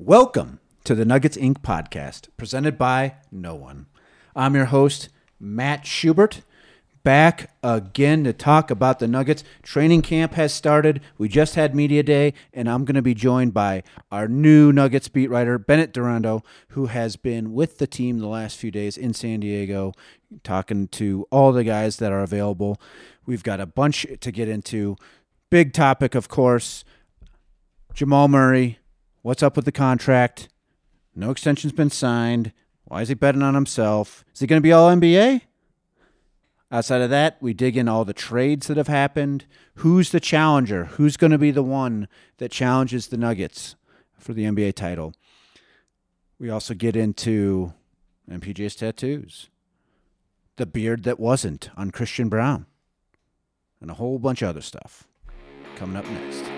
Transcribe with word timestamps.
Welcome 0.00 0.60
to 0.84 0.94
the 0.94 1.04
Nuggets 1.04 1.36
Ink 1.36 1.60
podcast, 1.60 2.28
presented 2.36 2.78
by 2.78 3.16
no 3.32 3.56
one. 3.56 3.86
I'm 4.36 4.54
your 4.54 4.66
host, 4.66 5.08
Matt 5.40 5.86
Schubert, 5.86 6.42
back 7.02 7.50
again 7.64 8.22
to 8.22 8.32
talk 8.32 8.70
about 8.70 9.00
the 9.00 9.08
Nuggets. 9.08 9.42
Training 9.60 10.02
camp 10.02 10.34
has 10.34 10.54
started. 10.54 11.00
We 11.18 11.28
just 11.28 11.56
had 11.56 11.74
Media 11.74 12.04
Day, 12.04 12.34
and 12.54 12.70
I'm 12.70 12.84
going 12.84 12.94
to 12.94 13.02
be 13.02 13.12
joined 13.12 13.52
by 13.52 13.82
our 14.12 14.28
new 14.28 14.72
Nuggets 14.72 15.08
beat 15.08 15.30
writer, 15.30 15.58
Bennett 15.58 15.92
Durando, 15.92 16.44
who 16.68 16.86
has 16.86 17.16
been 17.16 17.52
with 17.52 17.78
the 17.78 17.88
team 17.88 18.20
the 18.20 18.28
last 18.28 18.56
few 18.56 18.70
days 18.70 18.96
in 18.96 19.14
San 19.14 19.40
Diego, 19.40 19.94
talking 20.44 20.86
to 20.88 21.26
all 21.32 21.50
the 21.50 21.64
guys 21.64 21.96
that 21.96 22.12
are 22.12 22.22
available. 22.22 22.80
We've 23.26 23.42
got 23.42 23.60
a 23.60 23.66
bunch 23.66 24.06
to 24.20 24.30
get 24.30 24.48
into. 24.48 24.96
Big 25.50 25.72
topic, 25.72 26.14
of 26.14 26.28
course. 26.28 26.84
Jamal 27.94 28.28
Murray, 28.28 28.78
what's 29.28 29.42
up 29.42 29.56
with 29.56 29.66
the 29.66 29.72
contract? 29.72 30.48
No 31.14 31.30
extension's 31.30 31.74
been 31.74 31.90
signed. 31.90 32.50
Why 32.84 33.02
is 33.02 33.10
he 33.10 33.14
betting 33.14 33.42
on 33.42 33.54
himself? 33.54 34.24
Is 34.32 34.40
he 34.40 34.46
going 34.46 34.56
to 34.56 34.66
be 34.66 34.72
all 34.72 34.88
NBA? 34.88 35.42
Outside 36.72 37.02
of 37.02 37.10
that, 37.10 37.36
we 37.38 37.52
dig 37.52 37.76
in 37.76 37.88
all 37.88 38.06
the 38.06 38.14
trades 38.14 38.68
that 38.68 38.78
have 38.78 38.88
happened. 38.88 39.44
Who's 39.76 40.12
the 40.12 40.18
challenger? 40.18 40.86
Who's 40.86 41.18
going 41.18 41.30
to 41.30 41.36
be 41.36 41.50
the 41.50 41.62
one 41.62 42.08
that 42.38 42.50
challenges 42.50 43.08
the 43.08 43.18
Nuggets 43.18 43.76
for 44.18 44.32
the 44.32 44.44
NBA 44.44 44.72
title? 44.76 45.12
We 46.38 46.48
also 46.48 46.72
get 46.72 46.96
into 46.96 47.74
MPJ's 48.30 48.76
tattoos, 48.76 49.50
the 50.56 50.64
beard 50.64 51.02
that 51.02 51.20
wasn't 51.20 51.68
on 51.76 51.90
Christian 51.90 52.30
Braun, 52.30 52.64
and 53.78 53.90
a 53.90 53.94
whole 53.94 54.18
bunch 54.18 54.40
of 54.40 54.48
other 54.48 54.62
stuff 54.62 55.06
coming 55.76 55.96
up 55.98 56.08
next. 56.08 56.57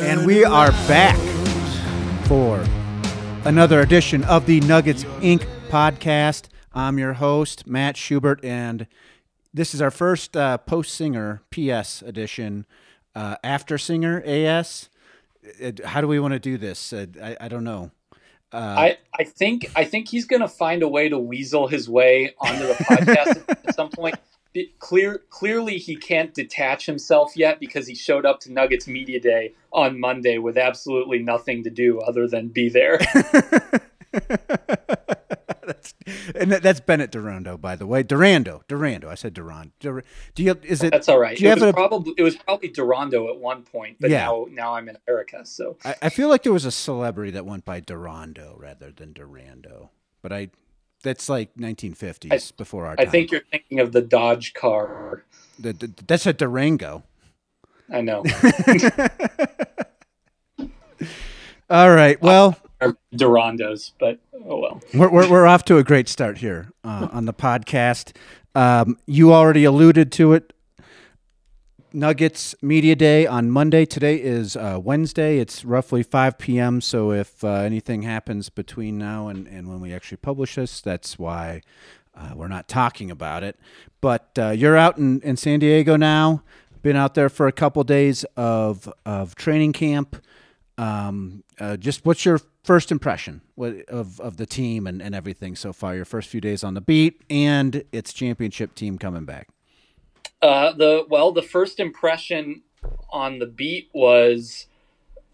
And 0.00 0.24
we 0.24 0.42
are 0.42 0.70
back 0.88 1.18
for 2.26 2.64
another 3.44 3.82
edition 3.82 4.24
of 4.24 4.46
the 4.46 4.60
Nuggets 4.62 5.04
Ink 5.20 5.46
podcast. 5.68 6.48
I'm 6.72 6.98
your 6.98 7.12
host, 7.12 7.66
Matt 7.66 7.98
Schubert, 7.98 8.42
and 8.42 8.86
this 9.52 9.74
is 9.74 9.82
our 9.82 9.90
first 9.90 10.34
uh, 10.34 10.56
post 10.56 10.94
singer 10.94 11.42
PS 11.50 12.00
edition. 12.00 12.64
Uh, 13.14 13.36
after 13.44 13.76
singer 13.76 14.22
AS. 14.24 14.88
Uh, 15.62 15.72
How 15.84 16.00
do 16.00 16.08
we 16.08 16.20
want 16.20 16.32
to 16.32 16.38
do 16.38 16.56
this? 16.56 16.94
Uh, 16.94 17.06
I, 17.22 17.36
I 17.42 17.48
don't 17.48 17.64
know. 17.64 17.90
Uh, 18.52 18.56
I, 18.56 18.98
I 19.18 19.24
think 19.24 19.70
I 19.76 19.84
think 19.84 20.08
he's 20.08 20.24
going 20.24 20.40
to 20.40 20.48
find 20.48 20.82
a 20.82 20.88
way 20.88 21.10
to 21.10 21.18
weasel 21.18 21.66
his 21.66 21.86
way 21.86 22.34
onto 22.38 22.66
the 22.66 22.74
podcast 22.74 23.44
at 23.66 23.74
some 23.74 23.90
point. 23.90 24.14
Clear 24.78 25.22
clearly 25.30 25.78
he 25.78 25.96
can't 25.96 26.32
detach 26.34 26.86
himself 26.86 27.36
yet 27.36 27.60
because 27.60 27.86
he 27.86 27.94
showed 27.94 28.24
up 28.26 28.40
to 28.40 28.52
Nuggets 28.52 28.86
media 28.86 29.20
day 29.20 29.52
on 29.72 29.98
Monday 30.00 30.38
with 30.38 30.56
absolutely 30.58 31.18
nothing 31.20 31.62
to 31.64 31.70
do 31.70 32.00
other 32.00 32.26
than 32.28 32.48
be 32.48 32.68
there. 32.68 32.98
that's, 35.66 35.94
and 36.34 36.50
that, 36.52 36.62
that's 36.62 36.80
Bennett 36.80 37.10
Durando, 37.10 37.60
by 37.60 37.76
the 37.76 37.86
way. 37.86 38.02
Durando, 38.02 38.62
Durando. 38.68 39.06
I 39.06 39.14
said 39.14 39.34
Durand. 39.34 39.72
Dur, 39.80 40.02
do 40.34 40.42
you? 40.42 40.58
Is 40.62 40.82
it? 40.82 40.90
That's 40.90 41.08
all 41.08 41.18
right. 41.18 41.36
Do 41.36 41.44
you 41.44 41.50
It 41.50 41.58
have 41.58 41.60
was 41.60 41.70
a- 41.70 41.72
probably 41.74 42.14
it 42.16 42.22
was 42.22 42.36
probably 42.36 42.70
Durando 42.70 43.28
at 43.28 43.38
one 43.38 43.62
point, 43.62 43.96
but 44.00 44.10
Yeah. 44.10 44.26
now 44.26 44.46
now 44.50 44.74
I'm 44.74 44.88
in 44.88 44.96
America. 45.06 45.44
So 45.44 45.76
I, 45.84 45.94
I 46.02 46.08
feel 46.08 46.28
like 46.28 46.42
there 46.42 46.52
was 46.52 46.64
a 46.64 46.70
celebrity 46.70 47.32
that 47.32 47.44
went 47.46 47.64
by 47.64 47.80
Durando 47.80 48.58
rather 48.58 48.90
than 48.92 49.12
Durando, 49.12 49.90
but 50.22 50.32
I. 50.32 50.50
That's 51.06 51.28
like 51.28 51.54
1950s 51.54 52.56
before 52.56 52.86
our 52.86 52.94
I 52.98 53.04
time. 53.04 53.12
think 53.12 53.30
you're 53.30 53.44
thinking 53.52 53.78
of 53.78 53.92
the 53.92 54.00
Dodge 54.02 54.54
car. 54.54 55.22
The- 55.56 55.72
the- 55.72 55.92
that's 56.04 56.26
a 56.26 56.32
Durango. 56.32 57.04
I 57.88 58.00
know. 58.00 58.24
All 61.70 61.90
right. 61.94 62.20
Well, 62.20 62.56
Durandos, 63.14 63.92
but 64.00 64.18
oh 64.44 64.58
well. 64.58 64.80
we're, 64.94 65.08
we're, 65.10 65.30
we're 65.30 65.46
off 65.46 65.64
to 65.66 65.78
a 65.78 65.84
great 65.84 66.08
start 66.08 66.38
here 66.38 66.72
uh, 66.82 67.06
on 67.12 67.24
the 67.26 67.32
podcast. 67.32 68.16
Um, 68.56 68.98
you 69.06 69.32
already 69.32 69.62
alluded 69.62 70.10
to 70.12 70.32
it. 70.32 70.52
Nuggets 71.92 72.54
Media 72.62 72.94
Day 72.96 73.26
on 73.26 73.50
Monday. 73.50 73.84
Today 73.84 74.16
is 74.16 74.56
uh, 74.56 74.78
Wednesday. 74.82 75.38
It's 75.38 75.64
roughly 75.64 76.02
5 76.02 76.38
p.m. 76.38 76.80
So 76.80 77.12
if 77.12 77.42
uh, 77.42 77.48
anything 77.48 78.02
happens 78.02 78.48
between 78.48 78.98
now 78.98 79.28
and, 79.28 79.46
and 79.46 79.68
when 79.68 79.80
we 79.80 79.92
actually 79.92 80.18
publish 80.18 80.56
this, 80.56 80.80
that's 80.80 81.18
why 81.18 81.62
uh, 82.14 82.32
we're 82.34 82.48
not 82.48 82.68
talking 82.68 83.10
about 83.10 83.42
it. 83.42 83.58
But 84.00 84.30
uh, 84.38 84.50
you're 84.50 84.76
out 84.76 84.98
in, 84.98 85.20
in 85.22 85.36
San 85.36 85.58
Diego 85.60 85.96
now. 85.96 86.42
Been 86.82 86.96
out 86.96 87.14
there 87.14 87.28
for 87.28 87.46
a 87.46 87.52
couple 87.52 87.82
days 87.84 88.24
of, 88.36 88.92
of 89.04 89.34
training 89.34 89.72
camp. 89.72 90.16
Um, 90.78 91.42
uh, 91.58 91.76
just 91.76 92.04
what's 92.04 92.24
your 92.24 92.40
first 92.64 92.92
impression 92.92 93.40
of, 93.88 94.20
of 94.20 94.36
the 94.36 94.46
team 94.46 94.86
and, 94.86 95.00
and 95.00 95.14
everything 95.14 95.56
so 95.56 95.72
far? 95.72 95.96
Your 95.96 96.04
first 96.04 96.28
few 96.28 96.40
days 96.40 96.62
on 96.62 96.74
the 96.74 96.80
beat 96.80 97.22
and 97.30 97.82
its 97.92 98.12
championship 98.12 98.74
team 98.74 98.98
coming 98.98 99.24
back. 99.24 99.48
Uh, 100.42 100.72
the 100.72 101.04
well, 101.08 101.32
the 101.32 101.42
first 101.42 101.80
impression 101.80 102.62
on 103.10 103.38
the 103.38 103.46
beat 103.46 103.88
was 103.94 104.66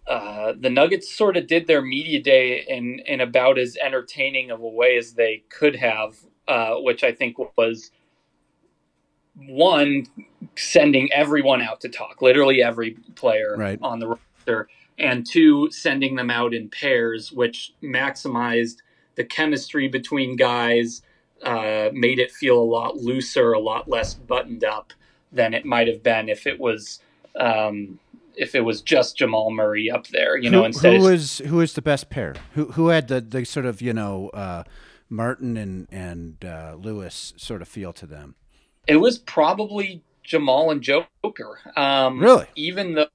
uh, 0.07 0.53
the 0.59 0.71
Nuggets 0.71 1.13
sort 1.13 1.37
of 1.37 1.47
did 1.47 1.67
their 1.67 1.83
media 1.83 2.23
day 2.23 2.65
in 2.69 3.01
in 3.07 3.21
about 3.21 3.59
as 3.59 3.77
entertaining 3.83 4.51
of 4.51 4.61
a 4.61 4.69
way 4.69 4.97
as 4.97 5.15
they 5.15 5.43
could 5.49 5.77
have, 5.77 6.17
uh, 6.49 6.77
which 6.77 7.03
I 7.03 7.13
think 7.13 7.37
was 7.57 7.91
one 9.35 10.07
sending 10.57 11.11
everyone 11.13 11.63
out 11.63 11.81
to 11.81 11.89
talk, 11.89 12.21
literally 12.23 12.63
every 12.63 12.93
player 13.15 13.57
Right. 13.57 13.79
on 13.83 13.99
the 13.99 14.09
roster, 14.09 14.69
and 14.99 15.27
two 15.27 15.71
sending 15.71 16.17
them 16.17 16.31
out 16.31 16.53
in 16.55 16.69
pairs, 16.69 17.33
which 17.33 17.73
maximized 17.83 18.79
the 19.15 19.25
chemistry 19.25 19.89
between 19.89 20.37
guys 20.37 21.03
uh, 21.43 21.91
made 21.93 22.19
it 22.19 22.31
feel 22.31 22.59
a 22.59 22.65
lot 22.65 22.97
looser, 22.97 23.53
a 23.53 23.59
lot 23.61 23.89
less 23.89 24.15
buttoned 24.15 24.65
up 24.65 24.93
than 25.31 25.55
it 25.55 25.65
might 25.65 25.89
have 25.89 26.03
been 26.03 26.29
if 26.29 26.47
it 26.47 26.59
was 26.59 27.01
um, 27.39 27.99
if 28.37 28.55
it 28.55 28.61
was 28.61 28.81
just 28.83 29.17
Jamal 29.17 29.51
Murray 29.51 29.91
up 29.91 30.07
there. 30.09 30.37
You 30.37 30.51
know, 30.51 30.61
who, 30.61 30.67
instead 30.67 30.95
is 30.95 31.39
who 31.39 31.61
is 31.61 31.75
the 31.75 31.83
best 31.83 32.11
pair? 32.11 32.35
Who 32.55 32.67
who 32.73 32.89
had 32.89 33.09
the, 33.09 33.21
the 33.21 33.45
sort 33.45 33.67
of 33.67 33.81
you 33.83 33.93
know 33.93 34.29
uh, 34.31 34.65
Martin 35.09 35.57
and 35.57 35.89
and 35.91 36.45
uh, 36.45 36.77
Lewis 36.79 37.35
sort 37.37 37.63
of 37.63 37.69
feel 37.69 37.93
to 37.95 38.07
them? 38.07 38.37
it 38.87 38.97
was 38.97 39.19
probably 39.19 40.03
Jamal 40.23 40.71
and 40.71 40.83
Joker. 40.83 41.59
Um, 41.77 42.21
Really? 42.21 42.47
Even 42.55 42.95
though, 42.95 43.09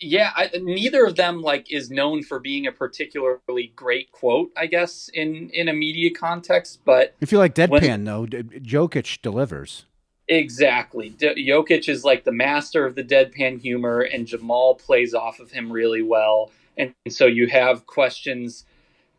yeah, 0.00 0.30
I, 0.36 0.50
neither 0.62 1.04
of 1.06 1.16
them 1.16 1.42
like 1.42 1.72
is 1.72 1.90
known 1.90 2.22
for 2.22 2.38
being 2.38 2.66
a 2.66 2.72
particularly 2.72 3.72
great 3.74 4.12
quote, 4.12 4.52
I 4.56 4.66
guess, 4.66 5.08
in 5.12 5.50
in 5.50 5.68
a 5.68 5.72
media 5.72 6.10
context, 6.10 6.80
but. 6.84 7.14
If 7.20 7.32
you 7.32 7.38
like 7.38 7.54
deadpan 7.54 7.80
When- 7.80 8.04
though, 8.04 8.26
D- 8.26 8.42
Jokic 8.60 9.20
delivers. 9.22 9.84
Exactly. 10.28 11.08
D- 11.08 11.48
Jokic 11.48 11.88
is 11.88 12.04
like 12.04 12.24
the 12.24 12.32
master 12.32 12.84
of 12.84 12.94
the 12.94 13.02
deadpan 13.02 13.60
humor, 13.60 14.00
and 14.00 14.26
Jamal 14.26 14.74
plays 14.74 15.14
off 15.14 15.40
of 15.40 15.50
him 15.50 15.72
really 15.72 16.02
well. 16.02 16.50
And 16.76 16.94
so 17.08 17.26
you 17.26 17.46
have 17.48 17.86
questions 17.86 18.64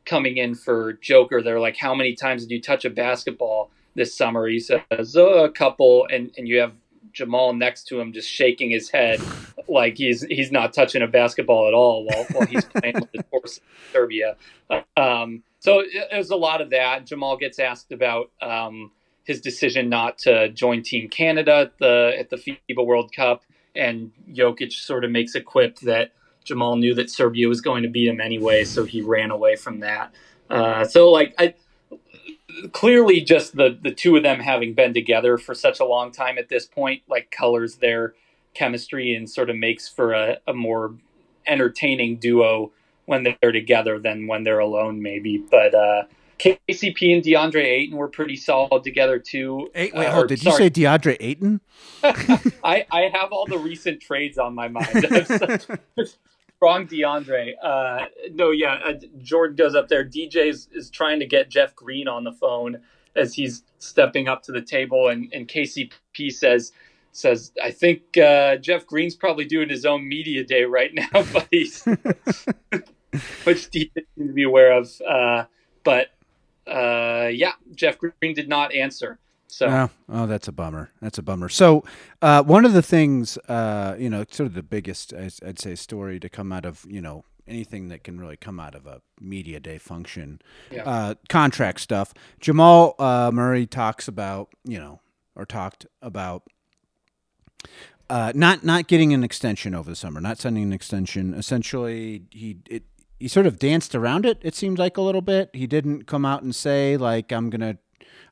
coming 0.06 0.38
in 0.38 0.56
for 0.56 0.94
Joker. 0.94 1.41
They're 1.41 1.59
like, 1.59 1.78
"How 1.78 1.94
many 1.96 2.13
times 2.13 2.44
did 2.44 2.51
you 2.53 2.61
touch 2.61 2.85
a 2.85 2.90
basketball 2.90 3.72
this 3.96 4.16
summer?" 4.16 4.47
He 4.47 4.59
says, 4.59 5.16
"Oh, 5.16 5.44
"A 5.44 5.51
couple," 5.51 6.07
and 6.11 6.31
and 6.38 6.47
you 6.47 6.59
have 6.59 6.73
Jamal 7.14 7.53
next 7.53 7.88
to 7.88 8.00
him 8.00 8.14
just 8.14 8.30
shaking 8.30 8.70
his 8.70 8.90
head 8.90 9.22
like 9.68 9.97
he's 9.97 10.22
he's 10.24 10.52
not 10.52 10.74
touching 10.74 11.02
a 11.02 11.08
basketball 11.08 11.68
at 11.68 11.74
all 11.74 12.06
while, 12.06 12.25
while 12.31 12.47
he's 12.47 12.66
playing 12.75 12.96
with 12.96 13.25
horse 13.31 13.58
in 13.58 13.64
Serbia. 13.94 14.36
Um, 14.97 15.44
so 15.59 15.84
there's 16.12 16.30
a 16.30 16.36
lot 16.36 16.62
of 16.62 16.70
that. 16.72 17.06
Jamal 17.06 17.38
gets 17.38 17.59
asked 17.59 17.92
about. 17.92 18.31
Um, 18.42 18.92
his 19.30 19.42
decision 19.42 19.90
not 19.90 20.18
to 20.18 20.50
join 20.50 20.81
Team 20.81 21.08
Canada 21.08 21.58
at 21.58 21.78
the 21.78 22.16
at 22.18 22.32
the 22.32 22.35
FIBA 22.38 22.84
World 22.84 23.14
Cup, 23.16 23.44
and 23.76 24.12
Jokic 24.32 24.73
sort 24.73 25.05
of 25.05 25.12
makes 25.12 25.35
a 25.35 25.41
quip 25.41 25.78
that 25.82 26.14
Jamal 26.44 26.78
knew 26.78 26.96
that 26.96 27.12
Serbia 27.12 27.47
was 27.47 27.62
going 27.62 27.84
to 27.84 27.90
beat 27.90 28.08
him 28.08 28.20
anyway, 28.20 28.64
so 28.64 28.85
he 28.85 29.03
ran 29.03 29.29
away 29.29 29.55
from 29.55 29.82
that. 29.82 30.12
Uh, 30.50 30.84
so 30.84 31.12
like 31.12 31.35
I 31.38 31.53
clearly 32.72 33.22
just 33.22 33.55
the 33.55 33.78
the 33.81 33.91
two 33.91 34.16
of 34.16 34.23
them 34.23 34.40
having 34.40 34.73
been 34.73 34.93
together 34.93 35.37
for 35.37 35.53
such 35.55 35.79
a 35.79 35.85
long 35.85 36.11
time 36.11 36.37
at 36.37 36.49
this 36.49 36.66
point 36.66 37.01
like 37.07 37.31
colors 37.31 37.75
their 37.78 38.13
chemistry 38.53 39.13
and 39.13 39.29
sort 39.29 39.49
of 39.49 39.55
makes 39.55 39.87
for 39.87 40.13
a, 40.13 40.37
a 40.47 40.53
more 40.53 40.93
entertaining 41.47 42.17
duo 42.17 42.72
when 43.05 43.23
they're 43.41 43.51
together 43.51 43.97
than 43.99 44.28
when 44.28 44.43
they're 44.43 44.59
alone 44.59 45.01
maybe 45.01 45.37
but 45.37 45.73
uh 45.73 46.03
KCP 46.40 47.13
and 47.13 47.22
DeAndre 47.22 47.66
Ayton 47.66 47.97
were 47.97 48.07
pretty 48.07 48.37
solid 48.37 48.81
together 48.85 49.19
too. 49.19 49.69
Eight, 49.75 49.93
wait, 49.93 50.05
Uh, 50.05 50.11
hold. 50.13 50.23
or- 50.23 50.28
Did 50.28 50.41
you 50.45 50.53
say 50.53 50.69
DeAndre 50.69 51.17
Ayton? 51.19 51.59
I, 52.03 52.85
I 52.90 53.09
have 53.13 53.34
all 53.34 53.45
the 53.45 53.57
recent 53.57 54.02
trades 54.02 54.37
on 54.37 54.55
my 54.55 54.69
mind. 54.69 54.87
Wrong 56.61 56.88
DeAndre. 56.88 57.53
Uh, 57.61 58.06
no, 58.34 58.52
yeah, 58.52 58.79
uh, 58.85 58.94
Jordan 59.20 59.56
goes 59.56 59.76
up 59.76 59.88
there. 59.88 60.03
DJ 60.03 60.50
is, 60.50 60.67
is 60.73 60.90
trying 60.90 61.20
to 61.20 61.26
get 61.26 61.50
Jeff 61.50 61.76
Green 61.76 62.08
on 62.08 62.23
the 62.23 62.34
phone 62.34 62.82
as 63.16 63.34
he's 63.34 63.64
stepping 63.79 64.28
up 64.28 64.44
to 64.44 64.52
the 64.52 64.61
table, 64.61 65.08
and, 65.08 65.32
and 65.34 65.47
KCP 65.47 66.32
says, 66.32 66.73
says, 67.11 67.52
I 67.64 67.72
think 67.72 68.17
uh, 68.17 68.58
Jeff 68.58 68.85
Green's 68.85 69.16
probably 69.16 69.46
doing 69.46 69.70
his 69.70 69.85
own 69.85 70.08
media 70.08 70.44
day 70.44 70.64
right 70.64 70.94
now, 70.94 71.08
but 71.34 71.47
he's, 71.50 71.84
which 73.44 73.70
he 73.72 73.91
didn't 73.96 74.28
to 74.28 74.34
be 74.34 74.44
aware 74.44 74.73
of. 74.73 74.90
Uh, 75.08 75.46
but 75.84 76.08
uh, 76.67 77.29
yeah, 77.32 77.53
Jeff 77.73 77.97
Green 77.97 78.34
did 78.34 78.47
not 78.47 78.73
answer. 78.73 79.17
So, 79.51 79.66
oh, 79.67 79.90
oh, 80.09 80.28
that's 80.28 80.47
a 80.47 80.51
bummer. 80.51 80.91
That's 81.01 81.17
a 81.17 81.23
bummer. 81.23 81.49
So, 81.49 81.84
uh, 82.22 82.43
one 82.43 82.66
of 82.66 82.73
the 82.73 82.84
things, 82.84 83.35
uh, 83.47 83.96
you 83.97 84.07
know, 84.07 84.23
sort 84.29 84.46
of 84.46 84.53
the 84.53 84.61
biggest, 84.61 85.11
I'd 85.11 85.57
say, 85.57 85.73
story 85.73 86.19
to 86.19 86.29
come 86.29 86.51
out 86.51 86.66
of, 86.66 86.85
you 86.87 87.01
know, 87.01 87.25
anything 87.47 87.87
that 87.87 88.03
can 88.03 88.19
really 88.19 88.37
come 88.37 88.59
out 88.59 88.75
of 88.75 88.85
a 88.85 89.01
media 89.19 89.59
day 89.59 89.79
function, 89.79 90.40
yeah. 90.69 90.84
uh, 90.84 91.16
contract 91.29 91.79
stuff. 91.79 92.13
Jamal 92.40 92.93
uh, 92.99 93.31
Murray 93.34 93.66
talks 93.66 94.07
about, 94.07 94.49
you 94.63 94.79
know, 94.79 94.99
or 95.35 95.46
talked 95.46 95.87
about 95.99 96.43
uh, 98.07 98.31
not 98.35 98.63
not 98.63 98.87
getting 98.87 99.13
an 99.13 99.23
extension 99.23 99.73
over 99.73 99.90
the 99.90 99.95
summer, 99.95 100.22
not 100.22 100.37
sending 100.37 100.63
an 100.63 100.73
extension. 100.73 101.34
Essentially, 101.34 102.23
he 102.29 102.57
it, 102.69 102.84
he 103.19 103.28
sort 103.28 103.47
of 103.47 103.57
danced 103.57 103.95
around 103.95 104.25
it. 104.25 104.40
It 104.43 104.53
seemed 104.53 104.78
like 104.78 104.97
a 104.97 105.02
little 105.02 105.22
bit. 105.22 105.49
He 105.53 105.66
didn't 105.66 106.05
come 106.05 106.23
out 106.23 106.43
and 106.43 106.55
say 106.55 106.97
like 106.97 107.31
I'm 107.31 107.49
gonna 107.49 107.78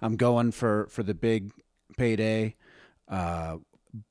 I'm 0.02 0.16
going 0.16 0.52
for 0.52 0.88
for 0.90 1.04
the 1.04 1.14
big 1.14 1.52
payday. 1.98 2.56
Uh, 3.08 3.58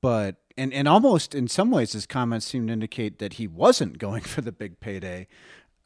but 0.01 0.37
and 0.57 0.73
and 0.73 0.89
almost 0.89 1.35
in 1.35 1.49
some 1.49 1.71
ways 1.71 1.93
his 1.93 2.07
comments 2.07 2.47
seem 2.47 2.67
to 2.67 2.73
indicate 2.73 3.19
that 3.19 3.35
he 3.35 3.47
wasn't 3.47 3.99
going 4.07 4.23
for 4.23 4.41
the 4.41 4.53
big 4.53 4.81
payday. 4.81 5.27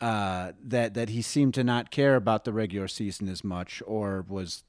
Uh, 0.01 0.53
that 0.65 0.95
that 0.95 1.11
he 1.11 1.21
seemed 1.21 1.53
to 1.53 1.63
not 1.63 1.91
care 1.91 2.17
about 2.17 2.45
the 2.45 2.53
regular 2.53 2.89
season 2.89 3.29
as 3.29 3.45
much, 3.45 3.83
or 3.87 4.25
was 4.29 4.65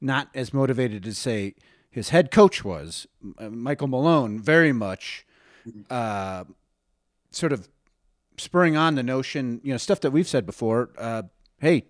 not 0.00 0.28
as 0.34 0.54
motivated 0.54 1.02
to 1.02 1.14
say 1.14 1.54
his 1.90 2.10
head 2.10 2.30
coach 2.30 2.64
was 2.64 3.06
Michael 3.38 3.88
Malone, 3.88 4.40
very 4.40 4.72
much 4.72 5.26
uh, 5.90 6.44
sort 7.30 7.52
of 7.52 7.68
spurring 8.38 8.76
on 8.76 8.94
the 8.94 9.02
notion, 9.02 9.60
you 9.62 9.72
know, 9.72 9.76
stuff 9.76 10.00
that 10.00 10.12
we've 10.12 10.28
said 10.28 10.46
before. 10.46 10.90
Uh, 10.96 11.24
hey, 11.60 11.84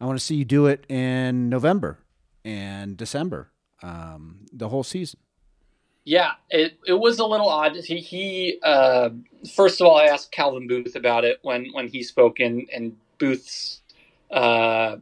I 0.00 0.06
want 0.06 0.18
to 0.18 0.24
see 0.24 0.36
you 0.36 0.44
do 0.44 0.66
it 0.66 0.84
in 0.88 1.48
November 1.48 1.98
and 2.44 2.96
December, 2.96 3.50
um, 3.82 4.46
the 4.52 4.68
whole 4.68 4.84
season. 4.84 5.20
Yeah, 6.04 6.32
it, 6.48 6.78
it 6.86 6.94
was 6.94 7.18
a 7.18 7.26
little 7.26 7.48
odd. 7.48 7.76
He, 7.76 7.98
he 7.98 8.58
uh, 8.62 9.10
first 9.54 9.80
of 9.80 9.86
all, 9.86 9.96
I 9.96 10.04
asked 10.04 10.32
Calvin 10.32 10.66
Booth 10.66 10.96
about 10.96 11.24
it 11.24 11.38
when, 11.42 11.66
when 11.72 11.88
he 11.88 12.02
spoke, 12.02 12.40
in, 12.40 12.66
and 12.72 12.96
Booth's 13.18 13.82
uh, 14.30 14.96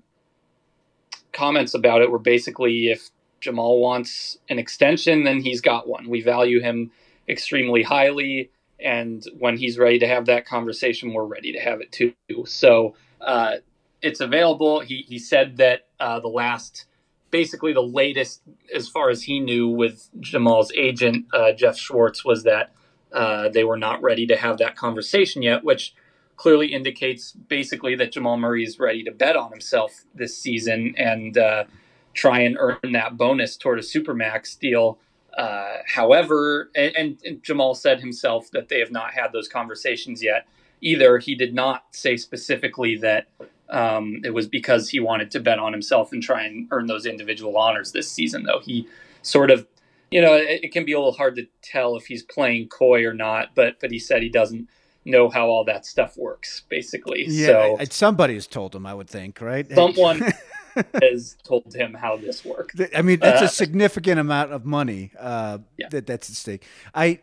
comments 1.32 1.74
about 1.74 2.02
it 2.02 2.10
were 2.10 2.18
basically 2.18 2.88
if 2.88 3.10
Jamal 3.40 3.78
wants 3.78 4.38
an 4.48 4.58
extension, 4.58 5.24
then 5.24 5.40
he's 5.40 5.60
got 5.60 5.86
one. 5.86 6.08
We 6.08 6.22
value 6.22 6.60
him 6.60 6.90
extremely 7.28 7.82
highly 7.82 8.50
and 8.78 9.24
when 9.38 9.56
he's 9.56 9.78
ready 9.78 9.98
to 10.00 10.06
have 10.06 10.26
that 10.26 10.46
conversation, 10.46 11.12
we're 11.12 11.24
ready 11.24 11.52
to 11.52 11.60
have 11.60 11.80
it 11.80 11.92
too. 11.92 12.14
So 12.44 12.94
uh, 13.20 13.56
it's 14.02 14.20
available. 14.20 14.80
He 14.80 15.04
he 15.08 15.18
said 15.18 15.56
that 15.58 15.86
uh, 15.98 16.20
the 16.20 16.28
last, 16.28 16.86
basically 17.30 17.72
the 17.72 17.82
latest, 17.82 18.42
as 18.74 18.88
far 18.88 19.10
as 19.10 19.22
he 19.22 19.40
knew, 19.40 19.68
with 19.68 20.08
Jamal's 20.20 20.72
agent 20.72 21.26
uh, 21.32 21.52
Jeff 21.52 21.76
Schwartz, 21.76 22.24
was 22.24 22.44
that 22.44 22.72
uh, 23.12 23.48
they 23.48 23.64
were 23.64 23.78
not 23.78 24.02
ready 24.02 24.26
to 24.26 24.36
have 24.36 24.58
that 24.58 24.76
conversation 24.76 25.42
yet, 25.42 25.64
which 25.64 25.94
clearly 26.36 26.72
indicates 26.72 27.32
basically 27.32 27.94
that 27.96 28.12
Jamal 28.12 28.36
Murray 28.36 28.62
is 28.62 28.78
ready 28.78 29.02
to 29.04 29.10
bet 29.10 29.36
on 29.36 29.50
himself 29.50 30.04
this 30.14 30.36
season 30.36 30.94
and 30.96 31.38
uh, 31.38 31.64
try 32.12 32.40
and 32.40 32.56
earn 32.58 32.92
that 32.92 33.16
bonus 33.16 33.56
toward 33.56 33.78
a 33.78 33.82
supermax 33.82 34.58
deal. 34.58 34.98
Uh, 35.36 35.78
however, 35.86 36.70
and, 36.74 37.18
and, 37.24 37.42
Jamal 37.42 37.74
said 37.74 38.00
himself 38.00 38.50
that 38.52 38.68
they 38.70 38.78
have 38.78 38.90
not 38.90 39.12
had 39.12 39.32
those 39.32 39.48
conversations 39.48 40.22
yet 40.22 40.46
either. 40.80 41.18
He 41.18 41.34
did 41.34 41.54
not 41.54 41.84
say 41.90 42.16
specifically 42.16 42.96
that 42.98 43.26
um, 43.70 44.20
it 44.24 44.30
was 44.30 44.46
because 44.46 44.88
he 44.88 45.00
wanted 45.00 45.30
to 45.32 45.40
bet 45.40 45.58
on 45.58 45.72
himself 45.72 46.12
and 46.12 46.22
try 46.22 46.44
and 46.44 46.68
earn 46.70 46.86
those 46.86 47.06
individual 47.06 47.56
honors 47.56 47.92
this 47.92 48.10
season, 48.10 48.44
though. 48.44 48.60
He 48.60 48.86
sort 49.22 49.50
of, 49.50 49.66
you 50.10 50.20
know, 50.20 50.34
it, 50.34 50.64
it 50.64 50.72
can 50.72 50.84
be 50.84 50.92
a 50.92 50.98
little 50.98 51.12
hard 51.12 51.36
to 51.36 51.46
tell 51.62 51.96
if 51.96 52.06
he's 52.06 52.22
playing 52.22 52.68
coy 52.68 53.04
or 53.04 53.12
not, 53.12 53.54
but 53.54 53.80
but 53.80 53.90
he 53.90 53.98
said 53.98 54.22
he 54.22 54.28
doesn't 54.28 54.68
know 55.04 55.28
how 55.28 55.46
all 55.48 55.64
that 55.64 55.86
stuff 55.86 56.16
works, 56.16 56.62
basically. 56.68 57.24
Yeah, 57.28 57.46
so 57.46 57.78
somebody's 57.90 58.46
told 58.46 58.74
him, 58.74 58.86
I 58.86 58.94
would 58.94 59.08
think, 59.08 59.40
right? 59.40 59.70
Someone 59.70 60.22
has 61.02 61.36
told 61.44 61.74
him 61.74 61.94
how 61.94 62.16
this 62.16 62.44
worked. 62.44 62.80
I 62.94 63.02
mean, 63.02 63.20
that's 63.20 63.42
uh, 63.42 63.46
a 63.46 63.48
significant 63.48 64.20
amount 64.20 64.52
of 64.52 64.64
money 64.64 65.12
uh, 65.18 65.58
yeah. 65.78 65.88
that 65.90 66.06
that's 66.06 66.28
at 66.28 66.36
stake. 66.36 66.64
I 66.94 67.20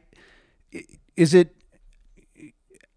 is 1.15 1.33
it. 1.33 1.55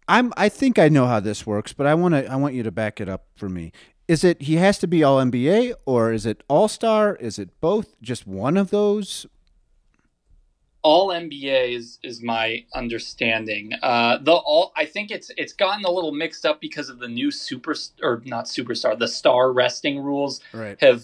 I'm. 0.07 0.33
I 0.37 0.49
think 0.49 0.79
I 0.79 0.89
know 0.89 1.07
how 1.07 1.19
this 1.19 1.45
works, 1.45 1.73
but 1.73 1.85
I 1.85 1.93
want 1.93 2.13
to. 2.13 2.31
I 2.31 2.35
want 2.35 2.53
you 2.53 2.63
to 2.63 2.71
back 2.71 3.01
it 3.01 3.09
up 3.09 3.25
for 3.35 3.49
me. 3.49 3.71
Is 4.07 4.23
it 4.23 4.41
he 4.43 4.55
has 4.55 4.77
to 4.79 4.87
be 4.87 5.03
all 5.03 5.17
NBA 5.17 5.73
or 5.85 6.13
is 6.13 6.25
it 6.25 6.43
all 6.47 6.67
star? 6.67 7.15
Is 7.15 7.37
it 7.37 7.49
both? 7.59 7.99
Just 8.01 8.25
one 8.25 8.55
of 8.55 8.69
those? 8.69 9.27
all 10.87 11.09
NBA 11.09 11.75
is 11.75 11.99
is 12.01 12.23
my 12.23 12.63
understanding. 12.73 13.73
Uh, 13.83 14.19
the 14.19 14.31
all 14.31 14.71
I 14.77 14.85
think 14.85 15.11
it's 15.11 15.29
it's 15.35 15.51
gotten 15.51 15.83
a 15.83 15.91
little 15.91 16.13
mixed 16.13 16.45
up 16.45 16.61
because 16.61 16.87
of 16.87 16.99
the 16.99 17.09
new 17.09 17.29
super 17.29 17.75
or 18.01 18.21
not 18.25 18.45
superstar 18.45 18.97
the 18.97 19.07
star 19.09 19.51
resting 19.51 19.99
rules 19.99 20.39
right. 20.53 20.77
have 20.79 21.03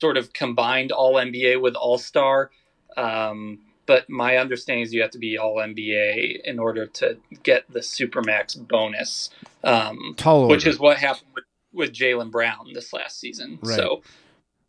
sort 0.00 0.16
of 0.16 0.32
combined 0.32 0.92
all 0.92 1.14
NBA 1.14 1.60
with 1.60 1.74
all 1.74 1.98
star. 1.98 2.50
Um, 2.96 3.58
but 3.86 4.08
my 4.10 4.36
understanding 4.36 4.82
is 4.82 4.92
you 4.92 5.02
have 5.02 5.10
to 5.12 5.18
be 5.18 5.38
all 5.38 5.56
NBA 5.56 6.42
in 6.44 6.58
order 6.58 6.86
to 6.86 7.16
get 7.42 7.70
the 7.70 7.80
supermax 7.80 8.56
bonus, 8.56 9.30
um, 9.64 10.16
which 10.48 10.66
is 10.66 10.78
what 10.78 10.98
happened 10.98 11.28
with, 11.34 11.44
with 11.72 11.92
Jaylen 11.92 12.30
Brown 12.30 12.72
this 12.74 12.92
last 12.92 13.18
season. 13.20 13.58
Right. 13.62 13.76
So 13.76 14.02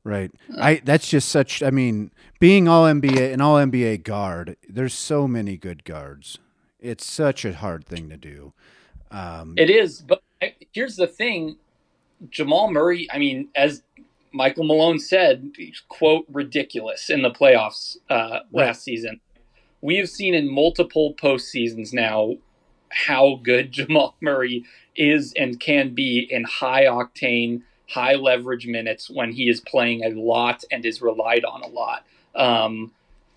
Right. 0.08 0.32
I 0.58 0.82
that's 0.86 1.10
just 1.10 1.28
such 1.28 1.62
I 1.62 1.70
mean, 1.70 2.12
being 2.40 2.70
all 2.70 2.86
NBA 2.86 3.34
an 3.34 3.42
all 3.42 3.58
NBA 3.58 4.04
guard, 4.04 4.56
there's 4.70 4.94
so 4.94 5.28
many 5.28 5.58
good 5.58 5.84
guards. 5.84 6.38
It's 6.80 7.06
such 7.06 7.44
a 7.44 7.54
hard 7.54 7.86
thing 7.86 8.08
to 8.10 8.16
do. 8.16 8.54
Um, 9.12 9.56
it 9.58 9.70
is, 9.70 10.00
but 10.02 10.24
here's 10.72 10.96
the 10.96 11.08
thing, 11.08 11.58
Jamal 12.30 12.72
Murray, 12.72 13.08
I 13.12 13.18
mean, 13.18 13.50
as 13.54 13.84
Michael 14.34 14.66
Malone 14.66 15.00
said, 15.00 15.52
quote 15.90 16.26
ridiculous 16.32 17.10
in 17.10 17.22
the 17.22 17.32
playoffs 17.32 17.98
uh, 18.10 18.40
last 18.52 18.84
season. 18.84 19.20
We 19.82 19.98
have 19.98 20.10
seen 20.10 20.34
in 20.34 20.52
multiple 20.52 21.14
postseasons 21.14 21.94
now 21.94 22.36
how 22.90 23.40
good 23.44 23.72
Jamal 23.72 24.16
Murray 24.22 24.66
is 24.96 25.34
and 25.38 25.60
can 25.60 25.94
be 25.94 26.28
in 26.30 26.44
high 26.44 26.86
octane 26.86 27.62
high 27.90 28.16
leverage 28.16 28.68
minutes 28.68 29.10
when 29.10 29.32
he 29.32 29.50
is 29.50 29.62
playing 29.62 30.04
a 30.04 30.10
lot 30.10 30.64
and 30.72 30.86
is 30.86 31.02
relied 31.02 31.46
on 31.46 31.62
a 31.64 31.68
lot. 31.68 32.06
Um, 32.36 32.92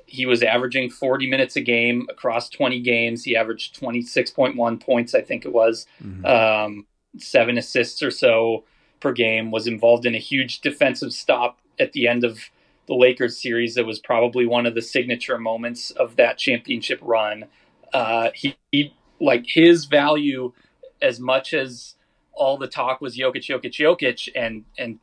he 0.06 0.26
was 0.26 0.42
averaging 0.42 0.90
40 0.90 1.30
minutes 1.30 1.54
a 1.54 1.60
game 1.60 2.06
across 2.10 2.48
20 2.48 2.80
games. 2.80 3.22
He 3.22 3.36
averaged 3.36 3.80
26.1 3.80 4.80
points, 4.80 5.14
I 5.14 5.22
think 5.22 5.44
it 5.44 5.52
was, 5.52 5.86
mm-hmm. 6.02 6.26
um, 6.26 6.86
seven 7.16 7.58
assists 7.58 8.02
or 8.02 8.10
so 8.10 8.64
per 9.00 9.12
game. 9.12 9.50
Was 9.50 9.66
involved 9.66 10.06
in 10.06 10.14
a 10.14 10.18
huge 10.18 10.60
defensive 10.60 11.12
stop 11.12 11.58
at 11.78 11.92
the 11.92 12.08
end 12.08 12.24
of 12.24 12.38
the 12.86 12.94
Lakers 12.94 13.40
series. 13.40 13.74
That 13.74 13.86
was 13.86 13.98
probably 13.98 14.46
one 14.46 14.66
of 14.66 14.74
the 14.74 14.82
signature 14.82 15.38
moments 15.38 15.90
of 15.92 16.16
that 16.16 16.38
championship 16.38 16.98
run. 17.02 17.44
Uh, 17.92 18.30
he, 18.34 18.56
he 18.70 18.94
like 19.20 19.44
his 19.46 19.84
value 19.84 20.52
as 21.02 21.20
much 21.20 21.54
as 21.54 21.94
all 22.32 22.56
the 22.56 22.66
talk 22.66 23.00
was 23.00 23.16
Jokic, 23.16 23.42
Jokic, 23.42 23.72
Jokic, 23.72 24.28
and 24.34 24.64
and 24.78 24.98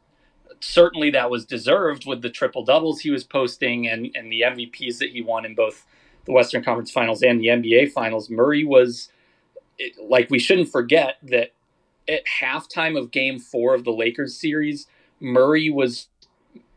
certainly 0.60 1.12
that 1.12 1.30
was 1.30 1.46
deserved 1.46 2.06
with 2.08 2.22
the 2.22 2.30
triple 2.30 2.64
doubles 2.64 3.00
he 3.00 3.12
was 3.12 3.24
posting 3.24 3.88
and 3.88 4.10
and 4.16 4.32
the 4.32 4.42
MVPs 4.42 4.98
that 5.00 5.12
he 5.12 5.22
won 5.22 5.46
in 5.46 5.56
both 5.56 5.86
the 6.26 6.32
Western 6.32 6.64
Conference 6.64 6.92
Finals 6.92 7.22
and 7.22 7.40
the 7.40 7.48
NBA 7.48 7.92
Finals. 7.92 8.30
Murray 8.30 8.64
was 8.64 9.10
like 10.02 10.30
we 10.30 10.40
shouldn't 10.40 10.70
forget 10.70 11.18
that 11.24 11.52
at 12.10 12.24
halftime 12.42 12.98
of 12.98 13.12
Game 13.12 13.40
Four 13.40 13.76
of 13.76 13.84
the 13.84 13.92
Lakers 13.92 14.36
series, 14.36 14.88
Murray 15.20 15.70
was 15.70 16.08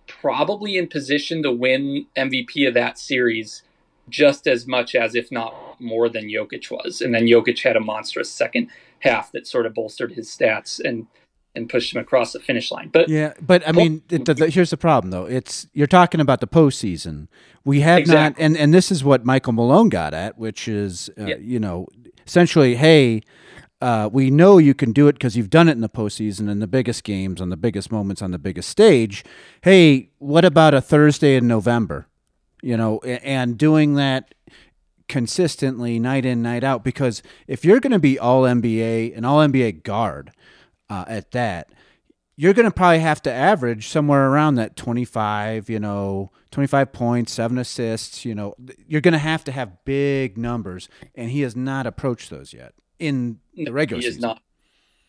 probably 0.06 0.76
in 0.76 0.88
position 0.88 1.42
to 1.42 1.52
win 1.52 2.06
MVP 2.16 2.66
of 2.66 2.75
that 2.75 2.99
series 2.99 3.62
just 4.08 4.49
as 4.49 4.66
much 4.66 4.94
as, 4.94 5.14
if 5.14 5.30
not 5.30 5.80
more 5.80 6.08
than 6.08 6.25
Jokic 6.25 6.70
was. 6.70 7.00
And 7.00 7.14
then 7.14 7.26
Jokic 7.26 7.62
had 7.62 7.76
a 7.76 7.80
monstrous 7.80 8.30
second 8.30 8.68
half 9.00 9.30
that 9.32 9.46
sort 9.46 9.66
of 9.66 9.75
bolstered 9.75 10.12
his 10.12 10.28
stats 10.28 10.80
and 10.84 11.06
and 11.52 11.68
pushed 11.68 11.92
him 11.92 12.00
across 12.00 12.32
the 12.32 12.38
finish 12.38 12.70
line. 12.70 12.90
But 12.92 13.08
yeah, 13.08 13.32
but 13.40 13.66
I 13.66 13.72
mean, 13.72 14.02
the, 14.06 14.18
the, 14.18 14.50
here's 14.50 14.70
the 14.70 14.76
problem 14.76 15.10
though. 15.10 15.26
It's 15.26 15.66
you're 15.72 15.88
talking 15.88 16.20
about 16.20 16.40
the 16.40 16.46
postseason. 16.46 17.26
We 17.64 17.80
have 17.80 17.99
exactly. 17.99 18.42
not, 18.42 18.46
and 18.46 18.56
and 18.56 18.75
this 18.75 18.92
is 18.92 19.02
what 19.02 19.25
Michael 19.25 19.52
Malone 19.52 19.88
got 19.88 20.14
at, 20.14 20.38
which 20.38 20.68
is 20.68 21.10
uh, 21.18 21.25
yeah. 21.25 21.37
you 21.37 21.58
know 21.58 21.87
essentially, 22.26 22.76
hey. 22.76 23.22
Uh, 23.80 24.10
we 24.12 24.30
know 24.30 24.58
you 24.58 24.75
can 24.75 24.92
do 24.92 25.08
it 25.08 25.14
because 25.14 25.37
you've 25.37 25.49
done 25.49 25.68
it 25.68 25.72
in 25.72 25.80
the 25.80 25.88
postseason 25.88 26.50
in 26.50 26.58
the 26.58 26.66
biggest 26.66 27.02
games, 27.02 27.40
on 27.40 27.49
the 27.49 27.56
biggest 27.56 27.90
moments, 27.90 28.20
on 28.20 28.30
the 28.30 28.38
biggest 28.38 28.68
stage. 28.68 29.25
Hey, 29.62 30.10
what 30.18 30.44
about 30.44 30.75
a 30.75 30.82
Thursday 30.82 31.37
in 31.37 31.49
November? 31.49 32.06
you 32.62 32.76
know, 32.76 32.99
and 33.00 33.56
doing 33.58 33.94
that 33.94 34.34
consistently 35.08 35.99
night 35.99 36.25
in 36.25 36.40
night 36.40 36.62
out 36.62 36.84
because 36.84 37.20
if 37.49 37.64
you're 37.64 37.80
going 37.80 37.90
to 37.90 37.99
be 37.99 38.16
all 38.16 38.42
NBA 38.42 39.16
an 39.16 39.25
all 39.25 39.38
NBA 39.38 39.82
guard 39.82 40.30
uh, 40.88 41.04
at 41.08 41.32
that 41.32 41.68
you're 42.37 42.54
going 42.54 42.64
to 42.64 42.70
probably 42.70 43.00
have 43.00 43.20
to 43.20 43.32
average 43.32 43.88
somewhere 43.88 44.30
around 44.30 44.54
that 44.54 44.76
25 44.76 45.68
you 45.68 45.80
know 45.80 46.30
25 46.52 46.92
points 46.92 47.32
7 47.32 47.58
assists 47.58 48.25
you 48.25 48.37
know 48.37 48.54
you're 48.87 49.00
going 49.00 49.10
to 49.10 49.18
have 49.18 49.42
to 49.42 49.50
have 49.50 49.84
big 49.84 50.38
numbers 50.38 50.88
and 51.16 51.32
he 51.32 51.40
has 51.40 51.56
not 51.56 51.88
approached 51.88 52.30
those 52.30 52.52
yet 52.52 52.72
in 53.00 53.40
the 53.57 53.73
regular 53.73 54.00
he 54.00 54.07
is 54.07 54.14
season. 54.14 54.28
not. 54.28 54.42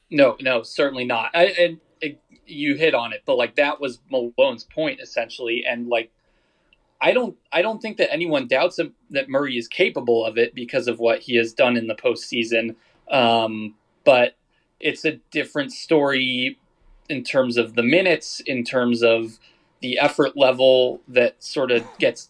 No 0.10 0.38
no 0.42 0.64
certainly 0.64 1.06
not. 1.06 1.32
I, 1.34 1.46
and 1.46 1.80
it, 2.02 2.20
you 2.48 2.76
hit 2.76 2.96
on 2.96 3.14
it 3.14 3.22
but 3.26 3.38
like 3.38 3.56
that 3.56 3.80
was 3.80 4.00
Malone's 4.10 4.64
point 4.64 5.00
essentially 5.00 5.64
and 5.66 5.88
like 5.88 6.12
I 7.02 7.14
don't 7.14 7.36
I 7.52 7.62
don't 7.62 7.82
think 7.82 7.98
that 7.98 8.14
anyone 8.14 8.48
doubts 8.48 8.78
him, 8.78 8.94
that 9.10 9.28
Murray 9.28 9.58
is 9.58 9.68
capable 9.68 10.24
of 10.24 10.38
it 10.38 10.54
because 10.54 10.88
of 10.88 11.00
what 11.00 11.20
he 11.20 11.36
has 11.36 11.52
done 11.52 11.76
in 11.76 11.88
the 11.88 11.96
postseason. 11.96 12.76
Um, 13.10 13.76
but 14.04 14.38
it's 14.80 15.04
a 15.04 15.14
different 15.32 15.72
story 15.72 16.60
in 17.10 17.24
terms 17.24 17.58
of 17.58 17.76
the 17.76 17.84
minutes, 17.84 18.40
in 18.42 18.64
terms 18.64 19.02
of 19.04 19.40
the 19.82 19.98
effort 19.98 20.38
level 20.38 21.02
that 21.08 21.44
sort 21.44 21.72
of 21.72 21.86
gets 21.98 22.30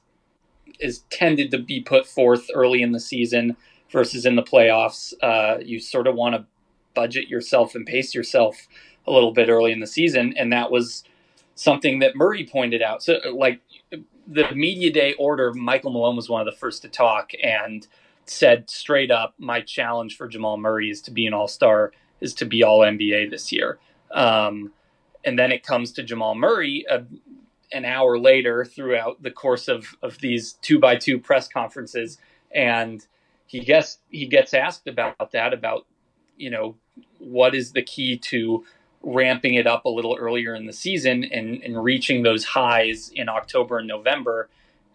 is 0.79 0.99
tended 1.09 1.51
to 1.51 1.59
be 1.59 1.81
put 1.81 2.07
forth 2.07 2.47
early 2.55 2.81
in 2.81 2.93
the 2.93 2.99
season 2.99 3.57
versus 3.91 4.25
in 4.25 4.35
the 4.35 4.43
playoffs. 4.43 5.13
Uh, 5.21 5.59
you 5.63 5.79
sort 5.79 6.07
of 6.07 6.15
want 6.15 6.35
to 6.35 6.45
budget 6.93 7.27
yourself 7.27 7.75
and 7.75 7.85
pace 7.85 8.13
yourself 8.13 8.67
a 9.07 9.11
little 9.11 9.31
bit 9.31 9.49
early 9.49 9.71
in 9.71 9.79
the 9.79 9.87
season, 9.87 10.33
and 10.37 10.51
that 10.53 10.71
was 10.71 11.03
something 11.55 11.99
that 11.99 12.15
Murray 12.15 12.45
pointed 12.45 12.81
out. 12.81 13.03
So, 13.03 13.19
like 13.33 13.61
the 14.27 14.53
media 14.53 14.91
day 14.91 15.13
order, 15.13 15.53
Michael 15.53 15.91
Malone 15.91 16.15
was 16.15 16.29
one 16.29 16.45
of 16.45 16.51
the 16.51 16.57
first 16.57 16.81
to 16.83 16.89
talk 16.89 17.31
and 17.43 17.87
said 18.25 18.69
straight 18.69 19.11
up, 19.11 19.33
my 19.37 19.61
challenge 19.61 20.15
for 20.15 20.27
Jamal 20.27 20.57
Murray 20.57 20.89
is 20.89 21.01
to 21.01 21.11
be 21.11 21.27
an 21.27 21.33
All 21.33 21.47
Star, 21.47 21.91
is 22.21 22.33
to 22.35 22.45
be 22.45 22.63
All 22.63 22.79
NBA 22.79 23.29
this 23.29 23.51
year. 23.51 23.79
Um, 24.11 24.71
and 25.23 25.37
then 25.37 25.51
it 25.51 25.63
comes 25.63 25.91
to 25.93 26.03
Jamal 26.03 26.35
Murray 26.35 26.85
uh, 26.89 27.01
an 27.71 27.85
hour 27.85 28.17
later 28.17 28.65
throughout 28.65 29.21
the 29.21 29.31
course 29.31 29.67
of, 29.67 29.95
of 30.01 30.17
these 30.19 30.53
two 30.61 30.79
by 30.79 30.95
two 30.95 31.19
press 31.19 31.47
conferences, 31.47 32.17
and 32.53 33.05
he 33.51 33.59
gets 33.59 33.97
he 34.09 34.25
gets 34.27 34.53
asked 34.53 34.87
about 34.87 35.31
that 35.33 35.53
about 35.53 35.85
you 36.37 36.49
know 36.49 36.75
what 37.19 37.53
is 37.53 37.73
the 37.73 37.81
key 37.81 38.17
to 38.17 38.63
ramping 39.03 39.55
it 39.55 39.67
up 39.67 39.83
a 39.83 39.89
little 39.89 40.15
earlier 40.17 40.55
in 40.55 40.67
the 40.67 40.73
season 40.73 41.25
and, 41.25 41.61
and 41.61 41.83
reaching 41.83 42.23
those 42.23 42.45
highs 42.45 43.09
in 43.13 43.27
October 43.27 43.79
and 43.79 43.87
November. 43.87 44.47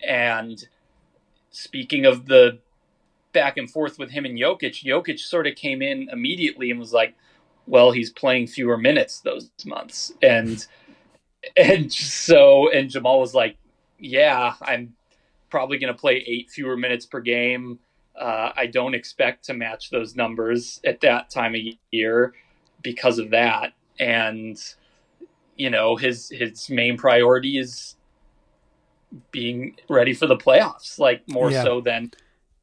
And 0.06 0.66
speaking 1.50 2.06
of 2.06 2.26
the 2.26 2.58
back 3.32 3.58
and 3.58 3.70
forth 3.70 3.98
with 3.98 4.10
him 4.10 4.24
and 4.24 4.38
Jokic, 4.38 4.82
Jokic 4.84 5.18
sort 5.18 5.46
of 5.46 5.54
came 5.56 5.82
in 5.82 6.08
immediately 6.10 6.70
and 6.70 6.80
was 6.80 6.92
like, 6.92 7.14
well, 7.66 7.90
he's 7.90 8.10
playing 8.10 8.46
fewer 8.46 8.78
minutes 8.78 9.20
those 9.20 9.50
months. 9.66 10.12
And 10.22 10.64
and 11.56 11.92
so 11.92 12.70
and 12.72 12.88
Jamal 12.88 13.20
was 13.20 13.34
like, 13.34 13.58
yeah, 13.98 14.54
I'm 14.62 14.94
probably 15.50 15.78
going 15.78 15.92
to 15.92 15.98
play 15.98 16.24
eight 16.26 16.48
fewer 16.48 16.76
minutes 16.76 17.04
per 17.04 17.20
game. 17.20 17.80
Uh, 18.18 18.52
I 18.56 18.66
don't 18.66 18.94
expect 18.94 19.44
to 19.46 19.54
match 19.54 19.90
those 19.90 20.16
numbers 20.16 20.80
at 20.84 21.00
that 21.02 21.30
time 21.30 21.54
of 21.54 21.60
year 21.90 22.34
because 22.82 23.18
of 23.18 23.30
that 23.30 23.72
and 23.98 24.58
you 25.56 25.70
know 25.70 25.96
his 25.96 26.28
his 26.30 26.68
main 26.70 26.96
priority 26.96 27.58
is 27.58 27.96
being 29.30 29.76
ready 29.88 30.12
for 30.12 30.26
the 30.26 30.36
playoffs, 30.36 30.98
like 30.98 31.26
more 31.28 31.50
yeah. 31.50 31.62
so 31.62 31.80
than. 31.80 32.12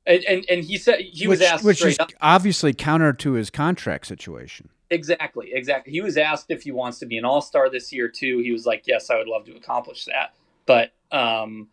And, 0.06 0.24
and, 0.26 0.46
and 0.50 0.64
he 0.66 0.78
said 0.78 1.00
he 1.00 1.28
which, 1.28 1.40
was 1.40 1.42
asked 1.42 1.64
which 1.64 1.84
is 1.84 1.98
up, 1.98 2.12
obviously 2.20 2.74
counter 2.74 3.14
to 3.14 3.34
his 3.34 3.50
contract 3.50 4.06
situation. 4.06 4.68
Exactly, 4.90 5.52
exactly. 5.54 5.94
He 5.94 6.02
was 6.02 6.18
asked 6.18 6.48
if 6.50 6.64
he 6.64 6.72
wants 6.72 7.00
to 7.00 7.06
be 7.06 7.18
an 7.18 7.24
All 7.24 7.42
Star 7.42 7.70
this 7.70 7.94
year 7.94 8.10
too. 8.10 8.40
He 8.40 8.52
was 8.52 8.66
like, 8.66 8.86
"Yes, 8.86 9.10
I 9.10 9.18
would 9.18 9.28
love 9.28 9.46
to 9.46 9.56
accomplish 9.56 10.06
that." 10.06 10.34
But, 10.66 10.92
um, 11.12 11.70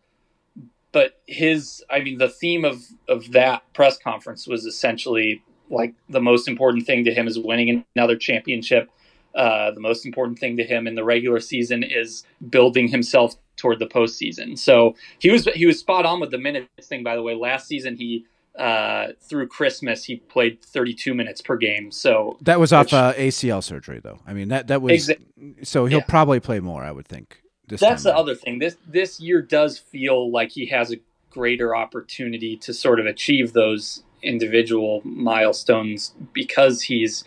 but 0.91 1.19
his, 1.27 1.83
I 1.89 2.01
mean, 2.01 2.17
the 2.17 2.29
theme 2.29 2.65
of 2.65 2.83
of 3.07 3.31
that 3.31 3.63
press 3.73 3.97
conference 3.97 4.47
was 4.47 4.65
essentially 4.65 5.43
like 5.69 5.93
the 6.09 6.21
most 6.21 6.47
important 6.47 6.85
thing 6.85 7.05
to 7.05 7.13
him 7.13 7.27
is 7.27 7.39
winning 7.39 7.85
another 7.95 8.17
championship 8.17 8.89
uh, 9.35 9.71
the 9.71 9.79
most 9.79 10.05
important 10.05 10.39
thing 10.39 10.57
to 10.57 10.63
him 10.63 10.87
in 10.87 10.95
the 10.95 11.03
regular 11.03 11.39
season 11.39 11.83
is 11.83 12.23
building 12.49 12.87
himself 12.87 13.35
toward 13.55 13.79
the 13.79 13.87
postseason. 13.87 14.57
So 14.57 14.95
he 15.19 15.29
was 15.29 15.45
he 15.45 15.65
was 15.65 15.79
spot 15.79 16.05
on 16.05 16.19
with 16.19 16.31
the 16.31 16.37
minutes 16.37 16.87
thing. 16.87 17.03
By 17.03 17.15
the 17.15 17.21
way, 17.21 17.35
last 17.35 17.67
season 17.67 17.95
he 17.95 18.25
uh, 18.57 19.09
through 19.21 19.47
Christmas 19.47 20.03
he 20.03 20.17
played 20.17 20.61
32 20.61 21.13
minutes 21.13 21.41
per 21.41 21.55
game. 21.55 21.91
So 21.91 22.37
that 22.41 22.59
was 22.59 22.73
off 22.73 22.91
uh, 22.93 23.13
ACL 23.13 23.63
surgery, 23.63 23.99
though. 24.03 24.19
I 24.27 24.33
mean 24.33 24.49
that 24.49 24.67
that 24.67 24.81
was 24.81 25.07
exa- 25.09 25.65
so 25.65 25.85
he'll 25.85 25.99
yeah. 25.99 26.05
probably 26.05 26.39
play 26.39 26.59
more. 26.59 26.83
I 26.83 26.91
would 26.91 27.07
think. 27.07 27.40
That's 27.79 28.03
the 28.03 28.15
other 28.15 28.35
thing. 28.35 28.59
This 28.59 28.77
this 28.87 29.19
year 29.19 29.41
does 29.41 29.77
feel 29.77 30.31
like 30.31 30.51
he 30.51 30.67
has 30.67 30.91
a 30.91 30.97
greater 31.29 31.75
opportunity 31.75 32.57
to 32.57 32.73
sort 32.73 32.99
of 32.99 33.05
achieve 33.05 33.53
those 33.53 34.03
individual 34.21 35.01
milestones 35.03 36.13
because 36.33 36.83
he's 36.83 37.23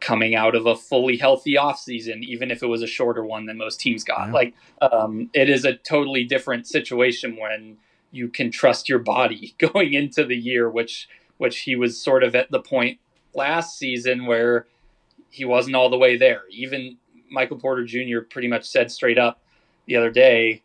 coming 0.00 0.34
out 0.34 0.54
of 0.54 0.66
a 0.66 0.76
fully 0.76 1.16
healthy 1.16 1.54
offseason, 1.54 2.22
even 2.22 2.50
if 2.50 2.62
it 2.62 2.66
was 2.66 2.82
a 2.82 2.86
shorter 2.86 3.24
one 3.24 3.46
than 3.46 3.56
most 3.56 3.80
teams 3.80 4.04
got. 4.04 4.28
Yeah. 4.28 4.32
Like, 4.32 4.54
um, 4.80 5.30
it 5.32 5.48
is 5.48 5.64
a 5.64 5.74
totally 5.74 6.24
different 6.24 6.66
situation 6.66 7.36
when 7.36 7.78
you 8.10 8.28
can 8.28 8.50
trust 8.50 8.88
your 8.88 8.98
body 8.98 9.54
going 9.58 9.94
into 9.94 10.24
the 10.24 10.36
year, 10.36 10.68
which 10.68 11.08
which 11.38 11.60
he 11.60 11.76
was 11.76 12.00
sort 12.00 12.24
of 12.24 12.34
at 12.34 12.50
the 12.50 12.60
point 12.60 12.98
last 13.34 13.78
season 13.78 14.24
where 14.26 14.66
he 15.28 15.44
wasn't 15.44 15.76
all 15.76 15.90
the 15.90 15.98
way 15.98 16.16
there. 16.16 16.42
Even 16.50 16.96
Michael 17.30 17.58
Porter 17.58 17.84
Jr. 17.84 18.20
pretty 18.20 18.48
much 18.48 18.64
said 18.64 18.90
straight 18.90 19.18
up 19.18 19.40
the 19.86 19.96
other 19.96 20.10
day, 20.10 20.62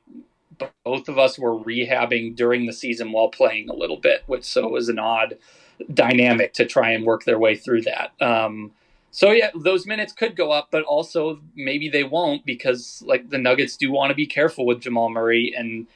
both 0.84 1.10
of 1.10 1.18
us 1.18 1.39
were 1.39 1.56
rehabbing 1.56 2.36
during 2.36 2.65
the 2.65 2.74
season 2.74 3.12
while 3.12 3.30
playing 3.30 3.70
a 3.70 3.74
little 3.74 3.98
bit, 3.98 4.24
which 4.27 4.44
so 4.44 4.65
it 4.65 4.72
was 4.72 4.89
an 4.89 5.00
odd 5.00 5.38
dynamic 5.94 6.53
to 6.53 6.65
try 6.65 6.91
and 6.91 7.06
work 7.06 7.24
their 7.24 7.39
way 7.39 7.56
through 7.56 7.82
that. 7.82 8.12
Um, 8.22 8.72
so 9.12 9.32
yeah, 9.32 9.50
those 9.56 9.86
minutes 9.86 10.13
could 10.13 10.36
go 10.36 10.51
up, 10.51 10.70
but 10.72 10.84
also 10.84 11.41
maybe 11.56 11.89
they 11.89 12.03
won't 12.03 12.46
because 12.46 13.03
like 13.06 13.30
the 13.30 13.38
Nuggets 13.38 13.75
do 13.75 13.91
want 13.91 14.10
to 14.10 14.15
be 14.15 14.25
careful 14.25 14.65
with 14.65 14.82
Jamal 14.82 15.10
Murray, 15.10 15.53
and 15.56 15.88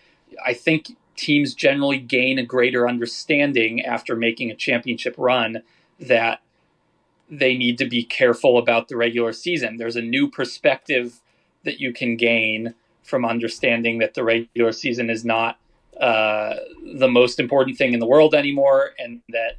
I 0.46 0.54
think 0.54 0.98
teams 1.16 1.54
generally 1.54 1.98
gain 1.98 2.38
a 2.40 2.44
greater 2.44 2.90
understanding 2.90 3.82
after 3.82 4.16
making 4.16 4.52
a 4.52 4.56
championship 4.56 5.16
run 5.18 5.62
that 6.00 6.42
they 7.30 7.58
need 7.58 7.78
to 7.80 7.86
be 7.86 8.04
careful 8.04 8.58
about 8.58 8.88
the 8.88 8.96
regular 8.96 9.34
season. 9.34 9.78
There's 9.78 9.96
a 9.96 10.02
new 10.02 10.30
perspective 10.30 11.22
that 11.64 11.80
you 11.80 11.92
can 11.92 12.16
gain 12.16 12.76
from 13.04 13.26
understanding 13.26 14.00
that 14.00 14.14
the 14.14 14.24
regular 14.24 14.72
season 14.72 15.10
is 15.10 15.26
not 15.26 15.60
uh, 16.00 16.56
the 16.98 17.08
most 17.08 17.40
important 17.40 17.78
thing 17.78 17.94
in 17.94 18.00
the 18.00 18.06
world 18.06 18.36
anymore, 18.36 18.92
and 19.00 19.22
that 19.30 19.58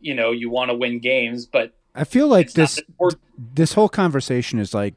you 0.00 0.14
know 0.14 0.30
you 0.30 0.50
want 0.50 0.70
to 0.70 0.76
win 0.76 0.98
games, 0.98 1.46
but 1.46 1.72
I 1.94 2.04
feel 2.04 2.28
like 2.28 2.52
this 2.52 2.80
this 3.36 3.74
whole 3.74 3.88
conversation 3.88 4.58
is 4.58 4.74
like 4.74 4.94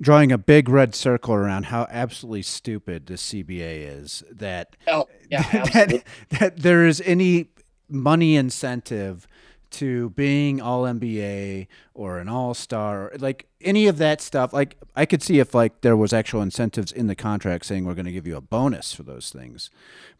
drawing 0.00 0.32
a 0.32 0.38
big 0.38 0.68
red 0.68 0.94
circle 0.94 1.34
around 1.34 1.66
how 1.66 1.86
absolutely 1.90 2.42
stupid 2.42 3.06
the 3.06 3.14
CBA 3.14 4.00
is. 4.00 4.24
That 4.30 4.76
oh, 4.88 5.08
yeah, 5.30 5.42
that, 5.74 6.04
that 6.30 6.56
there 6.58 6.86
is 6.86 7.00
any 7.04 7.48
money 7.88 8.36
incentive 8.36 9.28
to 9.76 10.10
being 10.10 10.60
all 10.60 10.82
NBA 10.82 11.66
or 11.94 12.18
an 12.18 12.28
all 12.28 12.54
star, 12.54 13.12
like 13.18 13.46
any 13.60 13.86
of 13.86 13.98
that 13.98 14.20
stuff. 14.20 14.52
Like 14.52 14.76
I 14.94 15.06
could 15.06 15.22
see 15.22 15.38
if 15.38 15.54
like 15.54 15.80
there 15.82 15.96
was 15.96 16.12
actual 16.12 16.42
incentives 16.42 16.92
in 16.92 17.06
the 17.06 17.14
contract 17.14 17.66
saying 17.66 17.84
we're 17.84 17.94
going 17.94 18.06
to 18.06 18.12
give 18.12 18.26
you 18.26 18.36
a 18.36 18.40
bonus 18.40 18.92
for 18.92 19.02
those 19.02 19.30
things, 19.30 19.70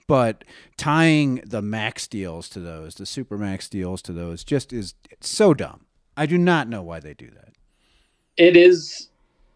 but 0.06 0.44
tying 0.76 1.42
the 1.44 1.62
max 1.62 2.06
deals 2.06 2.48
to 2.50 2.60
those, 2.60 2.94
the 2.96 3.06
super 3.06 3.38
max 3.38 3.68
deals 3.68 4.02
to 4.02 4.12
those, 4.12 4.44
just 4.44 4.72
is 4.72 4.94
so 5.20 5.54
dumb. 5.54 5.86
I 6.16 6.26
do 6.26 6.38
not 6.38 6.68
know 6.68 6.82
why 6.82 7.00
they 7.00 7.14
do 7.14 7.30
that. 7.30 7.52
It 8.36 8.56
is 8.56 9.08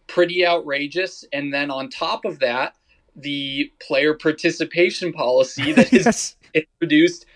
pretty 0.06 0.46
outrageous. 0.46 1.24
And 1.32 1.52
then 1.52 1.70
on 1.70 1.88
top 1.88 2.24
of 2.24 2.38
that, 2.40 2.74
the 3.16 3.72
player 3.80 4.14
participation 4.14 5.12
policy 5.12 5.72
that 5.72 5.92
is 5.92 6.06
yes. 6.06 6.36
introduced 6.54 7.26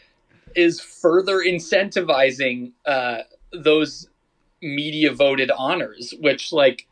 is 0.55 0.81
further 0.81 1.39
incentivizing 1.39 2.73
uh, 2.87 3.19
those 3.53 4.09
media 4.63 5.13
voted 5.13 5.51
honors, 5.51 6.15
which 6.21 6.53
like 6.53 6.87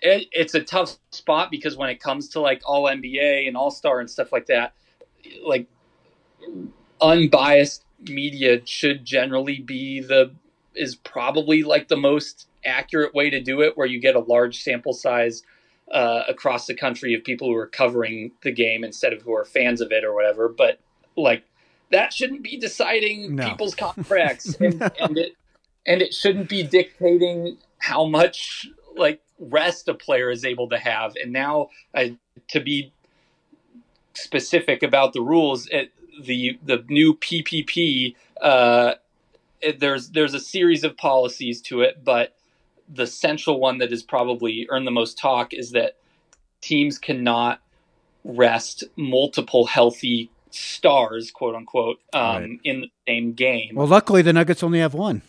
it, 0.00 0.28
it's 0.32 0.54
a 0.54 0.60
tough 0.60 0.96
spot 1.10 1.50
because 1.50 1.76
when 1.76 1.90
it 1.90 2.00
comes 2.00 2.28
to 2.30 2.40
like 2.40 2.62
all 2.64 2.84
NBA 2.84 3.46
and 3.46 3.56
all 3.56 3.70
star 3.70 4.00
and 4.00 4.10
stuff 4.10 4.32
like 4.32 4.46
that, 4.46 4.72
like 5.44 5.66
unbiased 7.00 7.84
media 8.02 8.60
should 8.66 9.04
generally 9.04 9.58
be 9.58 10.00
the 10.00 10.30
is 10.74 10.96
probably 10.96 11.62
like 11.62 11.88
the 11.88 11.96
most 11.96 12.48
accurate 12.64 13.14
way 13.14 13.30
to 13.30 13.40
do 13.40 13.60
it, 13.60 13.76
where 13.76 13.86
you 13.86 14.00
get 14.00 14.16
a 14.16 14.20
large 14.20 14.62
sample 14.62 14.92
size 14.92 15.42
uh, 15.92 16.22
across 16.28 16.66
the 16.66 16.74
country 16.74 17.14
of 17.14 17.22
people 17.22 17.48
who 17.48 17.54
are 17.54 17.66
covering 17.66 18.32
the 18.42 18.50
game 18.50 18.82
instead 18.82 19.12
of 19.12 19.22
who 19.22 19.32
are 19.34 19.44
fans 19.44 19.80
of 19.80 19.92
it 19.92 20.04
or 20.04 20.14
whatever. 20.14 20.48
But 20.48 20.80
like 21.16 21.44
that 21.90 22.12
shouldn't 22.12 22.42
be 22.42 22.56
deciding 22.56 23.36
No. 23.36 23.44
people's 23.44 23.74
contracts, 23.74 24.54
and, 24.60 24.82
and 24.98 25.18
it 25.18 25.32
and 25.86 26.00
it 26.02 26.14
shouldn't 26.14 26.48
be 26.48 26.62
dictating 26.62 27.58
how 27.78 28.04
much 28.04 28.66
like 28.96 29.20
rest 29.38 29.88
a 29.88 29.94
player 29.94 30.30
is 30.30 30.44
able 30.44 30.68
to 30.70 30.78
have. 30.78 31.14
And 31.22 31.32
now, 31.32 31.68
uh, 31.94 32.06
to 32.48 32.60
be 32.60 32.92
specific 34.14 34.82
about 34.82 35.12
the 35.12 35.20
rules, 35.20 35.66
it, 35.68 35.92
the 36.22 36.58
the 36.64 36.84
new 36.88 37.14
PPP, 37.14 38.14
uh, 38.40 38.94
it, 39.60 39.80
there's 39.80 40.10
there's 40.10 40.34
a 40.34 40.40
series 40.40 40.84
of 40.84 40.96
policies 40.96 41.60
to 41.62 41.82
it, 41.82 42.04
but 42.04 42.36
the 42.88 43.06
central 43.06 43.58
one 43.60 43.78
that 43.78 43.90
has 43.90 44.02
probably 44.02 44.66
earned 44.70 44.86
the 44.86 44.90
most 44.90 45.18
talk 45.18 45.54
is 45.54 45.70
that 45.70 45.96
teams 46.60 46.98
cannot 46.98 47.60
rest 48.24 48.84
multiple 48.96 49.66
healthy 49.66 50.30
stars, 50.54 51.30
quote 51.30 51.54
unquote, 51.54 51.98
um, 52.12 52.22
Right. 52.42 52.60
in 52.64 52.80
the 52.82 52.90
same 53.08 53.32
game. 53.34 53.76
Well, 53.76 53.86
luckily 53.88 54.22
the 54.22 54.32
Nuggets 54.32 54.62
only 54.62 54.80
have 54.80 54.94
one. 54.94 55.22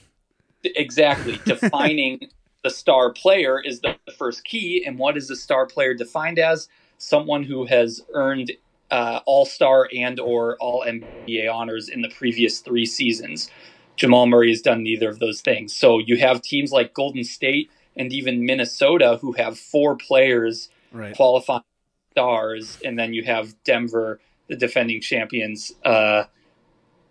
exactly 0.64 1.38
defining 1.46 2.30
the 2.64 2.70
star 2.70 3.12
player 3.14 3.62
is 3.62 3.82
the 3.82 3.96
first 4.18 4.44
key 4.46 4.84
and 4.86 4.98
what 5.00 5.18
is 5.18 5.28
the 5.28 5.36
star 5.36 5.66
player 5.68 5.94
defined 5.94 6.40
as 6.40 6.68
someone 6.98 7.44
who 7.44 7.66
has 7.66 8.02
earned 8.14 8.52
uh, 8.92 9.20
all-star 9.26 9.90
and 9.96 10.20
or 10.20 10.58
all 10.60 10.86
nba 10.88 11.54
honors 11.54 11.90
in 11.90 12.02
the 12.02 12.10
previous 12.10 12.60
three 12.60 12.86
seasons 12.86 13.50
jamal 13.98 14.28
murray 14.28 14.50
has 14.50 14.62
done 14.62 14.84
neither 14.84 15.10
of 15.10 15.20
those 15.20 15.42
things 15.42 15.76
so 15.76 16.00
you 16.00 16.18
have 16.18 16.42
teams 16.42 16.72
like 16.72 16.94
golden 16.94 17.24
state 17.24 17.70
and 17.98 18.14
even 18.14 18.46
minnesota 18.46 19.18
who 19.22 19.34
have 19.34 19.58
four 19.60 19.96
players 19.96 20.70
Right. 20.92 21.16
qualifying 21.16 21.64
stars 22.12 22.78
and 22.84 22.98
then 23.00 23.14
you 23.14 23.24
have 23.24 23.56
denver 23.64 24.20
the 24.48 24.56
defending 24.56 25.02
champions 25.02 25.72
uh, 25.84 26.24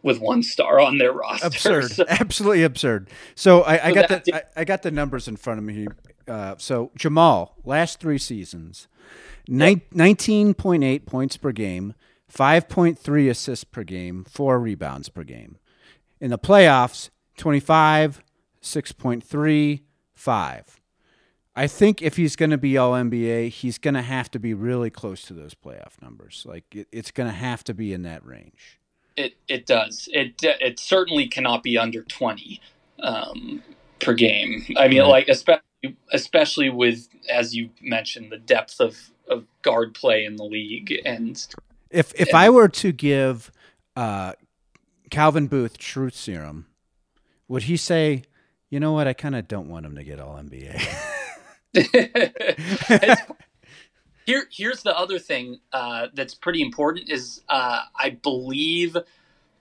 with 0.03 0.19
one 0.21 0.43
star 0.43 0.79
on 0.81 0.99
their 0.99 1.12
roster 1.12 1.47
absurd. 1.47 1.91
So- 1.91 2.05
absolutely 2.09 2.62
absurd. 2.62 3.09
So 3.35 3.62
i, 3.62 3.87
I 3.87 3.88
So 3.88 3.95
got 3.95 4.09
that- 4.09 4.25
the 4.25 4.35
I, 4.35 4.43
I 4.57 4.64
got 4.64 4.83
the 4.83 4.91
numbers 4.91 5.26
in 5.29 5.37
front 5.37 5.59
of 5.59 5.64
me 5.64 5.87
uh, 6.29 6.55
so 6.59 6.91
jamal 6.97 7.57
last 7.64 8.00
three 8.00 8.19
seasons 8.19 8.88
19.8 9.49 11.07
points 11.07 11.37
per 11.37 11.53
game 11.53 11.95
5.3 12.33 13.31
assists 13.31 13.64
per 13.64 13.85
game 13.85 14.25
4 14.25 14.59
rebounds 14.59 15.09
per 15.09 15.23
game. 15.23 15.59
In 16.21 16.31
the 16.31 16.38
playoffs 16.38 17.11
25 17.37 18.23
6.3 18.62 19.83
5 20.14 20.81
I 21.56 21.66
think 21.68 22.02
if 22.02 22.16
he's 22.16 22.34
going 22.34 22.50
to 22.50 22.58
be 22.58 22.76
all 22.76 22.92
NBA, 22.92 23.49
he's 23.50 23.78
going 23.78 23.94
to 23.94 24.02
have 24.02 24.30
to 24.32 24.38
be 24.40 24.54
really 24.54 24.90
close 24.90 25.23
to 25.23 25.34
those 25.34 25.54
playoff 25.54 26.00
numbers. 26.02 26.44
Like 26.49 26.64
it, 26.75 26.88
it's 26.90 27.11
going 27.12 27.28
to 27.28 27.37
have 27.37 27.62
to 27.64 27.75
be 27.75 27.92
in 27.92 28.02
that 28.02 28.25
range. 28.26 28.80
It 29.16 29.34
it 29.46 29.64
does. 29.66 30.08
It 30.12 30.34
it 30.42 30.80
certainly 30.80 31.28
cannot 31.28 31.62
be 31.62 31.78
under 31.78 32.02
twenty 32.02 32.61
um, 33.00 33.62
per 34.00 34.12
game. 34.14 34.64
I 34.76 34.88
mean, 34.88 35.02
Right. 35.02 35.08
like 35.08 35.28
especially 35.28 35.62
especially 36.12 36.70
with 36.70 37.08
as 37.30 37.54
you 37.54 37.70
mentioned 37.80 38.32
the 38.32 38.38
depth 38.38 38.80
of 38.80 39.11
of 39.28 39.46
guard 39.62 39.94
play 39.94 40.25
in 40.25 40.34
the 40.37 40.44
league 40.44 40.92
and 41.04 41.46
If 41.90 42.12
if 42.20 42.34
I 42.34 42.50
were 42.50 42.68
to 42.68 42.90
give 42.90 43.52
uh, 43.94 44.32
Calvin 45.11 45.46
Booth 45.46 45.78
truth 45.78 46.16
serum, 46.16 46.66
would 47.46 47.64
he 47.64 47.76
say, 47.76 48.25
"You 48.68 48.80
know 48.80 48.92
what? 48.92 49.06
I 49.06 49.12
kind 49.12 49.37
of 49.37 49.46
don't 49.46 49.68
want 49.68 49.87
him 49.87 49.94
to 49.94 50.02
get 50.02 50.18
all 50.18 50.34
NBA." 50.37 51.11
Here 54.26 54.47
here's 54.50 54.83
the 54.83 54.97
other 54.97 55.19
thing 55.19 55.61
uh, 55.75 56.07
that's 56.14 56.35
pretty 56.35 56.62
important 56.62 57.11
is 57.11 57.43
uh, 57.50 57.83
I 57.99 58.11
believe 58.11 58.97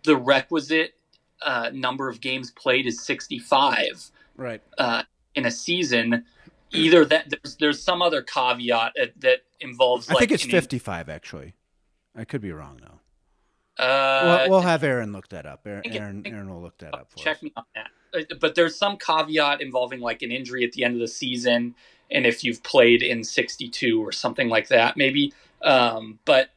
the 0.03 0.15
requisite 0.15 0.93
uh, 1.41 1.69
number 1.73 2.07
of 2.07 2.21
games 2.21 2.49
played 2.51 2.87
is 2.87 3.03
sixty 3.03 3.39
five. 3.39 4.09
right. 4.37 4.61
uh, 4.77 5.03
in 5.35 5.45
a 5.45 5.51
season. 5.51 6.23
Either 6.71 7.03
that 7.05 7.29
there's 7.29 7.57
there's 7.57 7.83
some 7.83 8.01
other 8.01 8.21
caveat 8.21 8.93
that, 8.95 9.19
that 9.19 9.39
involves. 9.59 10.09
I 10.09 10.13
like 10.13 10.19
think 10.21 10.31
it's 10.31 10.45
an- 10.45 10.49
55 10.51 11.09
actually. 11.09 11.53
I 12.15 12.23
could 12.23 12.41
be 12.41 12.51
wrong 12.51 12.79
though. 12.81 13.83
Uh, 13.83 14.45
We'll, 14.47 14.49
we'll 14.49 14.61
have 14.61 14.83
Aaron 14.83 15.11
look 15.11 15.27
that 15.29 15.45
up. 15.45 15.67
Aaron, 15.67 15.81
Aaron, 15.85 16.23
Aaron 16.25 16.49
will 16.49 16.61
look 16.61 16.77
that 16.79 16.93
up 16.95 17.11
for 17.11 17.17
check 17.19 17.37
us. 17.37 17.43
me 17.43 17.53
on 17.57 17.63
that. 17.75 17.87
Uh, 18.17 18.35
But 18.39 18.55
there's 18.55 18.75
some 18.77 18.97
caveat 18.97 19.61
involving 19.61 19.99
like 19.99 20.21
an 20.23 20.31
injury 20.31 20.63
at 20.63 20.71
the 20.71 20.83
end 20.83 20.93
of 20.95 20.99
the 21.01 21.07
season, 21.07 21.75
and 22.13 22.25
if 22.25 22.43
you've 22.43 22.63
played 22.63 23.01
in 23.01 23.23
62 23.23 24.01
or 24.01 24.11
something 24.11 24.47
like 24.47 24.69
that, 24.69 24.95
maybe. 24.95 25.33
Um, 25.61 26.19
but 26.23 26.49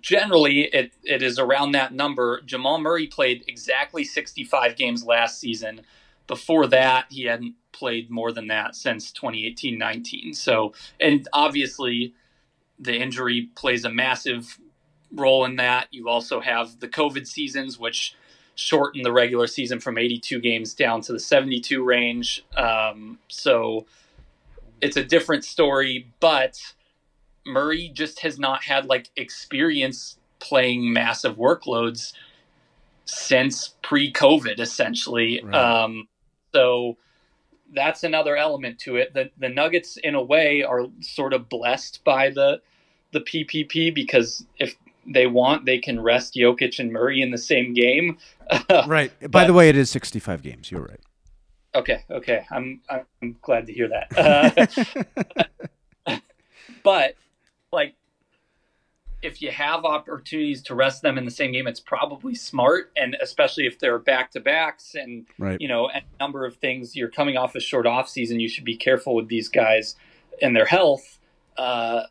generally, 0.00 0.62
it 0.72 0.92
it 1.02 1.22
is 1.22 1.38
around 1.38 1.72
that 1.72 1.92
number. 1.92 2.40
Jamal 2.42 2.78
Murray 2.78 3.06
played 3.06 3.44
exactly 3.48 4.04
65 4.04 4.76
games 4.76 5.04
last 5.04 5.40
season. 5.40 5.80
Before 6.26 6.66
that, 6.68 7.06
he 7.10 7.24
hadn't 7.24 7.54
played 7.72 8.10
more 8.10 8.32
than 8.32 8.46
that 8.46 8.76
since 8.76 9.12
2018-19. 9.12 10.34
So, 10.34 10.72
and 11.00 11.28
obviously, 11.32 12.14
the 12.78 12.96
injury 12.96 13.50
plays 13.56 13.84
a 13.84 13.90
massive 13.90 14.58
role 15.12 15.44
in 15.44 15.56
that. 15.56 15.88
You 15.90 16.08
also 16.08 16.40
have 16.40 16.80
the 16.80 16.88
COVID 16.88 17.26
seasons, 17.26 17.78
which 17.78 18.14
shorten 18.54 19.02
the 19.02 19.12
regular 19.12 19.46
season 19.46 19.80
from 19.80 19.98
82 19.98 20.40
games 20.40 20.74
down 20.74 21.00
to 21.02 21.12
the 21.12 21.18
72 21.18 21.82
range. 21.82 22.44
Um, 22.56 23.18
so 23.28 23.86
it's 24.80 24.96
a 24.96 25.04
different 25.04 25.44
story, 25.44 26.12
but 26.20 26.60
Murray 27.46 27.90
just 27.92 28.20
has 28.20 28.38
not 28.38 28.62
had 28.62 28.86
like 28.86 29.10
experience 29.16 30.18
playing 30.38 30.92
massive 30.92 31.36
workloads 31.36 32.12
since 33.04 33.74
pre-COVID, 33.82 34.60
essentially. 34.60 35.42
Right. 35.42 35.54
Um, 35.54 36.08
so 36.52 36.96
that's 37.72 38.04
another 38.04 38.36
element 38.36 38.78
to 38.80 38.96
it. 38.96 39.14
The 39.14 39.30
the 39.38 39.48
Nuggets, 39.48 39.96
in 39.96 40.14
a 40.14 40.22
way, 40.22 40.62
are 40.62 40.86
sort 41.00 41.32
of 41.32 41.48
blessed 41.48 42.02
by 42.04 42.30
the 42.30 42.60
the 43.12 43.20
PPP 43.20 43.94
because 43.94 44.46
if 44.58 44.76
they 45.06 45.26
want, 45.26 45.66
they 45.66 45.78
can 45.78 46.00
rest 46.00 46.34
Jokic 46.34 46.78
and 46.78 46.92
Murray 46.92 47.20
in 47.22 47.30
the 47.30 47.38
same 47.38 47.74
game. 47.74 48.18
Right. 48.86 49.12
By 49.20 49.26
But- 49.28 49.46
the 49.46 49.52
way, 49.54 49.68
it 49.68 49.76
is 49.76 49.90
65 49.90 50.42
games. 50.42 50.70
You're 50.70 50.82
right. 50.82 51.00
Okay, 51.74 52.04
okay, 52.08 52.44
I'm 52.52 52.80
I'm 52.88 53.36
glad 53.42 53.66
to 53.66 53.72
hear 53.72 53.88
that. 53.88 55.04
Uh, 56.06 56.14
but 56.84 57.14
like, 57.72 57.94
if 59.22 59.40
you 59.42 59.50
have 59.50 59.84
opportunities 59.84 60.62
to 60.64 60.74
rest 60.74 61.02
them 61.02 61.16
in 61.18 61.24
the 61.24 61.30
same 61.30 61.50
game, 61.52 61.66
it's 61.66 61.80
probably 61.80 62.34
smart, 62.34 62.92
and 62.96 63.16
especially 63.22 63.66
if 63.66 63.78
they're 63.78 63.98
back 63.98 64.30
to 64.32 64.40
backs 64.40 64.94
and 64.94 65.26
Right. 65.38 65.60
you 65.60 65.66
know 65.66 65.88
a 65.88 66.02
number 66.20 66.44
of 66.46 66.56
things. 66.56 66.94
You're 66.94 67.08
coming 67.10 67.36
off 67.36 67.54
a 67.56 67.60
short 67.60 67.86
off 67.86 68.08
season. 68.08 68.38
You 68.38 68.48
should 68.48 68.64
be 68.64 68.76
careful 68.76 69.14
with 69.14 69.28
these 69.28 69.48
guys 69.48 69.96
and 70.42 70.54
their 70.54 70.66
health. 70.66 71.18
Uh, 71.56 72.02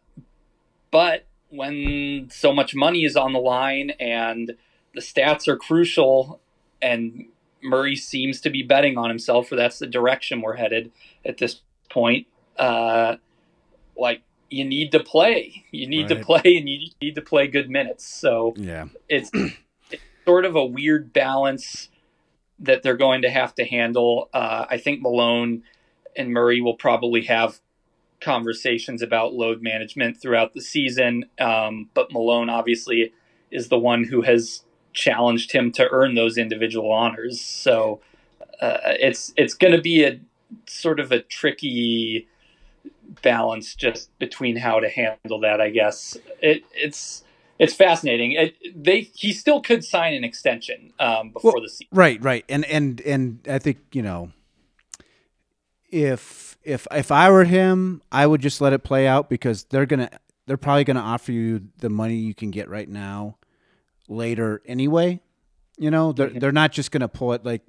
but 0.91 1.25
when 1.53 2.29
so 2.31 2.51
much 2.51 2.73
money 2.73 3.05
is 3.05 3.15
on 3.15 3.31
the 3.31 3.39
line 3.39 3.91
and 3.99 4.55
the 4.95 5.01
stats 5.01 5.47
are 5.47 5.55
crucial, 5.57 6.41
and 6.81 7.27
Murray 7.61 7.95
seems 7.95 8.41
to 8.41 8.49
be 8.49 8.63
betting 8.63 8.97
on 8.97 9.09
himself, 9.09 9.51
or 9.51 9.55
that's 9.55 9.79
the 9.79 9.87
direction 9.87 10.41
we're 10.41 10.55
headed 10.55 10.91
at 11.23 11.37
this 11.37 11.61
point. 11.89 12.27
Uh, 12.57 13.17
like 13.95 14.21
you 14.49 14.65
need 14.65 14.91
to 14.91 14.99
play, 14.99 15.65
you 15.71 15.87
need 15.87 16.07
to 16.09 16.15
play, 16.15 16.41
and 16.57 16.67
you 16.67 16.89
need 17.01 17.15
to 17.15 17.21
play 17.21 17.47
good 17.47 17.69
minutes. 17.69 18.05
So 18.05 18.53
Yeah. 18.57 18.87
it's, 19.07 19.29
it's 19.33 20.03
sort 20.25 20.45
of 20.45 20.55
a 20.55 20.65
weird 20.65 21.13
balance 21.13 21.89
that 22.59 22.83
they're 22.83 22.97
going 22.97 23.23
to 23.23 23.29
have 23.29 23.53
to 23.55 23.65
handle. 23.65 24.29
Uh, 24.33 24.65
I 24.69 24.77
think 24.77 25.01
Malone 25.01 25.63
and 26.15 26.31
Murray 26.31 26.61
will 26.61 26.75
probably 26.75 27.23
have 27.23 27.59
conversations 28.23 29.01
about 29.01 29.33
load 29.33 29.61
management 29.61 30.21
throughout 30.21 30.53
the 30.53 30.61
season. 30.61 31.25
Um, 31.39 31.89
but 31.93 32.11
Malone 32.11 32.49
obviously 32.49 33.13
is 33.51 33.69
the 33.69 33.79
one 33.79 34.03
who 34.03 34.21
has 34.21 34.63
challenged 34.93 35.51
him 35.51 35.71
to 35.73 35.87
earn 35.91 36.15
those 36.15 36.37
individual 36.37 36.91
honors. 36.91 37.41
So 37.41 38.01
uh, 38.61 38.77
it's 38.83 39.33
it's 39.35 39.53
going 39.53 39.73
to 39.73 39.81
be 39.81 40.03
a 40.03 40.19
sort 40.67 40.99
of 40.99 41.11
a 41.11 41.21
tricky 41.21 42.27
balance 43.21 43.75
just 43.75 44.17
between 44.19 44.55
how 44.55 44.79
to 44.79 44.89
handle 44.89 45.39
that. 45.41 45.61
I 45.61 45.69
guess 45.69 46.17
it, 46.41 46.63
it's 46.73 47.23
it's 47.59 47.73
fascinating. 47.73 48.33
It, 48.33 48.55
they 48.75 49.01
he 49.01 49.33
still 49.33 49.61
could 49.61 49.83
sign 49.83 50.13
an 50.13 50.23
extension 50.23 50.93
um, 50.99 51.29
before 51.29 51.53
Well, 51.53 51.63
the 51.63 51.69
season. 51.69 51.87
Right, 51.91 52.23
right, 52.23 52.45
and 52.49 52.65
and 52.65 53.01
and 53.01 53.39
I 53.49 53.59
think 53.59 53.79
you 53.91 54.01
know, 54.01 54.31
if 55.93 56.57
if 56.63 56.87
if 56.91 57.11
I 57.11 57.29
were 57.29 57.43
him, 57.43 58.01
I 58.11 58.25
would 58.25 58.41
just 58.41 58.59
let 58.61 58.73
it 58.73 58.83
play 58.83 59.07
out 59.07 59.29
because 59.29 59.65
they're 59.65 59.85
gonna 59.85 60.09
they're 60.47 60.57
probably 60.57 60.83
gonna 60.83 61.01
offer 61.01 61.31
you 61.31 61.67
the 61.77 61.89
money 61.89 62.15
you 62.15 62.33
can 62.33 62.49
get 62.49 62.67
right 62.67 62.89
now, 62.89 63.37
later 64.09 64.61
anyway. 64.65 65.21
You 65.77 65.91
know, 65.91 66.11
they're 66.11 66.29
they're 66.29 66.51
not 66.51 66.71
just 66.71 66.91
gonna 66.91 67.07
pull 67.07 67.33
it 67.33 67.45
like, 67.45 67.61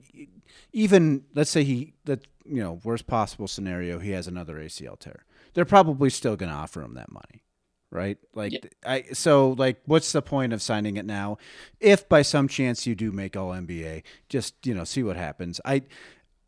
even 0.72 1.24
let's 1.34 1.50
say 1.50 1.64
he 1.64 1.92
that 2.06 2.26
you 2.46 2.62
know 2.62 2.80
worst 2.82 3.06
possible 3.06 3.46
scenario 3.46 3.98
he 3.98 4.12
has 4.12 4.26
another 4.26 4.56
ACL 4.56 4.98
tear. 4.98 5.24
they're 5.52 5.64
probably 5.64 6.10
still 6.10 6.37
going 6.37 6.50
to 6.50 6.56
offer 6.56 6.82
him 6.82 6.94
that 6.94 7.10
money 7.10 7.42
right? 7.90 8.18
Like 8.34 8.52
Yeah. 8.52 8.60
I 8.84 9.02
so 9.12 9.54
like 9.56 9.80
what's 9.87 10.10
the 10.12 10.20
point 10.20 10.52
of 10.52 10.60
signing 10.60 10.96
it 10.96 11.04
now 11.04 11.38
if 11.78 12.08
by 12.08 12.22
some 12.22 12.48
chance 12.48 12.87
you 12.88 12.94
do 12.96 13.12
make 13.12 13.37
all 13.37 13.50
NBA? 13.50 14.02
Just, 14.28 14.66
you 14.66 14.74
know, 14.74 14.82
see 14.82 15.04
what 15.04 15.16
happens. 15.16 15.60
I 15.64 15.82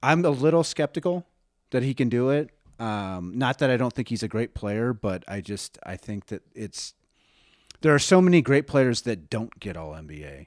I'm 0.02 0.24
a 0.24 0.30
little 0.30 0.64
skeptical 0.64 1.24
that 1.76 1.84
he 1.84 1.94
can 1.94 2.08
do 2.08 2.30
it. 2.30 2.50
Um 2.78 3.32
not 3.36 3.58
that 3.58 3.70
I 3.70 3.76
don't 3.76 3.92
think 3.92 4.08
he's 4.08 4.22
a 4.22 4.28
great 4.28 4.54
player, 4.54 4.92
but 4.92 5.24
I 5.28 5.40
just 5.40 5.78
I 5.84 5.96
think 5.96 6.26
that 6.26 6.42
it's 6.54 6.94
there 7.80 7.94
are 7.94 7.98
so 7.98 8.20
many 8.20 8.42
great 8.42 8.66
players 8.66 9.02
that 9.02 9.30
don't 9.30 9.58
get 9.60 9.76
all 9.76 9.92
NBA. 9.92 10.46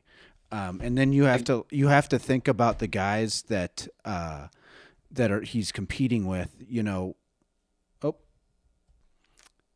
Um, 0.51 0.81
and 0.83 0.97
then 0.97 1.13
you 1.13 1.23
have 1.23 1.43
to 1.45 1.65
you 1.69 1.87
have 1.87 2.09
to 2.09 2.17
think 2.17 2.47
about 2.47 2.79
the 2.79 2.87
guys 2.87 3.43
that 3.43 3.87
uh, 4.03 4.47
that 5.11 5.31
are 5.31 5.41
he's 5.41 5.71
competing 5.71 6.25
with. 6.25 6.49
You 6.67 6.81
know, 6.81 7.15
oh, 8.01 8.15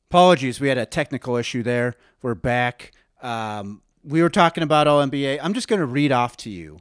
apologies, 0.09 0.59
we 0.59 0.69
had 0.69 0.77
a 0.77 0.85
technical 0.85 1.35
issue 1.35 1.61
there. 1.61 1.95
We're 2.21 2.35
back. 2.35 2.91
Um, 3.21 3.81
we 4.03 4.21
were 4.21 4.29
talking 4.29 4.63
about 4.63 4.87
all 4.87 5.05
NBA. 5.05 5.39
I'm 5.41 5.53
just 5.53 5.67
going 5.67 5.79
to 5.79 5.85
read 5.85 6.11
off 6.11 6.35
to 6.37 6.49
you 6.49 6.79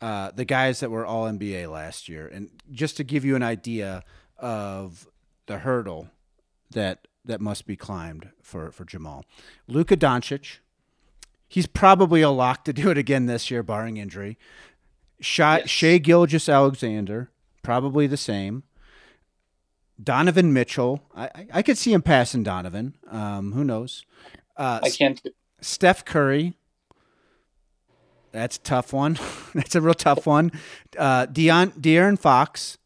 uh, 0.00 0.30
the 0.34 0.44
guys 0.44 0.80
that 0.80 0.90
were 0.90 1.06
all 1.06 1.24
NBA 1.24 1.70
last 1.70 2.08
year, 2.08 2.26
and 2.26 2.50
just 2.70 2.96
to 2.98 3.04
give 3.04 3.24
you 3.24 3.36
an 3.36 3.42
idea 3.42 4.02
of 4.38 5.08
the 5.46 5.58
hurdle 5.58 6.08
that 6.70 7.06
that 7.24 7.40
must 7.40 7.66
be 7.66 7.76
climbed 7.76 8.28
for 8.42 8.70
for 8.70 8.84
Jamal. 8.84 9.24
Luka 9.66 9.96
Doncic. 9.96 10.58
He's 11.46 11.66
probably 11.66 12.20
a 12.20 12.30
lock 12.30 12.64
to 12.64 12.72
do 12.80 12.90
it 12.90 12.98
again 12.98 13.26
this 13.26 13.50
year, 13.50 13.62
barring 13.62 13.96
injury. 13.96 14.36
Sha 15.20 15.56
Yes. 15.56 15.70
Shai 15.70 15.98
Gilgeous-Alexander, 15.98 17.30
probably 17.62 18.06
the 18.06 18.16
same. 18.16 18.64
Donovan 20.02 20.52
Mitchell, 20.52 21.02
I, 21.14 21.24
I, 21.26 21.46
I 21.54 21.62
could 21.62 21.78
see 21.78 21.92
him 21.92 22.02
passing 22.02 22.42
Donovan. 22.42 22.96
Um, 23.08 23.52
who 23.52 23.62
knows? 23.62 24.04
Uh, 24.56 24.80
I 24.82 24.90
can't. 24.90 25.20
Steph 25.60 26.04
Curry. 26.04 26.54
That's 28.34 28.56
a 28.56 28.60
tough 28.60 28.92
one. 28.92 29.16
That's 29.54 29.76
a 29.76 29.80
real 29.80 29.94
tough 29.94 30.26
one. 30.26 30.50
Uh, 30.98 31.26
Deion, 31.26 31.70
De'Aaron 31.80 32.18
Fox. 32.18 32.78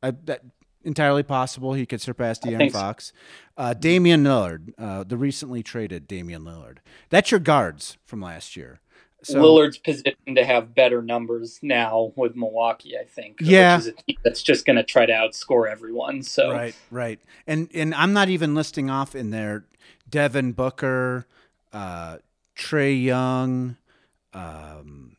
I, 0.00 0.12
that 0.12 0.42
entirely 0.84 1.24
possible 1.24 1.74
he 1.74 1.86
could 1.86 2.00
surpass 2.00 2.38
De'Aaron. 2.38 2.70
Fox. 2.70 3.12
Uh, 3.56 3.74
Damian 3.74 4.22
Lillard, 4.22 4.72
uh, 4.78 5.02
the 5.02 5.16
recently 5.16 5.60
traded 5.64 6.06
Damian 6.06 6.42
Lillard. 6.42 6.78
That's 7.10 7.32
your 7.32 7.40
guards 7.40 7.98
from 8.04 8.22
last 8.22 8.54
year. 8.56 8.78
So, 9.24 9.40
Lillard's 9.42 9.78
positioned 9.78 10.36
to 10.36 10.44
have 10.44 10.72
better 10.72 11.02
numbers 11.02 11.58
now 11.62 12.12
with 12.14 12.36
Milwaukee, 12.36 12.96
I 12.96 13.04
think. 13.04 13.38
Yeah. 13.40 13.76
Which 13.76 13.86
is 13.86 13.88
a 13.88 13.92
team 13.92 14.16
that's 14.22 14.42
just 14.42 14.64
going 14.64 14.76
to 14.76 14.84
try 14.84 15.04
to 15.04 15.12
outscore 15.12 15.68
everyone. 15.68 16.22
So 16.22 16.52
Right, 16.52 16.76
right. 16.92 17.20
And 17.46 17.68
and 17.74 17.92
I'm 17.94 18.12
not 18.12 18.28
even 18.28 18.54
listing 18.54 18.88
off 18.88 19.16
in 19.16 19.30
there 19.30 19.64
Devin 20.08 20.52
Booker, 20.52 21.26
uh, 21.72 22.18
Trae 22.56 23.02
Young, 23.02 23.76
um, 24.34 25.16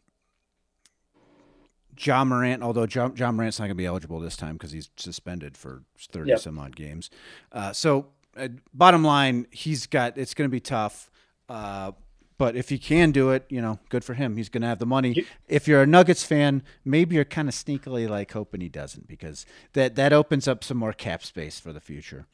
Ja 1.98 2.24
Morant. 2.24 2.62
Although 2.64 2.88
Ja, 2.94 3.10
Ja 3.16 3.32
Morant's 3.32 3.60
not 3.60 3.66
going 3.66 3.72
to 3.72 3.82
be 3.82 3.86
eligible 3.86 4.20
this 4.20 4.36
time 4.36 4.54
because 4.54 4.72
he's 4.72 4.90
suspended 4.98 5.58
for 5.58 5.84
thirty 6.12 6.32
Yep. 6.32 6.40
some 6.40 6.60
odd 6.60 6.76
games. 6.76 7.10
Uh, 7.52 7.72
so, 7.74 8.08
uh, 8.36 8.48
bottom 8.74 9.04
line, 9.04 9.48
he's 9.52 9.86
got. 9.88 10.18
It's 10.18 10.34
going 10.34 10.50
to 10.50 10.52
be 10.52 10.60
tough. 10.60 11.12
Uh, 11.50 11.92
but 12.40 12.56
if 12.56 12.70
he 12.70 12.80
can 12.80 13.12
do 13.12 13.30
it, 13.30 13.46
you 13.50 13.62
know, 13.62 13.80
good 13.90 14.04
for 14.04 14.16
him. 14.16 14.38
He's 14.38 14.50
going 14.50 14.64
to 14.64 14.68
have 14.68 14.80
the 14.80 14.88
money. 14.88 15.14
You- 15.14 15.26
if 15.48 15.68
you're 15.68 15.84
a 15.84 15.88
Nuggets 15.88 16.24
fan, 16.24 16.64
maybe 16.84 17.16
you're 17.16 17.26
kind 17.26 17.48
of 17.48 17.54
sneakily 17.54 18.10
like 18.10 18.32
hoping 18.32 18.60
he 18.62 18.70
doesn't 18.70 19.08
because 19.08 19.46
that 19.74 19.96
that 19.96 20.14
opens 20.14 20.48
up 20.48 20.64
some 20.64 20.78
more 20.78 20.94
cap 20.94 21.24
space 21.24 21.60
for 21.60 21.72
the 21.72 21.80
future. 21.80 22.26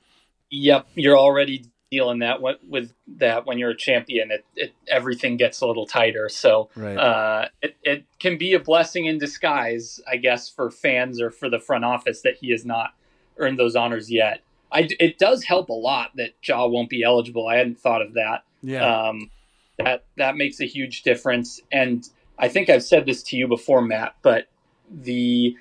Yep, 0.51 0.87
you're 0.95 1.17
already 1.17 1.65
dealing 1.91 2.19
that 2.19 2.41
with, 2.41 2.57
with 2.67 2.93
that 3.17 3.45
when 3.45 3.57
you're 3.57 3.71
a 3.71 3.77
champion. 3.77 4.31
It, 4.31 4.45
it 4.55 4.73
everything 4.87 5.37
gets 5.37 5.61
a 5.61 5.67
little 5.67 5.85
tighter. 5.85 6.29
So 6.29 6.69
Right. 6.75 6.95
uh, 6.97 7.47
it 7.61 7.77
it 7.83 8.05
can 8.19 8.37
be 8.37 8.53
a 8.53 8.59
blessing 8.59 9.05
in 9.05 9.17
disguise, 9.17 9.99
I 10.09 10.17
guess, 10.17 10.49
for 10.49 10.69
fans 10.69 11.19
or 11.21 11.31
for 11.31 11.49
the 11.49 11.59
front 11.59 11.85
office 11.85 12.21
that 12.21 12.35
he 12.39 12.51
has 12.51 12.65
not 12.65 12.93
earned 13.37 13.57
those 13.57 13.75
honors 13.75 14.11
yet. 14.11 14.41
I, 14.71 14.87
it 14.99 15.17
does 15.17 15.43
help 15.43 15.69
a 15.69 15.73
lot 15.73 16.11
that 16.15 16.35
Ja 16.43 16.67
won't 16.67 16.89
be 16.89 17.01
eligible. 17.01 17.47
I 17.47 17.55
hadn't 17.55 17.79
thought 17.79 18.01
of 18.03 18.13
that. 18.13 18.43
yeah. 18.61 19.07
Um, 19.07 19.31
that 19.77 20.03
that 20.17 20.35
makes 20.35 20.59
a 20.59 20.65
huge 20.65 21.03
difference. 21.03 21.61
And 21.71 22.07
I 22.37 22.49
think 22.49 22.69
I've 22.69 22.83
said 22.83 23.05
this 23.05 23.23
to 23.23 23.37
you 23.37 23.47
before, 23.47 23.81
Matt, 23.81 24.15
but 24.21 24.47
the 24.91 25.55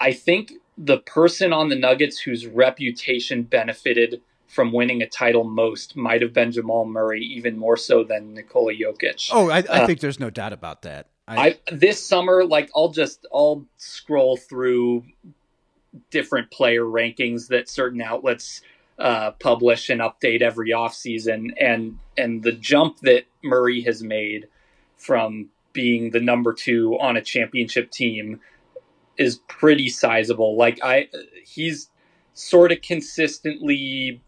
I 0.00 0.12
think 0.12 0.54
the 0.78 0.98
person 0.98 1.52
on 1.52 1.68
the 1.68 1.76
Nuggets 1.76 2.18
whose 2.18 2.46
reputation 2.46 3.42
benefited 3.42 4.22
from 4.50 4.72
winning 4.72 5.00
a 5.00 5.08
title 5.08 5.44
most 5.44 5.96
might 5.96 6.20
have 6.22 6.32
been 6.32 6.50
Jamal 6.50 6.84
Murray, 6.84 7.22
even 7.22 7.56
more 7.56 7.76
so 7.76 8.02
than 8.02 8.34
Nikola 8.34 8.74
Jokic. 8.74 9.30
oh, 9.32 9.48
I, 9.48 9.58
I 9.58 9.60
uh, 9.60 9.86
think 9.86 10.00
there's 10.00 10.18
no 10.18 10.28
doubt 10.28 10.52
about 10.52 10.82
that. 10.82 11.06
I, 11.28 11.36
I 11.46 11.58
this 11.70 12.04
summer, 12.04 12.44
like 12.44 12.68
I'll 12.74 12.88
just 12.88 13.26
I'll 13.32 13.64
scroll 13.76 14.36
through 14.36 15.04
different 16.10 16.50
player 16.50 16.82
rankings 16.82 17.46
that 17.48 17.68
certain 17.68 18.02
outlets 18.02 18.62
uh, 18.98 19.30
publish 19.32 19.88
and 19.88 20.00
update 20.00 20.42
every 20.42 20.70
offseason 20.70 21.50
and 21.60 21.98
and 22.18 22.42
the 22.42 22.52
jump 22.52 22.98
that 23.00 23.26
Murray 23.44 23.82
has 23.82 24.02
made 24.02 24.48
from 24.96 25.48
being 25.72 26.10
the 26.10 26.20
number 26.20 26.52
two 26.52 26.98
on 26.98 27.16
a 27.16 27.22
championship 27.22 27.92
team 27.92 28.40
is 29.16 29.36
pretty 29.46 29.88
sizable. 29.88 30.56
Like 30.56 30.80
I 30.82 31.08
he's 31.44 31.88
sort 32.34 32.72
of 32.72 32.82
consistently 32.82 34.20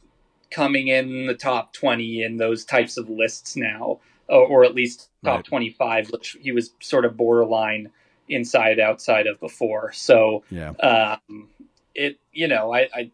coming 0.52 0.88
in 0.88 1.26
the 1.26 1.34
top 1.34 1.72
20 1.72 2.22
in 2.22 2.36
those 2.36 2.64
types 2.64 2.96
of 2.96 3.08
lists 3.08 3.56
now 3.56 3.98
or, 4.28 4.46
or 4.46 4.64
at 4.64 4.74
least 4.74 5.08
top 5.24 5.36
Right. 5.36 5.44
25 5.44 6.10
which 6.10 6.36
he 6.40 6.52
was 6.52 6.74
sort 6.80 7.04
of 7.04 7.16
borderline 7.16 7.90
inside 8.28 8.78
outside 8.78 9.26
of 9.26 9.40
before 9.40 9.92
so 9.92 10.44
yeah. 10.50 10.70
um, 10.80 11.48
it 11.94 12.18
you 12.32 12.46
know 12.48 12.72
I, 12.72 12.88
I 12.94 13.10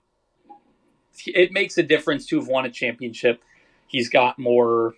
it 1.26 1.52
makes 1.52 1.78
a 1.78 1.82
difference 1.82 2.26
to 2.26 2.38
have 2.38 2.48
won 2.48 2.64
a 2.66 2.70
championship 2.70 3.42
he's 3.86 4.08
got 4.08 4.38
more 4.38 4.94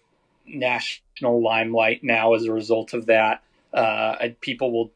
national 0.46 1.42
limelight 1.42 2.02
now 2.02 2.34
as 2.34 2.44
a 2.44 2.52
result 2.52 2.92
of 2.94 3.06
that 3.06 3.42
uh, 3.72 4.16
people 4.40 4.72
will 4.72 4.90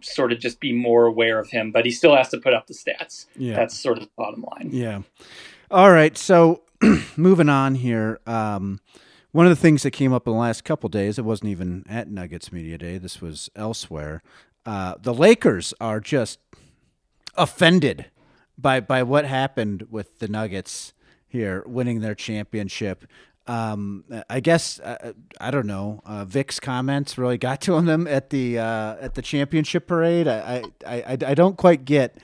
sort 0.00 0.32
of 0.32 0.38
just 0.38 0.60
be 0.60 0.72
more 0.72 1.06
aware 1.06 1.38
of 1.38 1.50
him 1.50 1.70
but 1.72 1.84
he 1.84 1.90
still 1.90 2.14
has 2.16 2.28
to 2.28 2.38
put 2.38 2.54
up 2.54 2.66
the 2.66 2.74
stats 2.74 3.26
Yeah. 3.36 3.54
that's 3.56 3.78
sort 3.78 3.98
of 3.98 4.04
the 4.04 4.10
bottom 4.16 4.44
line 4.52 4.70
Yeah. 4.72 5.02
All 5.70 5.90
right. 5.92 6.16
So 6.16 6.62
moving 7.16 7.48
on 7.48 7.74
here. 7.76 8.20
Um, 8.26 8.80
one 9.32 9.46
of 9.46 9.50
the 9.50 9.60
things 9.60 9.82
that 9.82 9.90
came 9.90 10.12
up 10.12 10.26
in 10.26 10.32
the 10.32 10.38
last 10.38 10.64
couple 10.64 10.88
days, 10.88 11.18
it 11.18 11.24
wasn't 11.24 11.50
even 11.50 11.84
at 11.88 12.10
Nuggets 12.10 12.52
Media 12.52 12.78
Day. 12.78 12.98
This 12.98 13.20
was 13.20 13.50
elsewhere. 13.54 14.22
Uh, 14.64 14.94
the 15.00 15.14
Lakers 15.14 15.74
are 15.80 16.00
just 16.00 16.38
offended 17.36 18.06
by 18.56 18.80
by 18.80 19.02
what 19.02 19.24
happened 19.24 19.86
with 19.90 20.18
the 20.18 20.28
Nuggets 20.28 20.92
here 21.26 21.62
winning 21.66 22.00
their 22.00 22.14
championship. 22.14 23.06
Um, 23.46 24.04
I 24.28 24.40
guess 24.40 24.78
uh, 24.80 25.12
I 25.40 25.50
don't 25.50 25.66
know. 25.66 26.02
Uh, 26.04 26.24
Vic's 26.24 26.60
comments 26.60 27.16
really 27.16 27.38
got 27.38 27.60
to 27.62 27.80
them 27.82 28.06
at 28.06 28.30
the 28.30 28.58
uh, 28.58 28.96
at 29.00 29.14
the 29.14 29.22
championship 29.22 29.86
parade. 29.86 30.28
I, 30.28 30.64
I, 30.86 30.96
I, 30.96 31.18
I 31.26 31.34
don't 31.34 31.56
quite 31.56 31.84
get. 31.84 32.18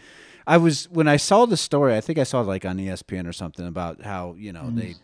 I 0.46 0.56
was 0.58 0.88
when 0.90 1.08
I 1.08 1.16
saw 1.16 1.46
the 1.46 1.56
story. 1.56 1.96
I 1.96 2.00
think 2.00 2.18
I 2.18 2.24
saw 2.24 2.40
it 2.42 2.44
like 2.46 2.64
on 2.64 2.78
ESPN 2.78 3.26
or 3.26 3.32
something 3.32 3.66
about 3.66 4.02
how 4.02 4.34
you 4.38 4.52
know 4.52 4.70
they 4.70 4.94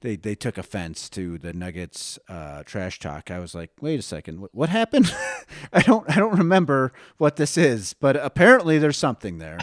they 0.00 0.16
they 0.16 0.34
took 0.34 0.58
offense 0.58 1.08
to 1.10 1.38
the 1.38 1.52
Nuggets 1.52 2.18
uh, 2.28 2.62
trash 2.64 2.98
talk. 2.98 3.30
I 3.30 3.38
was 3.38 3.54
like, 3.54 3.70
wait 3.80 3.98
a 3.98 4.02
second, 4.02 4.40
what, 4.40 4.54
what 4.54 4.68
happened? 4.68 5.14
I 5.72 5.82
don't 5.82 6.08
I 6.10 6.16
don't 6.16 6.36
remember 6.36 6.92
what 7.18 7.36
this 7.36 7.56
is, 7.56 7.92
but 7.94 8.16
apparently 8.16 8.78
there's 8.78 8.98
something 8.98 9.38
there. 9.38 9.58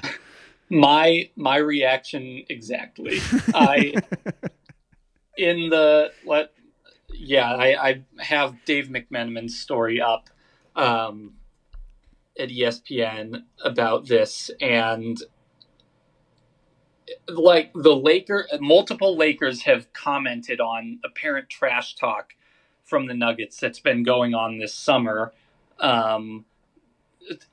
my 0.70 1.30
my 1.36 1.58
reaction 1.58 2.44
exactly 2.50 3.20
i 3.54 3.94
in 5.38 5.70
the 5.70 6.12
what 6.24 6.54
yeah 7.14 7.54
i 7.54 7.90
i 7.90 8.02
have 8.18 8.56
dave 8.66 8.88
mcmenamin's 8.88 9.60
story 9.60 10.02
up 10.02 10.30
um 10.76 11.34
at 12.38 12.50
espn 12.50 13.44
about 13.64 14.08
this 14.08 14.50
and 14.60 15.20
like 17.28 17.72
the 17.74 17.96
laker 17.96 18.48
multiple 18.60 19.16
lakers 19.16 19.64
have 19.64 19.92
commented 19.94 20.60
on 20.60 21.00
apparent 21.04 21.50
trash 21.50 21.96
talk 21.96 22.34
from 22.84 23.08
the 23.08 23.14
nuggets 23.14 23.60
that's 23.60 23.80
been 23.80 24.04
going 24.04 24.34
on 24.34 24.58
this 24.58 24.74
summer 24.74 25.34
um 25.80 26.46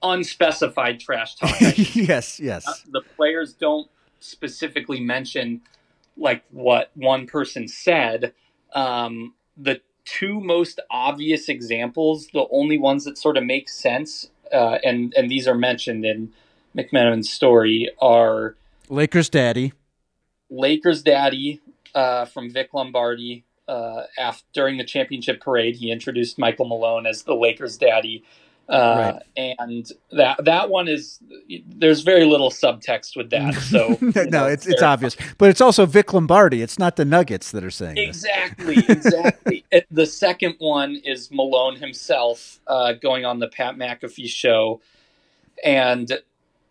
unspecified 0.03 0.99
trash 0.99 1.37
talk 1.37 1.55
yes, 1.61 2.41
yes. 2.41 2.67
uh, 2.67 2.73
the 2.91 3.03
players 3.17 3.53
don't 3.53 3.89
specifically 4.19 5.01
mention 5.01 5.61
like 6.17 6.45
what 6.51 6.91
one 6.95 7.27
person 7.27 7.69
said 7.69 8.33
um, 8.75 9.35
the 9.57 9.81
two 10.05 10.41
most 10.41 10.81
obvious 10.91 11.49
examples 11.49 12.29
the 12.33 12.47
only 12.51 12.79
ones 12.79 13.05
that 13.05 13.17
sort 13.19 13.37
of 13.37 13.45
make 13.45 13.69
sense 13.69 14.31
uh, 14.53 14.79
and 14.85 15.13
and 15.17 15.31
these 15.31 15.47
are 15.47 15.55
mentioned 15.55 16.05
in 16.05 16.33
mcmenamin's 16.77 17.31
story 17.31 17.91
are 18.01 18.55
Lakers 18.91 19.29
daddy. 19.29 19.73
Lakers 20.51 21.03
daddy 21.03 21.61
uh, 21.95 22.25
from 22.27 22.51
Vic 22.51 22.75
Lombardi. 22.75 23.45
Uh, 23.69 24.03
after 24.19 24.45
during 24.53 24.79
the 24.79 24.85
championship 24.85 25.41
parade, 25.41 25.77
he 25.77 25.93
introduced 25.93 26.39
Michael 26.39 26.67
Malone 26.67 27.07
as 27.07 27.23
the 27.23 27.37
Lakers 27.37 27.79
daddy, 27.79 28.25
uh, 28.69 29.21
right. 29.37 29.59
and 29.59 29.91
that 30.13 30.45
that 30.45 30.71
one 30.71 30.87
is 30.87 31.19
there's 31.67 32.03
very 32.03 32.25
little 32.25 32.51
subtext 32.51 33.17
with 33.17 33.31
that. 33.31 33.55
So 33.55 33.99
no, 34.01 34.23
know, 34.25 34.47
it's 34.47 34.67
it's 34.67 34.83
obvious, 34.83 35.17
but 35.39 35.51
it's 35.51 35.61
also 35.61 35.87
Vic 35.87 36.13
Lombardi. 36.13 36.63
It's 36.63 36.79
not 36.79 36.97
the 36.97 37.05
Nuggets 37.05 37.51
that 37.51 37.65
are 37.65 37.71
saying 37.71 37.99
exactly, 37.99 38.77
exactly. 38.89 39.65
the 39.91 40.07
second 40.07 40.55
one 40.59 40.97
is 41.05 41.31
Malone 41.33 41.77
himself 41.77 42.61
uh, 42.67 42.93
going 42.93 43.25
on 43.25 43.39
the 43.39 43.49
Pat 43.49 43.77
McAfee 43.77 44.29
show 44.29 44.81
and 45.65 46.13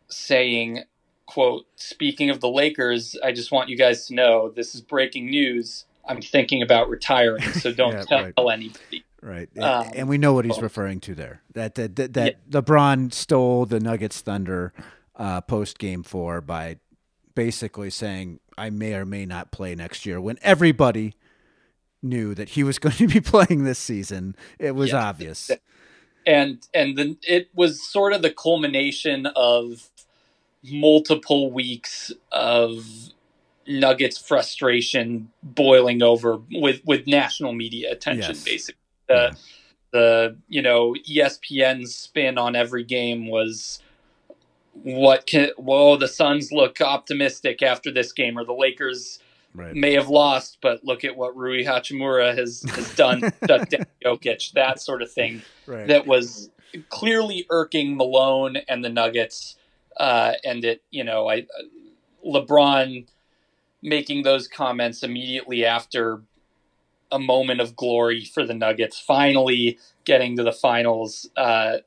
saying 0.08 0.84
quote, 1.30 1.68
speaking 1.76 2.32
of 2.32 2.42
the 2.42 2.50
Lakers, 2.50 3.16
I 3.24 3.32
just 3.32 3.52
want 3.52 3.70
you 3.70 3.78
guys 3.78 4.08
to 4.08 4.16
know 4.16 4.50
this 4.50 4.74
is 4.74 4.82
breaking 4.82 5.30
news. 5.30 5.86
I'm 6.08 6.24
thinking 6.24 6.64
about 6.64 6.90
retiring, 6.90 7.44
so 7.54 7.72
don't 7.74 7.94
yeah, 7.94 8.04
tell 8.04 8.24
right. 8.24 8.54
anybody. 8.54 9.06
Right, 9.22 9.50
um, 9.58 9.92
and 9.96 10.08
we 10.08 10.18
know 10.18 10.34
what 10.34 10.46
he's 10.46 10.62
referring 10.62 11.02
to 11.02 11.16
there. 11.16 11.42
That 11.54 11.76
that 11.76 11.96
that, 11.98 12.14
that 12.14 12.38
yeah. 12.50 12.62
LeBron 12.62 13.14
stole 13.14 13.66
the 13.66 13.80
Nuggets 13.80 14.22
thunder 14.22 14.74
uh, 15.16 15.42
post 15.42 15.78
game 15.78 16.04
four 16.04 16.40
by 16.40 16.78
basically 17.36 17.90
saying 17.90 18.40
I 18.58 18.70
may 18.70 18.94
or 18.94 19.06
may 19.06 19.26
not 19.26 19.52
play 19.52 19.76
next 19.76 20.06
year 20.06 20.22
when 20.22 20.38
everybody 20.42 21.16
knew 22.02 22.34
that 22.36 22.50
he 22.50 22.64
was 22.64 22.80
going 22.80 22.96
to 22.96 23.08
be 23.08 23.20
playing 23.20 23.66
this 23.66 23.80
season. 23.80 24.36
It 24.58 24.76
was 24.76 24.92
yeah. 24.92 25.08
obvious, 25.08 25.52
and 26.26 26.66
and 26.74 26.98
then 26.98 27.18
it 27.24 27.50
was 27.54 27.86
sort 27.86 28.14
of 28.14 28.22
the 28.22 28.32
culmination 28.32 29.26
of 29.36 29.90
multiple 30.64 31.52
weeks 31.52 32.12
of 32.32 32.86
Nuggets 33.68 34.18
frustration 34.18 35.30
boiling 35.44 36.02
over 36.02 36.40
with 36.52 36.82
with 36.86 37.06
national 37.06 37.54
media 37.54 37.92
attention. 37.92 38.36
Yes. 38.36 38.44
Basically, 38.44 38.79
the 39.10 39.14
yeah. 39.14 39.32
the 39.92 40.38
you 40.48 40.62
know 40.62 40.96
ESPN's 41.10 41.96
spin 41.96 42.38
on 42.38 42.56
every 42.56 42.84
game 42.84 43.28
was 43.28 43.82
what 44.74 45.26
can 45.28 45.50
whoa 45.58 45.98
the 45.98 46.08
Suns 46.08 46.52
look 46.52 46.80
optimistic 46.80 47.62
after 47.62 47.92
this 47.92 48.14
game 48.14 48.38
or 48.38 48.46
the 48.46 48.54
Lakers. 48.54 49.20
Right. 49.56 49.76
May 49.76 49.94
have 49.94 50.10
lost, 50.10 50.60
but 50.62 50.86
look 50.86 51.04
at 51.04 51.18
what 51.18 51.36
Rui 51.36 51.64
Hachimura 51.64 52.38
has, 52.38 52.62
has 52.70 52.96
done 52.96 53.22
to 53.48 53.88
Jokic, 54.06 54.52
that 54.52 54.80
sort 54.80 55.02
of 55.02 55.12
thing. 55.12 55.42
Right. 55.66 55.88
That 55.88 56.06
was 56.06 56.52
clearly 56.90 57.48
irking 57.50 57.98
Malone 57.98 58.58
and 58.68 58.86
the 58.86 58.90
Nuggets 58.90 59.58
uh, 60.00 60.34
and 60.44 60.64
it, 60.64 60.82
you 60.90 61.04
know, 61.04 61.30
I 61.30 61.46
LeBron 62.26 63.08
making 63.82 64.24
those 64.24 64.48
comments 64.48 65.04
immediately 65.04 65.66
after 65.66 66.22
a 67.12 67.20
moment 67.20 67.62
of 67.62 67.76
glory 67.76 68.26
for 68.26 68.46
the 68.46 68.54
Nuggets, 68.54 69.00
finally 69.00 69.78
getting 70.06 70.38
to 70.38 70.44
the 70.44 70.52
finals. 70.52 71.30
Uh, 71.36 71.78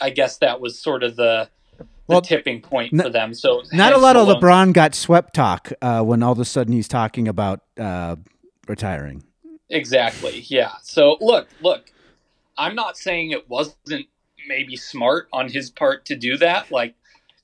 I 0.00 0.10
guess 0.10 0.38
that 0.38 0.60
was 0.60 0.78
sort 0.78 1.02
of 1.02 1.16
the, 1.16 1.48
the 1.78 1.86
well, 2.06 2.20
tipping 2.20 2.60
point 2.60 2.92
n- 2.92 3.00
for 3.00 3.10
them. 3.10 3.34
So 3.34 3.62
not 3.72 3.92
a 3.92 3.98
lot 3.98 4.16
of 4.16 4.28
LeBron 4.28 4.72
got 4.72 4.94
swept 4.94 5.34
talk 5.34 5.72
uh, 5.82 6.02
when 6.02 6.22
all 6.22 6.32
of 6.32 6.38
a 6.38 6.44
sudden 6.44 6.72
he's 6.72 6.88
talking 6.88 7.28
about 7.28 7.60
uh, 7.78 8.16
retiring. 8.66 9.24
Exactly. 9.68 10.44
Yeah. 10.48 10.72
So 10.82 11.16
look, 11.20 11.48
look, 11.60 11.92
I'm 12.56 12.74
not 12.74 12.96
saying 12.96 13.30
it 13.30 13.48
wasn't 13.48 14.06
maybe 14.48 14.76
smart 14.76 15.28
on 15.32 15.48
his 15.48 15.70
part 15.70 16.06
to 16.06 16.16
do 16.16 16.36
that. 16.38 16.70
Like 16.70 16.94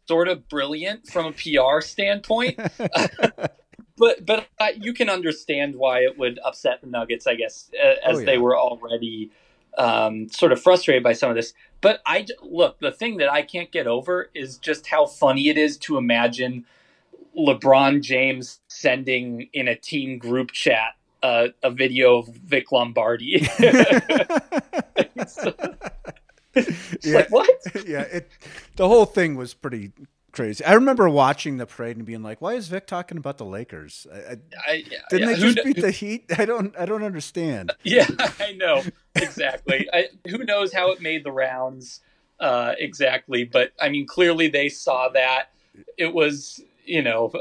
sort 0.08 0.28
of 0.28 0.48
brilliant 0.48 1.06
from 1.08 1.26
a 1.26 1.32
PR 1.32 1.80
standpoint. 1.80 2.58
but 3.96 4.24
but 4.24 4.46
uh, 4.58 4.68
you 4.76 4.92
can 4.92 5.08
understand 5.08 5.76
why 5.76 6.00
it 6.00 6.18
would 6.18 6.38
upset 6.44 6.80
the 6.80 6.86
Nuggets, 6.86 7.26
I 7.26 7.34
guess, 7.34 7.70
as 8.04 8.16
oh, 8.16 8.18
yeah. 8.18 8.26
they 8.26 8.38
were 8.38 8.56
already 8.56 9.30
um, 9.78 10.28
sort 10.28 10.52
of 10.52 10.62
frustrated 10.62 11.02
by 11.02 11.12
some 11.12 11.30
of 11.30 11.36
this. 11.36 11.54
But 11.80 12.00
I 12.06 12.26
look, 12.42 12.78
the 12.80 12.92
thing 12.92 13.18
that 13.18 13.30
I 13.30 13.42
can't 13.42 13.70
get 13.70 13.86
over 13.86 14.30
is 14.34 14.58
just 14.58 14.86
how 14.86 15.06
funny 15.06 15.48
it 15.48 15.58
is 15.58 15.76
to 15.78 15.96
imagine 15.96 16.64
LeBron 17.36 18.02
James 18.02 18.60
sending 18.68 19.48
in 19.52 19.68
a 19.68 19.76
team 19.76 20.18
group 20.18 20.52
chat 20.52 20.94
uh, 21.22 21.48
a 21.62 21.70
video 21.70 22.18
of 22.18 22.28
Vic 22.28 22.72
Lombardi. 22.72 23.46
yeah, 27.02 27.16
like, 27.16 27.30
what? 27.30 27.50
yeah, 27.86 28.02
it, 28.02 28.30
the 28.76 28.88
whole 28.88 29.04
thing 29.04 29.36
was 29.36 29.54
pretty 29.54 29.92
crazy. 30.36 30.64
I 30.64 30.74
remember 30.74 31.08
watching 31.08 31.56
the 31.56 31.66
parade 31.66 31.96
and 31.96 32.04
being 32.04 32.22
like, 32.22 32.40
"Why 32.40 32.54
is 32.54 32.68
Vic 32.68 32.86
talking 32.86 33.16
about 33.16 33.38
the 33.38 33.44
Lakers? 33.44 34.06
I, 34.12 34.16
I, 34.16 34.36
I, 34.68 34.84
didn't 35.10 35.30
yeah, 35.30 35.34
they 35.34 35.40
just 35.40 35.64
beat 35.64 35.80
the 35.80 35.90
Heat? 35.90 36.26
I 36.38 36.44
don't, 36.44 36.76
I 36.78 36.84
don't 36.84 37.02
understand." 37.02 37.72
Yeah, 37.82 38.06
I 38.40 38.52
know 38.52 38.82
exactly. 39.14 39.88
who 40.28 40.38
knows 40.44 40.72
how 40.72 40.90
it 40.90 41.00
made 41.00 41.24
the 41.24 41.32
rounds 41.32 42.00
uh, 42.40 42.74
exactly? 42.78 43.44
But 43.44 43.72
I 43.80 43.88
mean, 43.88 44.06
clearly 44.06 44.48
they 44.48 44.68
saw 44.68 45.08
that 45.10 45.50
it 45.96 46.12
was, 46.12 46.60
you 46.84 47.02
know, 47.02 47.32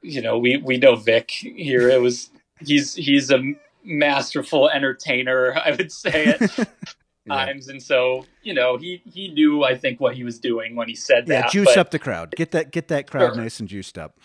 you 0.00 0.22
know, 0.22 0.38
we 0.38 0.56
we 0.58 0.78
know 0.78 0.96
Vic 0.96 1.30
here. 1.30 1.90
It 1.90 2.00
was 2.00 2.30
he's 2.64 2.94
he's 2.94 3.30
a 3.30 3.42
masterful 3.84 4.70
entertainer. 4.70 5.54
I 5.56 5.72
would 5.72 5.92
say 5.92 6.36
it. 6.40 6.68
times, 7.28 7.66
yeah. 7.66 7.72
and 7.72 7.82
so 7.82 8.26
you 8.42 8.54
know 8.54 8.76
he 8.76 9.02
he 9.04 9.28
knew 9.28 9.64
I 9.64 9.76
think 9.76 10.00
what 10.00 10.14
he 10.14 10.24
was 10.24 10.38
doing 10.38 10.76
when 10.76 10.88
he 10.88 10.94
said 10.94 11.28
yeah, 11.28 11.42
that. 11.42 11.54
Yeah, 11.54 11.60
juice 11.60 11.74
but, 11.74 11.78
up 11.78 11.90
the 11.90 11.98
crowd. 11.98 12.34
Get 12.36 12.50
that 12.52 12.70
get 12.70 12.88
that 12.88 13.10
crowd 13.10 13.34
sure. 13.34 13.42
nice 13.42 13.60
and 13.60 13.68
juiced 13.68 13.98
up. 13.98 14.18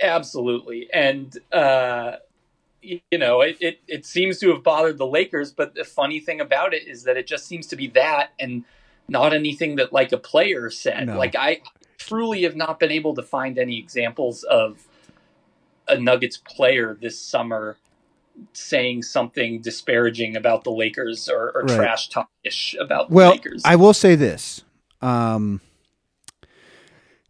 Absolutely, 0.00 0.88
and 0.92 1.36
uh, 1.52 2.16
you 2.82 3.00
know 3.12 3.40
it, 3.40 3.56
it 3.60 3.80
it 3.88 4.06
seems 4.06 4.38
to 4.38 4.50
have 4.52 4.62
bothered 4.62 4.98
the 4.98 5.06
Lakers, 5.06 5.52
but 5.52 5.74
the 5.74 5.84
funny 5.84 6.20
thing 6.20 6.40
about 6.40 6.74
it 6.74 6.86
is 6.86 7.04
that 7.04 7.16
it 7.16 7.26
just 7.26 7.46
seems 7.46 7.66
to 7.68 7.76
be 7.76 7.88
that 7.88 8.30
and 8.38 8.64
not 9.08 9.32
anything 9.32 9.76
that 9.76 9.92
like 9.92 10.12
a 10.12 10.18
player 10.18 10.70
said. 10.70 11.06
No. 11.06 11.18
Like 11.18 11.34
I 11.34 11.62
truly 11.96 12.42
have 12.42 12.56
not 12.56 12.78
been 12.78 12.92
able 12.92 13.14
to 13.14 13.22
find 13.22 13.58
any 13.58 13.78
examples 13.78 14.44
of 14.44 14.86
a 15.88 15.98
Nuggets 15.98 16.36
player 16.36 16.96
this 17.00 17.18
summer 17.18 17.76
saying 18.52 19.02
something 19.02 19.60
disparaging 19.60 20.36
about 20.36 20.64
the 20.64 20.70
Lakers 20.70 21.28
or, 21.28 21.52
or 21.54 21.62
right. 21.62 21.76
trash 21.76 22.10
talkish 22.10 22.78
about 22.80 23.08
the 23.08 23.14
well, 23.14 23.30
Lakers. 23.32 23.62
I 23.64 23.76
will 23.76 23.94
say 23.94 24.14
this. 24.14 24.64
Um, 25.00 25.60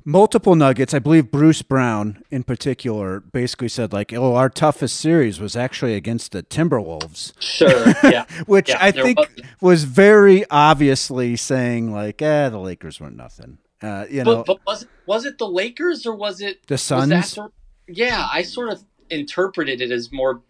multiple 0.09 0.55
nuggets 0.55 0.94
i 0.94 0.99
believe 0.99 1.31
bruce 1.31 1.61
brown 1.61 2.23
in 2.31 2.42
particular 2.42 3.21
basically 3.21 3.68
said 3.68 3.92
like 3.92 4.11
oh 4.14 4.35
our 4.37 4.49
toughest 4.49 4.99
series 4.99 5.38
was 5.38 5.55
actually 5.55 5.92
against 5.92 6.33
the 6.33 6.42
timberwolves 6.42 7.35
sure 7.38 7.88
yeah 8.05 8.25
which 8.47 8.71
yeah, 8.71 8.79
i 8.81 8.90
think 8.90 9.18
was. 9.18 9.29
was. 9.61 9.85
very 9.85 10.47
obviously 10.51 11.37
saying 11.37 11.92
like 11.92 12.23
eh 12.23 12.49
the 12.49 12.59
lakers 12.59 12.99
weren't 12.99 13.16
nothing 13.16 13.59
uh, 13.83 14.07
you 14.09 14.25
know 14.25 14.37
but, 14.37 14.47
but, 14.47 14.66
was, 14.66 14.83
it, 14.85 14.88
was 15.05 15.25
it 15.27 15.37
the 15.37 15.47
lakers 15.47 16.07
or 16.07 16.14
was 16.14 16.40
it 16.40 16.66
the 16.68 16.79
suns 16.79 17.29
sort, 17.29 17.53
yeah 17.87 18.27
i 18.33 18.40
sort 18.40 18.71
of 18.71 18.83
interpreted 19.11 19.83
it 19.83 19.90
as 19.90 20.11
more 20.11 20.40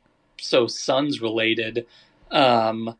so 0.40 0.66
Suns 0.66 1.20
related. 1.20 1.87
Um, 2.31 2.96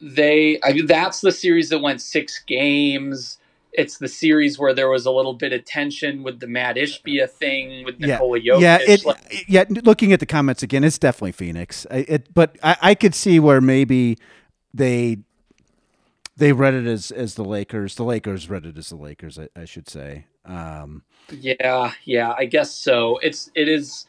they, 0.00 0.58
I 0.64 0.72
mean, 0.72 0.86
that's 0.86 1.20
the 1.20 1.32
series 1.32 1.68
that 1.70 1.80
went 1.80 2.00
six 2.00 2.40
games. 2.40 3.38
It's 3.72 3.98
the 3.98 4.08
series 4.08 4.58
where 4.58 4.74
there 4.74 4.90
was 4.90 5.06
a 5.06 5.10
little 5.10 5.32
bit 5.32 5.52
of 5.52 5.64
tension 5.64 6.22
with 6.22 6.40
the 6.40 6.46
Mat 6.46 6.76
Ishbia 6.76 7.30
thing 7.30 7.84
with 7.84 7.98
Nikola 7.98 8.38
yeah. 8.38 8.52
Jokic. 8.52 8.60
Yeah, 8.60 8.78
it, 8.82 9.04
like, 9.06 9.44
yeah. 9.48 9.64
Looking 9.68 10.12
at 10.12 10.20
the 10.20 10.26
comments 10.26 10.62
again, 10.62 10.84
it's 10.84 10.98
definitely 10.98 11.32
Phoenix. 11.32 11.86
It, 11.90 12.34
but 12.34 12.58
I, 12.62 12.76
I 12.82 12.94
could 12.94 13.14
see 13.14 13.40
where 13.40 13.62
maybe 13.62 14.18
they 14.74 15.18
they 16.36 16.52
read 16.52 16.74
it 16.74 16.86
as 16.86 17.10
as 17.10 17.36
the 17.36 17.44
Lakers. 17.44 17.94
The 17.94 18.04
Lakers 18.04 18.50
read 18.50 18.66
it 18.66 18.76
as 18.76 18.90
the 18.90 18.96
Lakers. 18.96 19.38
I, 19.38 19.48
I 19.56 19.64
should 19.64 19.88
say. 19.88 20.26
Um, 20.44 21.04
yeah, 21.30 21.92
yeah, 22.04 22.34
I 22.36 22.44
guess 22.44 22.74
so. 22.74 23.18
It's 23.18 23.50
it 23.54 23.68
is 23.68 24.06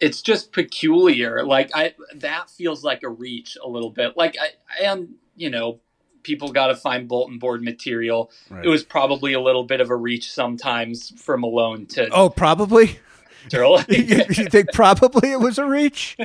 it's 0.00 0.22
just 0.22 0.52
peculiar. 0.52 1.44
Like 1.44 1.70
I 1.74 1.94
that 2.16 2.50
feels 2.50 2.84
like 2.84 3.02
a 3.02 3.08
reach 3.08 3.56
a 3.62 3.68
little 3.68 3.90
bit. 3.90 4.16
Like 4.16 4.36
I 4.40 4.84
and 4.84 5.14
you 5.36 5.50
know, 5.50 5.80
people 6.22 6.52
got 6.52 6.68
to 6.68 6.76
find 6.76 7.08
bulletin 7.08 7.38
board 7.38 7.62
material. 7.62 8.30
Right. 8.50 8.64
It 8.64 8.68
was 8.68 8.84
probably 8.84 9.32
a 9.32 9.40
little 9.40 9.64
bit 9.64 9.80
of 9.80 9.90
a 9.90 9.96
reach 9.96 10.32
sometimes 10.32 11.10
for 11.20 11.36
Malone 11.36 11.86
to. 11.86 12.08
Oh, 12.10 12.28
probably. 12.28 13.00
you, 13.88 14.24
you 14.28 14.46
think 14.46 14.72
probably 14.72 15.32
it 15.32 15.40
was 15.40 15.58
a 15.58 15.64
reach? 15.64 16.16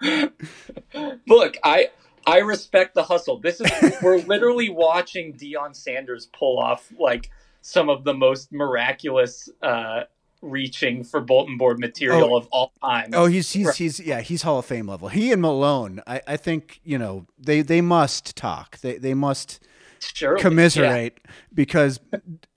Look, 1.26 1.56
I 1.62 1.90
I 2.26 2.38
respect 2.38 2.94
the 2.94 3.04
hustle. 3.04 3.38
This 3.38 3.60
is 3.60 3.70
we're 4.02 4.18
literally 4.18 4.68
watching 4.68 5.34
Deion 5.34 5.74
Sanders 5.74 6.26
pull 6.26 6.58
off 6.58 6.92
like 6.98 7.30
some 7.60 7.88
of 7.88 8.04
the 8.04 8.14
most 8.14 8.52
miraculous 8.52 9.48
uh, 9.62 10.04
reaching 10.40 11.04
for 11.04 11.20
bulletin 11.20 11.56
board 11.56 11.78
material 11.78 12.34
oh, 12.34 12.36
of 12.36 12.48
all 12.50 12.72
time. 12.80 13.10
Oh, 13.12 13.26
he's 13.26 13.52
he's 13.52 13.76
he's 13.76 14.00
yeah, 14.00 14.20
he's 14.20 14.42
Hall 14.42 14.58
of 14.58 14.66
Fame 14.66 14.88
level. 14.88 15.08
He 15.08 15.32
and 15.32 15.42
Malone, 15.42 16.02
I, 16.06 16.22
I 16.26 16.36
think 16.36 16.80
you 16.84 16.98
know 16.98 17.26
they 17.38 17.62
they 17.62 17.80
must 17.80 18.36
talk. 18.36 18.78
They 18.78 18.98
they 18.98 19.14
must 19.14 19.60
Surely, 20.00 20.40
commiserate 20.40 21.20
yeah. 21.24 21.30
because 21.52 22.00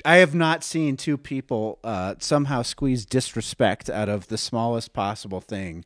I 0.05 0.17
have 0.17 0.35
not 0.35 0.63
seen 0.63 0.97
two 0.97 1.17
people 1.17 1.79
uh, 1.83 2.15
somehow 2.19 2.61
squeeze 2.61 3.05
disrespect 3.05 3.89
out 3.89 4.09
of 4.09 4.27
the 4.27 4.37
smallest 4.37 4.93
possible 4.93 5.41
thing, 5.41 5.85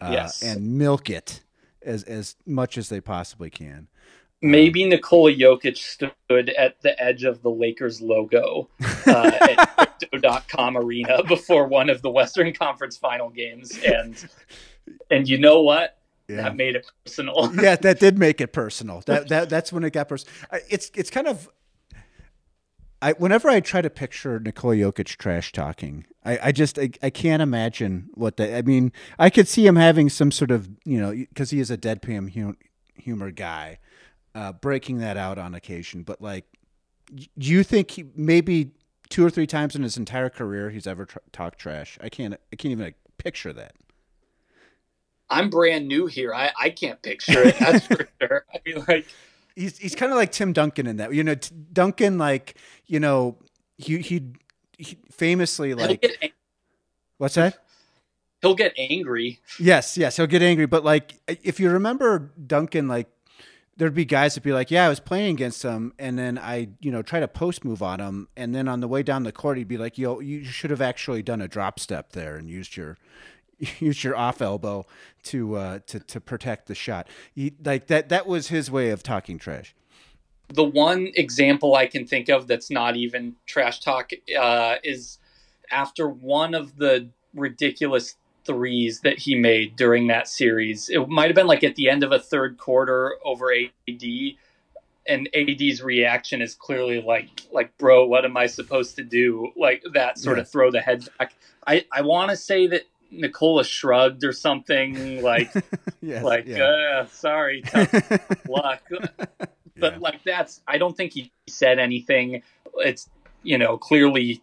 uh, 0.00 0.10
yes. 0.12 0.42
and 0.42 0.78
milk 0.78 1.10
it 1.10 1.42
as 1.82 2.02
as 2.04 2.36
much 2.46 2.78
as 2.78 2.88
they 2.88 3.00
possibly 3.00 3.50
can. 3.50 3.88
Maybe 4.42 4.84
Nikola 4.84 5.32
Jokic 5.32 5.78
stood 5.78 6.50
at 6.50 6.80
the 6.82 7.02
edge 7.02 7.24
of 7.24 7.42
the 7.42 7.50
Lakers 7.50 8.02
logo 8.02 8.68
uh, 9.06 9.30
at 9.40 9.98
Crypto.com 9.98 10.76
Arena 10.76 11.22
before 11.24 11.66
one 11.66 11.88
of 11.88 12.02
the 12.02 12.10
Western 12.10 12.52
Conference 12.52 12.96
Final 12.96 13.30
games, 13.30 13.78
and 13.78 14.28
and 15.10 15.28
you 15.28 15.38
know 15.38 15.62
what? 15.62 15.98
Yeah. 16.28 16.36
That 16.42 16.56
made 16.56 16.76
it 16.76 16.86
personal. 17.04 17.52
yeah, 17.62 17.76
that 17.76 18.00
did 18.00 18.18
make 18.18 18.40
it 18.40 18.52
personal. 18.52 19.02
That 19.06 19.28
that 19.28 19.48
that's 19.48 19.72
when 19.72 19.84
it 19.84 19.92
got 19.92 20.08
personal. 20.08 20.34
It's 20.68 20.90
it's 20.94 21.10
kind 21.10 21.26
of. 21.26 21.48
I, 23.02 23.12
whenever 23.12 23.50
I 23.50 23.60
try 23.60 23.82
to 23.82 23.90
picture 23.90 24.40
Nikola 24.40 24.74
Jokic 24.74 25.16
trash 25.18 25.52
talking, 25.52 26.06
I, 26.24 26.38
I 26.44 26.52
just 26.52 26.78
I, 26.78 26.90
I 27.02 27.10
can't 27.10 27.42
imagine 27.42 28.08
what 28.14 28.36
the 28.36 28.56
I 28.56 28.62
mean. 28.62 28.92
I 29.18 29.30
could 29.30 29.48
see 29.48 29.66
him 29.66 29.76
having 29.76 30.08
some 30.08 30.30
sort 30.30 30.50
of 30.50 30.68
you 30.84 31.00
know 31.00 31.12
because 31.12 31.50
he 31.50 31.60
is 31.60 31.70
a 31.70 31.78
deadpan 31.78 32.56
humor 32.96 33.30
guy 33.30 33.78
uh, 34.36 34.52
breaking 34.52 34.98
that 34.98 35.16
out 35.16 35.38
on 35.38 35.54
occasion. 35.54 36.02
But 36.02 36.20
like, 36.20 36.44
do 37.14 37.24
you 37.38 37.62
think 37.62 37.90
he 37.92 38.04
maybe 38.14 38.72
two 39.08 39.24
or 39.24 39.30
three 39.30 39.46
times 39.46 39.74
in 39.74 39.82
his 39.82 39.96
entire 39.96 40.28
career 40.28 40.70
he's 40.70 40.86
ever 40.86 41.06
tr- 41.06 41.18
talked 41.32 41.58
trash? 41.58 41.98
I 42.02 42.10
can't. 42.10 42.34
I 42.34 42.56
can't 42.56 42.72
even 42.72 42.84
like, 42.84 42.96
picture 43.16 43.52
that. 43.54 43.74
I'm 45.28 45.50
brand 45.50 45.88
new 45.88 46.06
here. 46.06 46.32
I, 46.32 46.52
I 46.60 46.70
can't 46.70 47.00
picture 47.02 47.42
it. 47.48 47.58
That's 47.58 47.86
for 47.86 48.06
sure. 48.20 48.44
I 48.54 48.58
mean, 48.64 48.84
like, 48.86 49.06
he's 49.56 49.78
he's 49.78 49.94
kind 49.94 50.12
of 50.12 50.18
like 50.18 50.32
Tim 50.32 50.52
Duncan 50.52 50.86
in 50.86 50.98
that. 50.98 51.14
You 51.14 51.24
know, 51.24 51.34
Duncan, 51.72 52.18
like 52.18 52.56
you 52.86 53.00
know, 53.00 53.38
he 53.78 53.98
he, 53.98 54.32
he 54.76 54.98
famously 55.10 55.72
like. 55.72 56.34
What's 57.16 57.36
that? 57.36 57.64
He'll 58.42 58.54
get 58.54 58.74
angry. 58.76 59.40
Yes, 59.58 59.96
yes, 59.96 60.18
he'll 60.18 60.26
get 60.26 60.42
angry. 60.42 60.66
But 60.66 60.84
like, 60.84 61.14
if 61.26 61.58
you 61.58 61.70
remember 61.70 62.30
Duncan, 62.46 62.86
like 62.86 63.08
there'd 63.76 63.94
be 63.94 64.04
guys 64.04 64.34
that'd 64.34 64.42
be 64.42 64.52
like, 64.52 64.70
"Yeah, 64.70 64.86
I 64.86 64.88
was 64.88 65.00
playing 65.00 65.34
against 65.34 65.62
him," 65.62 65.92
and 65.98 66.18
then 66.18 66.38
I, 66.38 66.68
you 66.80 66.90
know, 66.90 67.02
try 67.02 67.20
to 67.20 67.28
post 67.28 67.64
move 67.64 67.82
on 67.82 68.00
him, 68.00 68.28
and 68.36 68.54
then 68.54 68.68
on 68.68 68.80
the 68.80 68.88
way 68.88 69.02
down 69.02 69.22
the 69.24 69.32
court, 69.32 69.58
he'd 69.58 69.68
be 69.68 69.78
like, 69.78 69.98
"Yo, 69.98 70.20
you 70.20 70.44
should 70.44 70.70
have 70.70 70.80
actually 70.80 71.22
done 71.22 71.40
a 71.40 71.48
drop 71.48 71.78
step 71.78 72.12
there 72.12 72.36
and 72.36 72.48
used 72.48 72.76
your." 72.76 72.96
used 73.78 74.04
your 74.04 74.14
off 74.14 74.42
elbow 74.42 74.84
to 75.22 75.56
uh, 75.56 75.78
to 75.86 75.98
to 75.98 76.20
protect 76.20 76.66
the 76.66 76.74
shot. 76.74 77.08
He, 77.34 77.54
like 77.64 77.86
that 77.86 78.10
that 78.10 78.26
was 78.26 78.48
his 78.48 78.70
way 78.70 78.90
of 78.90 79.02
talking 79.02 79.38
trash. 79.38 79.74
The 80.48 80.62
one 80.62 81.10
example 81.14 81.74
I 81.74 81.86
can 81.86 82.06
think 82.06 82.28
of 82.28 82.48
that's 82.48 82.70
not 82.70 82.96
even 82.96 83.34
trash 83.46 83.80
talk 83.80 84.10
uh, 84.38 84.76
is 84.84 85.18
after 85.70 86.06
one 86.06 86.54
of 86.54 86.76
the 86.76 87.08
ridiculous 87.34 88.16
threes 88.46 89.00
that 89.00 89.18
he 89.18 89.34
made 89.34 89.76
during 89.76 90.06
that 90.06 90.28
series. 90.28 90.88
It 90.88 91.08
might 91.08 91.26
have 91.26 91.34
been 91.34 91.46
like 91.46 91.64
at 91.64 91.74
the 91.74 91.90
end 91.90 92.02
of 92.02 92.12
a 92.12 92.18
third 92.18 92.58
quarter 92.58 93.16
over 93.24 93.52
AD, 93.52 94.04
and 95.08 95.28
AD's 95.34 95.82
reaction 95.82 96.42
is 96.42 96.54
clearly 96.54 97.00
like, 97.00 97.28
like, 97.52 97.76
bro, 97.78 98.06
what 98.06 98.24
am 98.24 98.36
I 98.36 98.46
supposed 98.46 98.96
to 98.96 99.04
do? 99.04 99.52
Like 99.56 99.84
that 99.94 100.18
sort 100.18 100.36
yeah. 100.38 100.42
of 100.42 100.50
throw 100.50 100.70
the 100.70 100.80
head 100.80 101.08
back. 101.18 101.34
I, 101.66 101.84
I 101.92 102.02
want 102.02 102.30
to 102.30 102.36
say 102.36 102.66
that 102.68 102.82
Nikola 103.10 103.64
shrugged 103.64 104.24
or 104.24 104.32
something 104.32 105.22
like, 105.22 105.52
yes, 106.00 106.22
like, 106.22 106.46
yeah. 106.46 106.64
uh, 106.64 107.06
sorry, 107.06 107.62
tough 107.62 107.92
luck. 108.48 108.82
But 109.78 109.94
yeah. 109.94 109.98
like 109.98 110.24
that's, 110.24 110.60
I 110.66 110.78
don't 110.78 110.96
think 110.96 111.12
he 111.12 111.30
said 111.48 111.78
anything. 111.78 112.42
It's, 112.78 113.08
you 113.42 113.58
know, 113.58 113.78
clearly 113.78 114.42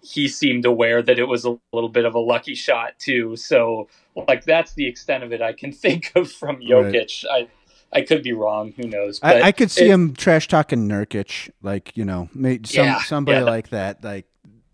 he 0.00 0.28
seemed 0.28 0.64
aware 0.64 1.02
that 1.02 1.18
it 1.18 1.24
was 1.24 1.44
a 1.44 1.58
little 1.72 1.88
bit 1.88 2.04
of 2.04 2.14
a 2.14 2.18
lucky 2.18 2.54
shot 2.54 2.98
too. 2.98 3.36
So 3.36 3.88
like 4.14 4.44
that's 4.44 4.74
the 4.74 4.86
extent 4.86 5.24
of 5.24 5.32
it 5.32 5.42
I 5.42 5.52
can 5.52 5.72
think 5.84 6.12
of 6.14 6.30
from 6.30 6.60
Jokic. 6.60 7.24
Right. 7.24 7.24
I 7.30 7.48
I 7.90 8.02
could 8.02 8.22
be 8.22 8.32
wrong. 8.32 8.74
Who 8.76 8.86
knows? 8.86 9.18
I, 9.22 9.40
I, 9.40 9.52
could 9.52 9.70
see 9.70 9.86
it, 9.86 9.90
him 9.90 10.12
trash 10.12 10.46
talking 10.46 10.86
Nurkic, 10.88 11.50
like 11.62 11.96
you 11.96 12.04
know, 12.04 12.28
some, 12.34 12.62
yeah, 12.68 13.02
somebody 13.02 13.38
yeah. 13.38 13.44
like 13.44 13.70
that. 13.70 14.04
Like 14.04 14.26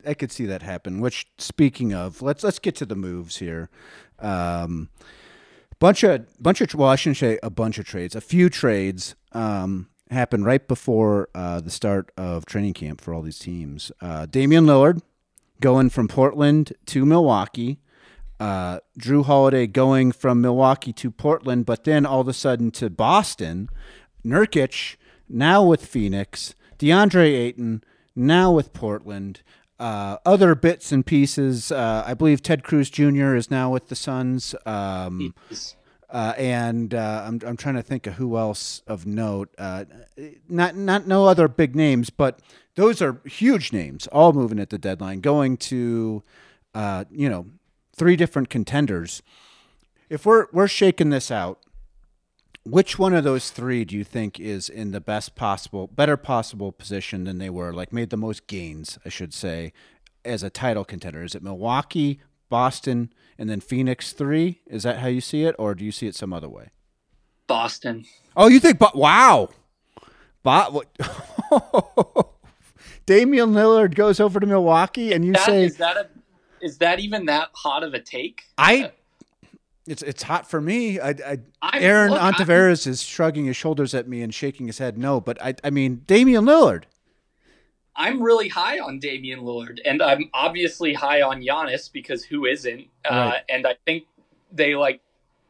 I 0.05 0.15
could 0.15 0.33
see 0.33 0.47
that 0.47 0.63
happen. 0.63 1.01
Which 1.01 1.27
speaking 1.39 1.95
of, 1.95 2.23
let's 2.23 2.43
let's 2.43 2.59
get 2.59 2.75
to 2.77 2.87
the 2.87 2.97
moves 2.97 3.37
here. 3.37 3.71
Um, 4.19 4.89
bunch 5.79 6.03
of 6.03 6.27
bunch 6.43 6.61
of 6.61 6.75
well, 6.75 6.89
I 6.89 6.97
shouldn't 6.97 7.19
say 7.19 7.39
a 7.41 7.51
bunch 7.51 7.79
of 7.79 7.87
trades. 7.87 8.17
A 8.17 8.21
few 8.21 8.49
trades. 8.49 9.15
Um, 9.31 9.89
happened 10.11 10.47
right 10.47 10.69
before 10.69 11.29
uh, 11.35 11.61
the 11.61 11.71
start 11.71 12.13
of 12.17 12.47
training 12.47 12.75
camp 12.75 13.01
for 13.01 13.13
all 13.13 13.23
these 13.23 13.39
teams. 13.39 13.91
Uh, 14.01 14.27
Damian 14.27 14.67
Lillard 14.67 15.01
going 15.61 15.91
from 15.91 16.09
Portland 16.09 16.73
to 16.87 17.05
Milwaukee. 17.05 17.79
Uh, 18.41 18.81
Jrue 18.99 19.25
Holiday 19.25 19.67
going 19.67 20.13
from 20.13 20.41
Milwaukee 20.41 20.93
to 20.95 21.11
Portland, 21.11 21.67
but 21.67 21.85
then 21.85 22.05
all 22.05 22.21
of 22.21 22.29
a 22.29 22.33
sudden 22.33 22.71
to 22.73 22.91
Boston. 22.91 23.69
Nurkic 24.25 24.97
now 25.29 25.65
with 25.65 25.87
Phoenix. 25.87 26.55
DeAndre 26.79 27.27
Ayton 27.27 27.85
now 28.17 28.51
with 28.51 28.73
Portland. 28.73 29.43
Uh, 29.79 30.19
other 30.25 30.55
bits 30.55 30.93
and 30.93 31.05
pieces. 31.05 31.73
Uh, 31.73 32.05
I 32.07 32.15
believe 32.15 32.43
Ted 32.43 32.63
Cruz 32.63 32.91
Jr. 32.91 33.35
is 33.35 33.51
now 33.51 33.71
with 33.71 33.89
the 33.89 33.97
Suns. 33.97 34.55
Um, 34.67 35.35
uh, 36.11 36.33
and 36.39 36.95
uh, 36.95 37.25
I'm 37.27 37.41
I'm 37.45 37.57
trying 37.57 37.75
to 37.75 37.83
think 37.83 38.07
of 38.07 38.15
who 38.15 38.37
else 38.37 38.83
of 38.87 39.05
note. 39.05 39.53
Uh, 39.59 39.85
not 40.49 40.77
not 40.77 41.09
no 41.09 41.27
other 41.27 41.49
big 41.49 41.75
names, 41.75 42.09
but 42.11 42.39
those 42.77 43.01
are 43.01 43.21
huge 43.25 43.73
names, 43.73 44.07
all 44.09 44.33
moving 44.33 44.59
at 44.59 44.71
the 44.71 44.79
deadline, 44.79 45.21
going 45.21 45.57
to 45.59 46.23
uh, 46.75 47.05
you 47.11 47.29
know 47.29 47.47
three 47.95 48.17
different 48.17 48.51
contenders. 48.51 49.23
If 50.09 50.27
we're 50.27 50.47
we're 50.53 50.69
shaking 50.69 51.11
this 51.11 51.31
out, 51.31 51.61
which 52.65 52.99
one 52.99 53.15
of 53.15 53.25
those 53.25 53.51
three 53.51 53.85
do 53.85 53.97
you 53.97 54.05
think 54.05 54.41
is 54.41 54.69
in 54.69 54.91
the 54.91 55.01
best 55.01 55.35
possible, 55.35 55.87
better 55.87 56.17
possible 56.17 56.73
position 56.73 57.25
than 57.25 57.39
they 57.39 57.51
were? 57.51 57.73
Like 57.73 57.93
made 57.93 58.11
the 58.11 58.17
most 58.17 58.47
gains, 58.47 58.99
I 59.05 59.09
should 59.09 59.33
say, 59.33 59.73
as 60.25 60.43
a 60.43 60.51
title 60.51 60.85
contender. 60.85 61.23
Is 61.23 61.35
it 61.35 61.43
Milwaukee, 61.43 62.21
Boston, 62.49 63.13
and 63.39 63.49
then 63.49 63.61
Phoenix 63.61 64.13
three. 64.13 64.61
Is 64.67 64.83
that 64.83 64.99
how 64.99 65.09
you 65.09 65.21
see 65.21 65.45
it, 65.45 65.55
or 65.59 65.75
do 65.75 65.85
you 65.85 65.93
see 65.93 66.07
it 66.07 66.15
some 66.15 66.33
other 66.33 66.49
way? 66.49 66.71
Boston. 67.47 68.05
Oh, 68.37 68.49
you 68.49 68.61
think? 68.61 68.79
But 68.79 68.97
wow, 68.97 69.51
but 70.43 70.73
what? 70.97 72.29
Damian 73.07 73.53
Lillard 73.53 73.95
goes 73.95 74.21
over 74.21 74.41
to 74.41 74.47
Milwaukee, 74.47 75.13
and 75.13 75.25
you 75.25 75.33
that, 75.33 75.47
say 75.47 75.65
is 75.65 75.77
that 75.77 75.97
a 75.97 76.09
is 76.61 76.79
that 76.79 76.99
even 77.01 77.27
that 77.27 77.51
hot 77.55 77.83
of 77.83 77.95
a 77.95 78.01
take? 78.01 78.45
I. 78.59 78.93
It's 79.87 80.01
it's 80.01 80.23
hot 80.23 80.49
for 80.49 80.63
me. 80.63 80.99
I, 80.99 81.11
I 81.61 81.79
Aaron 81.79 82.13
look, 82.13 82.21
Ontiveros 82.21 82.87
is 82.87 83.03
shrugging 83.03 83.45
his 83.45 83.55
shoulders 83.55 83.95
at 83.95 84.09
me 84.09 84.23
and 84.23 84.33
shaking 84.33 84.67
his 84.67 84.79
head. 84.79 84.97
No, 84.97 85.21
but 85.21 85.37
I 85.43 85.57
I 85.63 85.69
mean 85.69 86.05
Damian 86.07 86.47
Lillard. 86.47 86.85
I'm 87.95 88.23
really 88.23 88.49
high 88.49 88.81
on 88.81 88.99
Damian 88.99 89.41
Lillard, 89.41 89.81
and 89.85 90.03
I'm 90.03 90.31
obviously 90.33 90.95
high 90.95 91.21
on 91.21 91.43
Giannis 91.43 91.93
because 91.93 92.25
who 92.25 92.47
isn't? 92.47 92.89
Uh, 93.05 93.11
right. 93.11 93.29
Uh, 93.29 93.39
and 93.51 93.67
I 93.67 93.77
think 93.85 94.05
they 94.51 94.75
like 94.75 95.03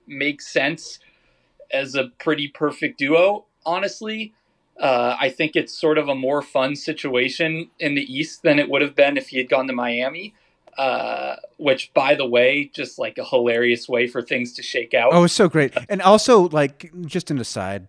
make 0.09 0.43
sense 0.43 0.99
as 1.71 1.95
a 1.95 2.09
pretty 2.19 2.49
perfect 2.49 2.99
duo. 2.99 3.47
Honestly, 3.64 4.35
uh, 4.81 5.17
I 5.21 5.29
think 5.31 5.57
it's 5.57 5.73
sort 5.73 5.99
of 5.99 6.09
a 6.09 6.15
more 6.15 6.43
fun 6.43 6.77
situation 6.77 7.71
in 7.79 7.95
the 7.95 8.03
East 8.03 8.43
than 8.43 8.59
it 8.59 8.69
would 8.69 8.83
have 8.83 8.95
been 8.95 9.17
if 9.17 9.29
he 9.29 9.39
had 9.39 9.49
gone 9.49 9.67
to 9.69 9.73
Miami. 9.73 10.35
Uh, 10.77 11.37
which, 11.57 11.95
by 11.95 12.17
the 12.17 12.27
way, 12.27 12.69
just 12.75 12.99
like 12.99 13.17
a 13.17 13.25
hilarious 13.25 13.89
way 13.89 14.09
for 14.09 14.21
things 14.21 14.53
to 14.55 14.61
shake 14.61 14.93
out. 14.93 15.13
Oh, 15.13 15.23
it's 15.23 15.33
so 15.33 15.49
great. 15.49 15.73
And 15.89 16.03
also, 16.03 16.49
like, 16.49 16.91
just 17.07 17.31
an 17.31 17.39
aside, 17.39 17.87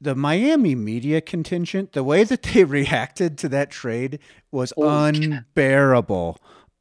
the 0.00 0.14
Miami 0.14 0.76
media 0.76 1.20
contingent, 1.20 1.94
the 1.94 2.04
way 2.04 2.22
that 2.22 2.44
they 2.44 2.62
reacted 2.78 3.38
to 3.38 3.48
that 3.48 3.70
trade 3.70 4.20
was 4.52 4.72
oh, 4.76 5.04
unbearable. 5.04 6.38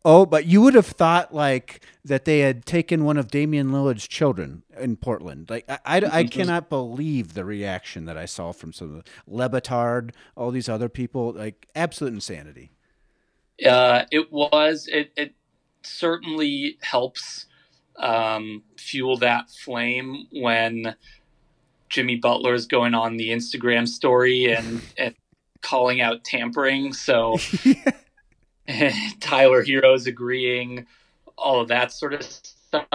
Oh, 0.09 0.25
but 0.25 0.45
you 0.45 0.61
would 0.61 0.73
have 0.73 0.85
thought 0.85 1.33
like 1.33 1.83
that 2.05 2.23
they 2.23 2.39
had 2.39 2.65
taken 2.65 3.03
one 3.03 3.17
of 3.17 3.29
Damian 3.29 3.71
Lillard's 3.71 4.07
children 4.07 4.63
in 4.79 4.95
Portland. 4.95 5.49
Like 5.49 5.65
I, 5.67 5.79
I, 5.83 6.19
I 6.19 6.23
cannot 6.23 6.69
believe 6.69 7.33
the 7.33 7.43
reaction 7.43 8.05
that 8.05 8.17
I 8.17 8.23
saw 8.23 8.53
from 8.53 8.71
some 8.71 8.95
of 8.95 9.03
the 9.03 9.11
Le 9.27 9.49
Batard, 9.49 10.11
all 10.37 10.49
these 10.51 10.69
other 10.69 10.87
people. 10.87 11.33
Like 11.33 11.67
absolute 11.75 12.13
insanity. 12.13 12.71
Uh, 13.67 14.03
it 14.09 14.31
was. 14.31 14.87
It, 14.89 15.11
it 15.17 15.33
certainly 15.83 16.77
helps 16.83 17.47
um, 17.97 18.63
fuel 18.77 19.17
that 19.17 19.49
flame 19.49 20.27
when 20.31 20.95
Jimmy 21.89 22.15
Butler 22.15 22.53
is 22.53 22.65
going 22.65 22.93
on 22.93 23.17
the 23.17 23.31
Instagram 23.31 23.85
story 23.85 24.53
and, 24.53 24.81
and 24.97 25.15
calling 25.61 25.99
out 25.99 26.23
tampering. 26.23 26.93
So 26.93 27.35
Tyler 29.19 29.63
Herro's 29.63 30.07
agreeing, 30.07 30.85
all 31.37 31.61
of 31.61 31.67
that 31.69 31.91
sort 31.91 32.13
of 32.13 32.23
stuff. 32.23 32.85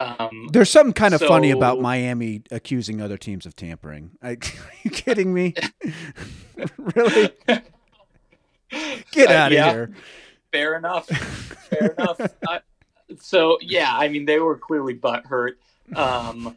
Um, 0.00 0.48
There's 0.52 0.70
something 0.70 0.92
kind 0.94 1.12
of 1.14 1.20
so- 1.20 1.28
funny 1.28 1.50
about 1.50 1.80
Miami 1.80 2.42
accusing 2.50 3.00
other 3.00 3.18
teams 3.18 3.44
of 3.46 3.54
tampering. 3.54 4.12
I, 4.22 4.30
are 4.30 4.36
you 4.82 4.90
kidding 4.90 5.32
me? 5.34 5.54
really? 6.76 7.30
Get 9.12 9.30
Uh, 9.30 9.32
out 9.32 9.52
of 9.52 9.58
here. 9.58 9.90
fair 10.52 10.76
enough. 10.76 11.06
Fair 11.06 11.94
enough. 11.98 12.20
I, 12.48 12.60
so 13.18 13.58
yeah, 13.60 13.90
I 13.92 14.08
mean 14.08 14.24
they 14.24 14.38
were 14.38 14.56
clearly 14.56 14.94
butthurt. 14.94 15.54
Um, 15.96 16.56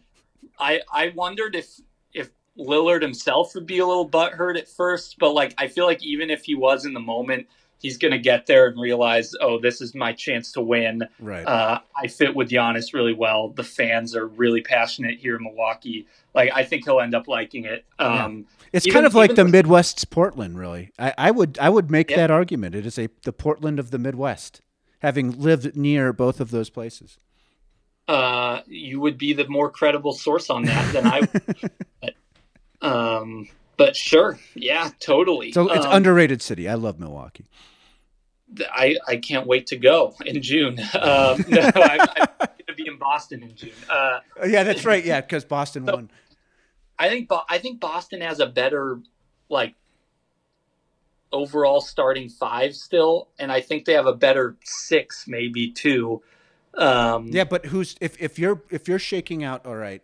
I 0.60 0.82
I 0.94 1.12
wondered 1.16 1.56
if 1.56 1.80
if 2.14 2.30
Lillard 2.58 3.02
himself 3.02 3.56
would 3.56 3.66
be 3.66 3.80
a 3.80 3.86
little 3.86 4.08
butthurt 4.08 4.58
at 4.58 4.68
first, 4.70 5.18
but 5.20 5.32
like 5.34 5.56
I 5.58 5.68
feel 5.68 5.86
like 5.86 6.04
even 6.04 6.30
if 6.30 6.44
he 6.44 6.54
was 6.54 6.86
in 6.86 6.94
the 6.94 7.00
moment, 7.00 7.48
he's 7.84 7.98
gonna 7.98 8.18
get 8.18 8.48
there 8.48 8.66
and 8.68 8.80
realize, 8.82 9.36
oh, 9.40 9.60
this 9.60 9.80
is 9.82 9.94
my 9.94 10.12
chance 10.14 10.52
to 10.54 10.62
win. 10.62 11.04
Right. 11.20 11.46
Uh, 11.46 11.80
I 11.96 12.08
fit 12.08 12.36
with 12.36 12.50
Giannis 12.50 12.94
really 12.96 13.14
well. 13.14 13.50
The 13.50 13.64
fans 13.64 14.16
are 14.16 14.26
really 14.26 14.62
passionate 14.62 15.20
here 15.20 15.36
in 15.36 15.44
Milwaukee. 15.44 16.08
Like 16.34 16.50
I 16.56 16.64
think 16.64 16.86
he'll 16.86 17.00
end 17.02 17.14
up 17.14 17.28
liking 17.28 17.66
it. 17.66 17.86
Um, 18.00 18.46
it's 18.72 18.88
even- 18.88 18.94
kind 18.96 19.06
of 19.06 19.14
like 19.14 19.36
the 19.36 19.44
the- 19.44 19.52
Midwest's 19.52 20.04
Portland, 20.06 20.58
really. 20.58 20.90
I, 20.98 21.14
I 21.18 21.30
would 21.32 21.60
I 21.62 21.70
would 21.70 21.92
make 21.92 22.10
Yeah. 22.10 22.18
that 22.18 22.32
argument. 22.32 22.74
It 22.74 22.88
is 22.88 22.98
a 22.98 23.10
the 23.24 23.34
Portland 23.34 23.78
of 23.80 23.92
the 23.92 24.00
Midwest, 24.00 24.62
having 25.00 25.40
lived 25.40 25.76
near 25.78 26.12
both 26.12 26.40
of 26.40 26.50
those 26.50 26.72
places. 26.72 27.20
uh, 28.08 28.62
you 28.68 29.00
would 29.00 29.18
be 29.18 29.32
the 29.34 29.48
more 29.48 29.70
credible 29.70 30.12
source 30.14 30.50
on 30.50 30.64
that 30.66 30.92
than 30.94 31.06
I 31.08 31.20
would. 31.22 31.72
but, 32.02 32.14
um, 32.82 33.48
but 33.78 33.96
sure, 33.96 34.38
yeah, 34.56 34.90
totally. 35.00 35.52
So 35.54 35.72
it's 35.72 35.86
Um, 35.86 35.94
underrated 35.94 36.42
city. 36.42 36.68
I 36.68 36.74
love 36.76 37.00
Milwaukee. 37.00 37.46
I, 38.72 38.96
I 39.08 39.18
can't 39.18 39.48
wait 39.48 39.68
to 39.68 39.78
go 39.78 40.16
in 40.26 40.42
June. 40.42 40.80
Um, 40.94 41.44
no, 41.48 41.60
I'm, 41.76 42.02
I'm 42.02 42.28
going 42.38 42.50
to 42.68 42.74
be 42.76 42.88
in 42.88 42.98
Boston 42.98 43.44
in 43.44 43.56
June. 43.56 43.72
Uh, 43.90 44.20
yeah, 44.48 44.64
that's 44.64 44.86
right. 44.86 45.04
Yeah, 45.04 45.22
because 45.22 45.44
Boston 45.46 45.86
So- 45.86 45.96
won. 45.96 46.12
I 47.00 47.10
think 47.10 47.30
I 47.50 47.58
think 47.58 47.80
Boston 47.80 48.22
has 48.22 48.40
a 48.40 48.46
better 48.46 49.00
like 49.50 49.74
overall 51.32 51.82
starting 51.82 52.30
five 52.30 52.76
still, 52.76 53.30
and 53.40 53.52
I 53.52 53.62
think 53.62 53.86
they 53.86 53.94
have 53.94 54.06
a 54.06 54.14
better 54.14 54.56
six, 54.64 55.26
maybe 55.28 55.72
two. 55.72 56.22
Um, 56.76 57.28
Yeah, 57.32 57.44
but 57.44 57.66
who's 57.68 57.96
if, 58.00 58.22
if 58.22 58.38
you're 58.40 58.62
if 58.70 58.88
you're 58.88 59.00
shaking 59.00 59.44
out 59.44 59.66
all 59.66 59.76
right, 59.76 60.02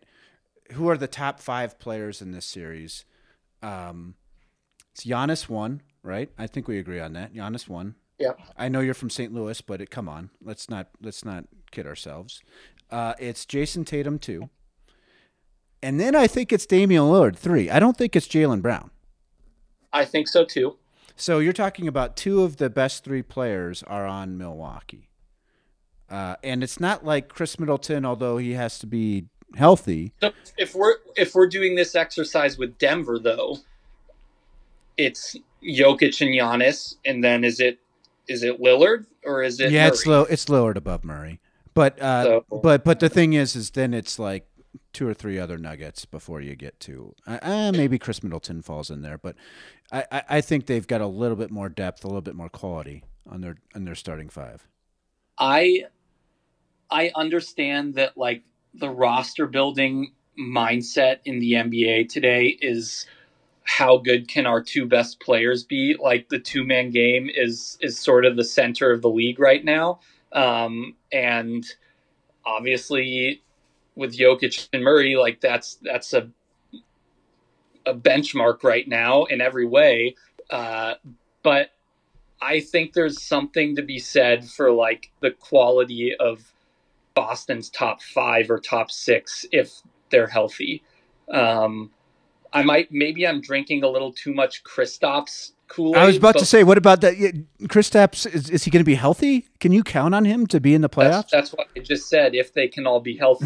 who 0.74 0.90
are 0.90 0.98
the 0.98 1.08
top 1.08 1.40
five 1.40 1.80
players 1.80 2.22
in 2.22 2.32
this 2.32 2.46
series? 2.46 3.06
Um, 3.62 4.16
it's 4.92 5.06
Giannis 5.06 5.48
one, 5.48 5.82
right? 6.04 6.30
I 6.38 6.48
think 6.48 6.68
we 6.68 6.80
agree 6.80 7.00
on 7.00 7.14
that. 7.14 7.34
Giannis 7.34 7.68
one. 7.70 7.96
Yeah. 8.20 8.34
I 8.58 8.68
know 8.68 8.82
you're 8.82 8.94
from 8.94 9.10
St. 9.10 9.34
Louis, 9.34 9.62
but 9.62 9.82
it, 9.82 9.90
come 9.90 10.10
on, 10.10 10.30
let's 10.44 10.70
not 10.70 10.88
let's 11.02 11.24
not 11.24 11.46
kid 11.72 11.88
ourselves. 11.88 12.42
Uh, 12.92 13.14
it's 13.18 13.46
Jayson 13.46 13.86
Tatum 13.86 14.20
two, 14.20 14.50
and 15.82 16.00
then 16.00 16.16
I 16.16 16.28
think 16.28 16.52
it's 16.52 16.66
Damian 16.66 17.04
Lillard 17.04 17.38
three. 17.38 17.70
I 17.70 17.80
don't 17.80 17.98
think 17.98 18.16
it's 18.16 18.28
Jaylen 18.28 18.62
Brown. 18.62 18.92
I 19.94 20.06
think 20.06 20.28
so 20.28 20.44
too. 20.44 20.78
So 21.16 21.40
you're 21.40 21.54
talking 21.54 21.88
about 21.88 22.16
two 22.16 22.44
of 22.44 22.58
the 22.58 22.70
best 22.70 23.04
three 23.04 23.22
players 23.22 23.84
are 23.84 24.06
on 24.06 24.38
Milwaukee, 24.38 25.10
uh, 26.10 26.36
and 26.44 26.62
it's 26.62 26.80
not 26.80 27.06
like 27.06 27.30
Khris 27.30 27.58
Middleton, 27.58 28.06
although 28.06 28.38
he 28.38 28.52
has 28.52 28.80
to 28.80 28.88
be 28.88 29.28
healthy. 29.56 30.12
So 30.22 30.32
if 30.58 30.76
we're 30.76 30.96
if 31.16 31.36
we're 31.36 31.48
doing 31.48 31.76
this 31.76 31.96
exercise 31.96 32.58
with 32.58 32.78
Denver 32.78 33.18
though, 33.18 33.60
it's 34.98 35.38
Jokic 35.64 36.20
and 36.22 36.32
Giannis, 36.32 36.96
and 37.06 37.24
then 37.24 37.44
is 37.44 37.60
it 37.60 37.80
is 38.30 38.44
it 38.44 38.62
Lillard 38.62 39.06
or 39.26 39.44
is 39.44 39.60
it 39.60 39.72
yeah, 39.72 39.88
it's 39.88 40.06
low. 40.06 40.24
It's 40.24 40.46
Lillard 40.46 40.76
above 40.78 41.04
Murray, 41.04 41.40
but 41.74 42.00
uh, 42.02 42.24
So- 42.24 42.46
but 42.62 42.84
but 42.84 43.00
the 43.00 43.10
thing 43.10 43.34
is, 43.34 43.56
is 43.56 43.72
then 43.72 43.94
it's 43.94 44.20
like 44.20 44.48
two 44.94 45.08
or 45.08 45.14
three 45.14 45.40
other 45.40 45.58
Nuggets 45.58 46.06
before 46.06 46.42
you 46.42 46.56
get 46.56 46.80
to 46.82 47.16
uh, 47.28 47.40
uh, 47.42 47.72
maybe 47.72 47.98
Khris 48.00 48.22
Middleton 48.24 48.62
falls 48.62 48.90
in 48.90 49.02
there, 49.02 49.18
but 49.18 49.36
I, 49.92 50.06
I 50.12 50.24
I 50.30 50.42
think 50.42 50.68
they've 50.68 50.86
got 50.88 51.02
a 51.02 51.08
little 51.08 51.38
bit 51.38 51.52
more 51.52 51.70
depth, 51.70 52.04
a 52.04 52.08
little 52.08 52.22
bit 52.22 52.36
more 52.36 52.50
quality 52.50 53.04
on 53.28 53.42
their 53.42 53.58
on 53.76 53.86
their 53.86 53.96
starting 53.96 54.30
five. 54.30 54.68
I 55.38 55.86
I 56.92 57.12
understand 57.16 57.96
that 57.96 58.18
like 58.18 58.44
the 58.74 58.90
roster 58.90 59.48
building 59.48 60.14
mindset 60.40 61.20
in 61.26 61.40
the 61.40 61.54
NBA 61.54 62.10
today 62.10 62.58
is 62.62 63.06
how 63.70 63.98
good 63.98 64.28
can 64.28 64.48
our 64.48 64.64
two 64.64 64.88
best 64.88 65.20
players 65.20 65.64
be? 65.64 65.96
Like 66.00 66.30
the 66.30 66.40
two 66.40 66.66
man 66.66 66.90
game 66.90 67.30
is 67.32 67.78
is 67.82 68.00
sort 68.00 68.26
of 68.26 68.36
the 68.36 68.44
center 68.44 68.92
of 68.92 69.04
the 69.04 69.10
league 69.10 69.40
right 69.40 69.64
now, 69.64 70.00
um, 70.34 70.96
and 71.14 71.64
obviously 72.44 73.44
with 73.96 74.18
Jokic 74.18 74.70
and 74.74 74.84
Murray, 74.84 75.16
like 75.16 75.40
that's 75.40 75.78
that's 75.84 76.14
a 76.14 76.32
a 77.86 77.94
benchmark 77.94 78.64
right 78.64 78.88
now 78.88 79.26
in 79.26 79.40
every 79.40 79.68
way. 79.68 80.16
Uh, 80.50 80.96
but 81.44 81.70
I 82.42 82.62
think 82.62 82.94
there's 82.94 83.22
something 83.22 83.76
to 83.76 83.84
be 83.84 84.00
said 84.00 84.46
for 84.46 84.72
like 84.72 85.12
the 85.20 85.30
quality 85.30 86.16
of 86.20 86.54
Boston's 87.14 87.70
top 87.70 88.02
five 88.02 88.50
or 88.50 88.60
top 88.60 88.90
six 88.90 89.46
if 89.52 89.84
they're 90.10 90.28
healthy. 90.28 90.82
Um, 91.32 91.92
I 92.54 92.64
might 92.64 92.92
maybe 92.92 93.28
I'm 93.28 93.42
drinking 93.42 93.84
a 93.84 93.88
little 93.88 94.12
too 94.12 94.34
much 94.34 94.64
Kristaps 94.64 95.52
Kool 95.68 95.96
Aid. 95.96 96.02
I 96.02 96.06
was 96.08 96.18
about 96.18 96.38
to 96.40 96.46
say, 96.46 96.64
what 96.64 96.78
about 96.78 97.02
that? 97.02 97.14
Kristaps, 97.64 98.26
is, 98.32 98.50
is 98.50 98.64
he 98.64 98.72
going 98.72 98.82
to 98.82 98.86
be 98.86 98.96
healthy? 98.96 99.48
Can 99.60 99.72
you 99.72 99.84
count 99.84 100.16
on 100.16 100.26
him 100.26 100.48
to 100.48 100.60
be 100.60 100.74
in 100.74 100.82
the 100.82 100.90
playoffs? 100.90 101.30
That's, 101.30 101.32
that's 101.32 101.54
what 101.54 101.68
I 101.76 101.80
just 101.80 102.10
said. 102.10 102.34
If 102.36 102.54
they 102.54 102.68
can 102.68 102.88
all 102.88 103.00
be 103.00 103.16
healthy, 103.16 103.46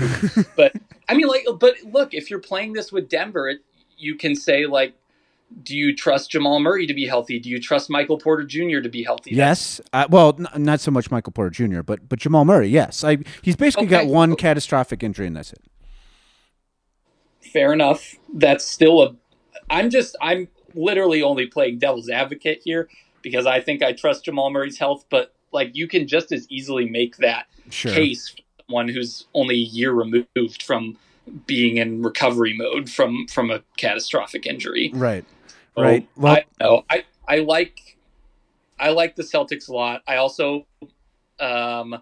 but 0.55 0.73
I 1.09 1.13
mean, 1.15 1.27
like, 1.27 1.45
but 1.59 1.75
look, 1.83 2.13
if 2.13 2.29
you're 2.29 2.39
playing 2.39 2.73
this 2.73 2.91
with 2.91 3.09
Denver, 3.09 3.49
it, 3.49 3.59
you 3.97 4.15
can 4.15 4.35
say 4.35 4.65
like, 4.65 4.93
do 5.63 5.77
you 5.77 5.95
trust 5.95 6.31
Jamal 6.31 6.59
Murray 6.59 6.87
to 6.87 6.93
be 6.93 7.05
healthy? 7.05 7.39
Do 7.39 7.49
you 7.49 7.59
trust 7.59 7.89
Michael 7.89 8.17
Porter 8.17 8.43
Jr. 8.43 8.79
to 8.79 8.89
be 8.89 9.03
healthy? 9.03 9.35
Yes. 9.35 9.79
Uh, 9.91 10.07
well, 10.09 10.35
n- 10.39 10.63
not 10.63 10.79
so 10.79 10.89
much 10.89 11.11
Michael 11.11 11.31
Porter 11.31 11.51
Jr., 11.51 11.81
but 11.81 12.07
but 12.09 12.19
Jamal 12.19 12.45
Murray. 12.45 12.69
Yes, 12.69 13.03
I, 13.03 13.17
he's 13.41 13.55
basically 13.55 13.87
got 13.87 14.03
Okay. 14.03 14.09
one 14.11 14.35
catastrophic 14.35 15.03
injury, 15.03 15.27
and 15.27 15.35
that's 15.35 15.51
it. 15.53 15.61
Fair 17.51 17.73
enough. 17.73 18.15
That's 18.33 18.65
still 18.65 19.01
a. 19.01 19.15
I'm 19.69 19.89
just. 19.89 20.15
I'm 20.21 20.47
literally 20.75 21.21
only 21.21 21.45
playing 21.47 21.79
devil's 21.79 22.09
advocate 22.09 22.61
here 22.63 22.89
because 23.21 23.45
I 23.45 23.61
think 23.61 23.83
I 23.83 23.93
trust 23.93 24.25
Jamal 24.25 24.49
Murray's 24.49 24.77
health, 24.77 25.05
but 25.09 25.33
like 25.51 25.75
you 25.75 25.87
can 25.87 26.07
just 26.07 26.31
as 26.31 26.47
easily 26.49 26.89
make 26.89 27.17
that 27.17 27.45
Sure. 27.69 27.93
case 27.93 28.29
for 28.29 28.41
someone 28.67 28.87
who's 28.89 29.27
only 29.33 29.55
a 29.55 29.59
year 29.59 29.91
removed 29.91 30.63
from 30.63 30.97
being 31.45 31.77
in 31.77 32.01
recovery 32.01 32.55
mode 32.57 32.89
from 32.89 33.27
from 33.27 33.49
a 33.51 33.61
catastrophic 33.77 34.45
injury. 34.45 34.91
Right. 34.93 35.23
So, 35.75 35.81
Right. 35.81 36.07
Well- 36.15 36.33
I 36.35 36.45
know. 36.59 36.85
I 36.89 37.03
I 37.27 37.37
like 37.39 37.97
I 38.79 38.89
like 38.89 39.15
the 39.15 39.23
Celtics 39.23 39.69
a 39.69 39.73
lot. 39.73 40.01
I 40.07 40.17
also 40.17 40.65
um 41.39 42.01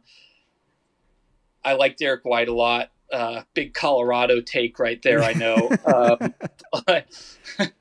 I 1.64 1.74
like 1.74 1.98
Derrick 1.98 2.26
White 2.26 2.48
a 2.48 2.54
lot. 2.54 2.90
Uh, 3.12 3.44
big 3.54 3.74
Colorado 3.74 4.40
take 4.42 4.80
right 4.80 5.02
there. 5.02 5.22
I 5.22 5.34
know, 5.34 5.70
um, 5.86 6.34
but, 6.86 7.08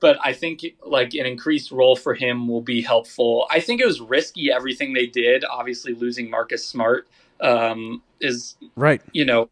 but 0.00 0.18
I 0.22 0.32
think 0.34 0.60
like 0.84 1.14
an 1.14 1.24
increased 1.26 1.70
role 1.70 1.96
for 1.96 2.14
him 2.14 2.48
will 2.48 2.60
be 2.60 2.82
helpful. 2.82 3.46
I 3.50 3.60
think 3.60 3.80
it 3.80 3.86
was 3.86 4.00
risky 4.00 4.52
everything 4.52 4.92
they 4.92 5.06
did. 5.06 5.44
Obviously, 5.44 5.94
losing 5.94 6.28
Marcus 6.30 6.66
Smart 6.66 7.08
um, 7.40 8.02
is 8.20 8.56
Right. 8.76 9.00
you 9.12 9.24
know, 9.24 9.48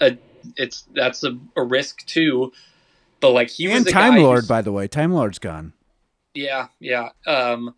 a, 0.00 0.16
it's 0.56 0.86
that's 0.94 1.24
a, 1.24 1.36
a 1.56 1.62
risk 1.64 2.06
too. 2.06 2.52
But 3.20 3.30
like 3.30 3.50
he 3.50 3.66
was 3.66 3.78
and 3.78 3.86
a 3.88 3.90
Time 3.90 4.16
Lord, 4.16 4.46
by 4.46 4.62
the 4.62 4.70
way. 4.72 4.86
Time 4.86 5.12
Lord's 5.12 5.38
gone. 5.38 5.72
yeah, 6.34 6.68
yeah. 6.78 7.08
Um, 7.26 7.74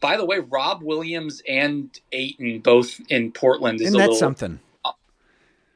by 0.00 0.16
the 0.16 0.24
way, 0.24 0.38
Rob 0.38 0.82
Williams 0.82 1.42
and 1.46 1.90
Ayton 2.12 2.60
both 2.60 3.00
in 3.10 3.32
Portland 3.32 3.80
is 3.82 3.88
a 3.88 3.98
that 3.98 3.98
little. 3.98 4.14
something? 4.14 4.60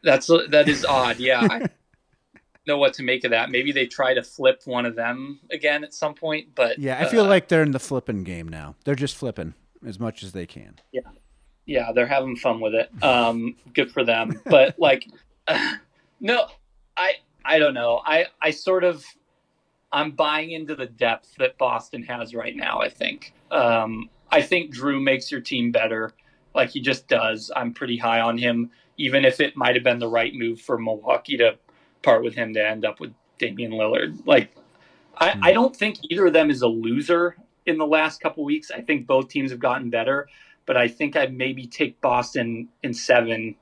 That's 0.05 0.27
that 0.51 0.69
is 0.69 0.85
odd. 0.85 1.19
Yeah, 1.19 1.41
I 1.41 1.67
know 2.67 2.79
what 2.79 2.95
to 2.95 3.03
make 3.03 3.25
of 3.25 3.31
that. 3.31 3.51
Maybe 3.51 3.73
they 3.73 3.87
try 3.87 4.15
to 4.15 4.23
flip 4.23 4.63
one 4.65 4.87
of 4.87 4.95
them 4.97 5.41
again 5.51 5.85
at 5.85 5.95
some 5.95 6.15
point. 6.15 6.49
But 6.55 6.79
Yeah, 6.79 7.01
I 7.01 7.09
feel 7.09 7.25
uh, 7.25 7.29
like 7.29 7.49
they're 7.49 7.63
in 7.63 7.73
the 7.73 7.81
flipping 7.81 8.25
game 8.25 8.49
now. 8.49 8.77
They're 8.85 8.95
just 8.95 9.17
flipping 9.17 9.55
as 9.87 9.99
much 9.99 10.23
as 10.23 10.33
they 10.33 10.47
can. 10.47 10.77
yeah, 10.93 11.01
yeah, 11.67 11.93
they're 11.93 12.07
having 12.07 12.37
fun 12.37 12.61
with 12.61 12.75
it. 12.75 12.91
Um, 13.03 13.57
good 13.73 13.91
for 13.91 14.05
them. 14.05 14.41
But 14.47 14.79
like, 14.79 15.07
no, 16.21 16.47
I 16.97 17.15
I 17.45 17.59
don't 17.59 17.75
know. 17.75 18.01
I 18.05 18.27
I 18.41 18.51
sort 18.51 18.85
of 18.85 19.05
I'm 19.93 20.11
buying 20.11 20.51
into 20.51 20.75
the 20.75 20.87
depth 20.87 21.35
that 21.39 21.57
Boston 21.59 22.03
has 22.05 22.35
right 22.35 22.55
now. 22.57 22.81
I 22.81 22.89
think. 22.89 23.33
Um, 23.51 24.11
I 24.31 24.43
think 24.43 24.75
Jrue 24.75 25.01
makes 25.03 25.31
your 25.31 25.41
team 25.41 25.71
better. 25.71 26.13
Like 26.55 26.71
he 26.71 26.81
just 26.81 27.09
does. 27.09 27.51
I'm 27.55 27.73
pretty 27.73 27.97
high 27.97 28.21
on 28.21 28.37
him, 28.39 28.71
even 28.97 29.25
if 29.25 29.41
it 29.41 29.57
might 29.57 29.75
have 29.75 29.85
been 29.85 29.99
the 29.99 30.09
right 30.09 30.35
move 30.35 30.61
for 30.61 30.79
Milwaukee 30.79 31.37
to 31.39 31.57
part 32.03 32.23
with 32.23 32.35
him 32.35 32.55
to 32.55 32.67
end 32.67 32.85
up 32.85 33.01
with 33.01 33.13
Damian 33.39 33.73
Lillard. 33.73 34.27
Like, 34.27 34.55
I, 35.17 35.31
Hmm. 35.31 35.45
I 35.45 35.53
don't 35.53 35.75
think 35.75 35.99
either 36.11 36.27
of 36.27 36.33
them 36.33 36.51
is 36.51 36.63
a 36.63 36.69
loser 36.69 37.37
in 37.67 37.79
the 37.79 37.87
last 37.87 38.21
couple 38.21 38.45
weeks. 38.45 38.71
I 38.71 38.81
think 38.81 39.07
both 39.07 39.29
teams 39.29 39.51
have 39.51 39.61
gotten 39.61 39.91
better, 39.91 40.29
but 40.67 40.77
I 40.77 40.89
think 40.89 41.17
I'd 41.17 41.35
maybe 41.35 41.67
take 41.67 42.01
Boston 42.01 42.69
in 42.83 42.95
seven 42.95 43.57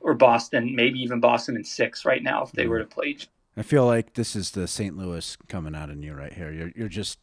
or 0.00 0.14
Boston, 0.14 0.74
maybe 0.74 1.00
even 1.00 1.20
Boston 1.20 1.56
in 1.56 1.64
six 1.64 2.04
right 2.04 2.22
now 2.22 2.44
if 2.44 2.52
they 2.52 2.64
mm. 2.64 2.70
were 2.70 2.78
to 2.78 2.84
play. 2.84 3.16
I 3.56 3.62
feel 3.62 3.86
like 3.86 4.14
this 4.14 4.36
is 4.36 4.52
the 4.52 4.68
St. 4.68 4.96
Louis 4.96 5.36
coming 5.48 5.74
out 5.74 5.90
in 5.90 6.02
you 6.02 6.14
right 6.14 6.32
here. 6.32 6.52
You're 6.52 6.70
you're 6.76 6.88
just 6.88 7.18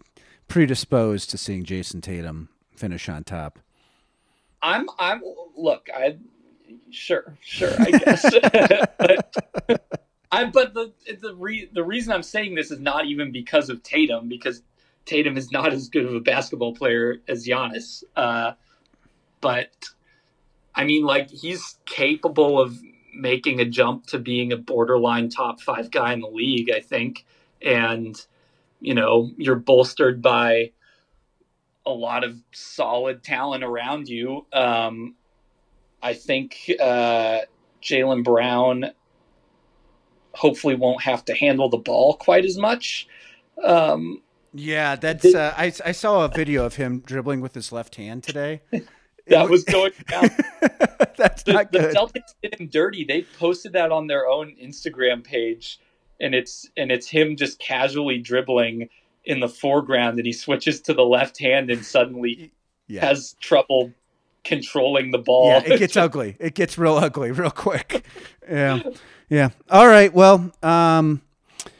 predisposed 0.48 1.30
to 1.30 1.38
seeing 1.38 1.64
Jayson 1.64 2.02
Tatum 2.02 2.50
finish 2.76 3.08
on 3.08 3.24
top. 3.24 3.60
I'm 4.62 4.90
I'm 5.00 5.22
look, 5.56 5.88
I 5.96 6.18
sure, 6.92 7.38
sure, 7.42 7.74
I 7.80 7.92
guess. 7.92 8.26
but 9.00 9.86
I 10.32 10.46
but 10.46 10.74
the 10.74 10.94
the 11.22 11.36
re, 11.36 11.70
the 11.72 11.84
reason 11.84 12.14
I'm 12.14 12.24
saying 12.24 12.56
this 12.56 12.72
is 12.72 12.80
not 12.80 13.06
even 13.06 13.32
because 13.32 13.70
of 13.70 13.84
Tatum 13.84 14.28
because 14.28 14.62
Tatum 15.06 15.38
is 15.38 15.52
not 15.52 15.72
as 15.72 15.90
good 15.90 16.06
of 16.06 16.14
a 16.14 16.20
basketball 16.20 16.76
player 16.76 17.18
as 17.28 17.48
Giannis. 17.48 18.04
Uh, 18.16 18.54
but 19.42 19.90
I 20.74 20.84
mean, 20.84 21.04
like 21.04 21.30
he's 21.30 21.78
capable 21.86 22.60
of 22.60 22.78
making 23.14 23.62
a 23.62 23.66
jump 23.66 24.08
to 24.08 24.20
being 24.20 24.52
a 24.52 24.58
borderline 24.58 25.30
top 25.30 25.62
five 25.62 25.90
guy 25.92 26.14
in 26.14 26.20
the 26.20 26.28
league. 26.28 26.70
I 26.70 26.82
think, 26.82 27.26
and 27.62 28.20
you 28.82 28.94
know, 28.94 29.32
you're 29.38 29.56
bolstered 29.56 30.22
by 30.22 30.72
a 31.86 31.92
lot 31.92 32.24
of 32.24 32.38
solid 32.52 33.24
talent 33.24 33.64
around 33.64 34.10
you. 34.10 34.46
Um, 34.52 35.16
I 36.06 36.14
think 36.14 36.72
uh, 36.80 37.40
Jaylen 37.82 38.24
Brown 38.24 38.92
hopefully 40.36 40.76
won't 40.76 41.02
have 41.02 41.26
to 41.26 41.34
handle 41.34 41.68
the 41.68 41.80
ball 41.80 42.16
quite 42.18 42.46
as 42.46 42.60
much. 42.60 43.08
Um, 43.64 44.22
yeah, 44.54 44.96
that's. 44.98 45.26
Uh, 45.26 45.52
I 45.58 45.74
I 45.84 45.92
saw 45.92 46.24
a 46.24 46.28
video 46.28 46.64
of 46.64 46.76
him 46.76 47.00
dribbling 47.00 47.42
with 47.42 47.56
his 47.56 47.72
left 47.72 47.96
hand 47.96 48.22
today. 48.22 48.62
that 49.28 49.50
was 49.50 49.64
going 49.64 49.94
down. 50.08 50.30
that's 51.18 51.42
the, 51.42 51.54
not 51.54 51.72
good. 51.72 51.86
The 51.86 51.98
Celtics 51.98 52.36
did 52.44 52.60
him 52.60 52.68
dirty. 52.68 53.04
They 53.04 53.24
posted 53.40 53.74
that 53.74 53.92
on 53.92 54.06
their 54.06 54.28
own 54.28 54.56
Instagram 54.62 55.24
page, 55.24 55.80
and 56.22 56.36
it's 56.36 56.70
and 56.78 56.92
it's 56.92 57.10
him 57.10 57.36
just 57.36 57.58
casually 57.58 58.20
dribbling 58.20 58.90
in 59.24 59.40
the 59.40 59.50
foreground, 59.50 60.20
and 60.20 60.28
he 60.28 60.34
switches 60.34 60.82
to 60.82 60.94
the 60.94 61.04
left 61.04 61.40
hand 61.40 61.72
and 61.72 61.84
suddenly 61.84 62.52
yeah. 62.88 63.04
has 63.04 63.36
trouble 63.42 63.92
controlling 64.46 65.12
the 65.12 65.18
ball. 65.18 65.50
Yeah, 65.50 65.74
it 65.74 65.80
gets 65.80 65.98
ugly. 65.98 66.38
It 66.40 66.54
gets 66.54 66.78
real 66.78 66.96
ugly 66.96 67.32
real 67.32 67.52
quick. 67.52 68.06
Yeah. 68.50 68.80
Yeah. 69.30 69.50
All 69.70 69.88
right. 69.88 70.14
Well, 70.14 70.52
um, 70.64 71.22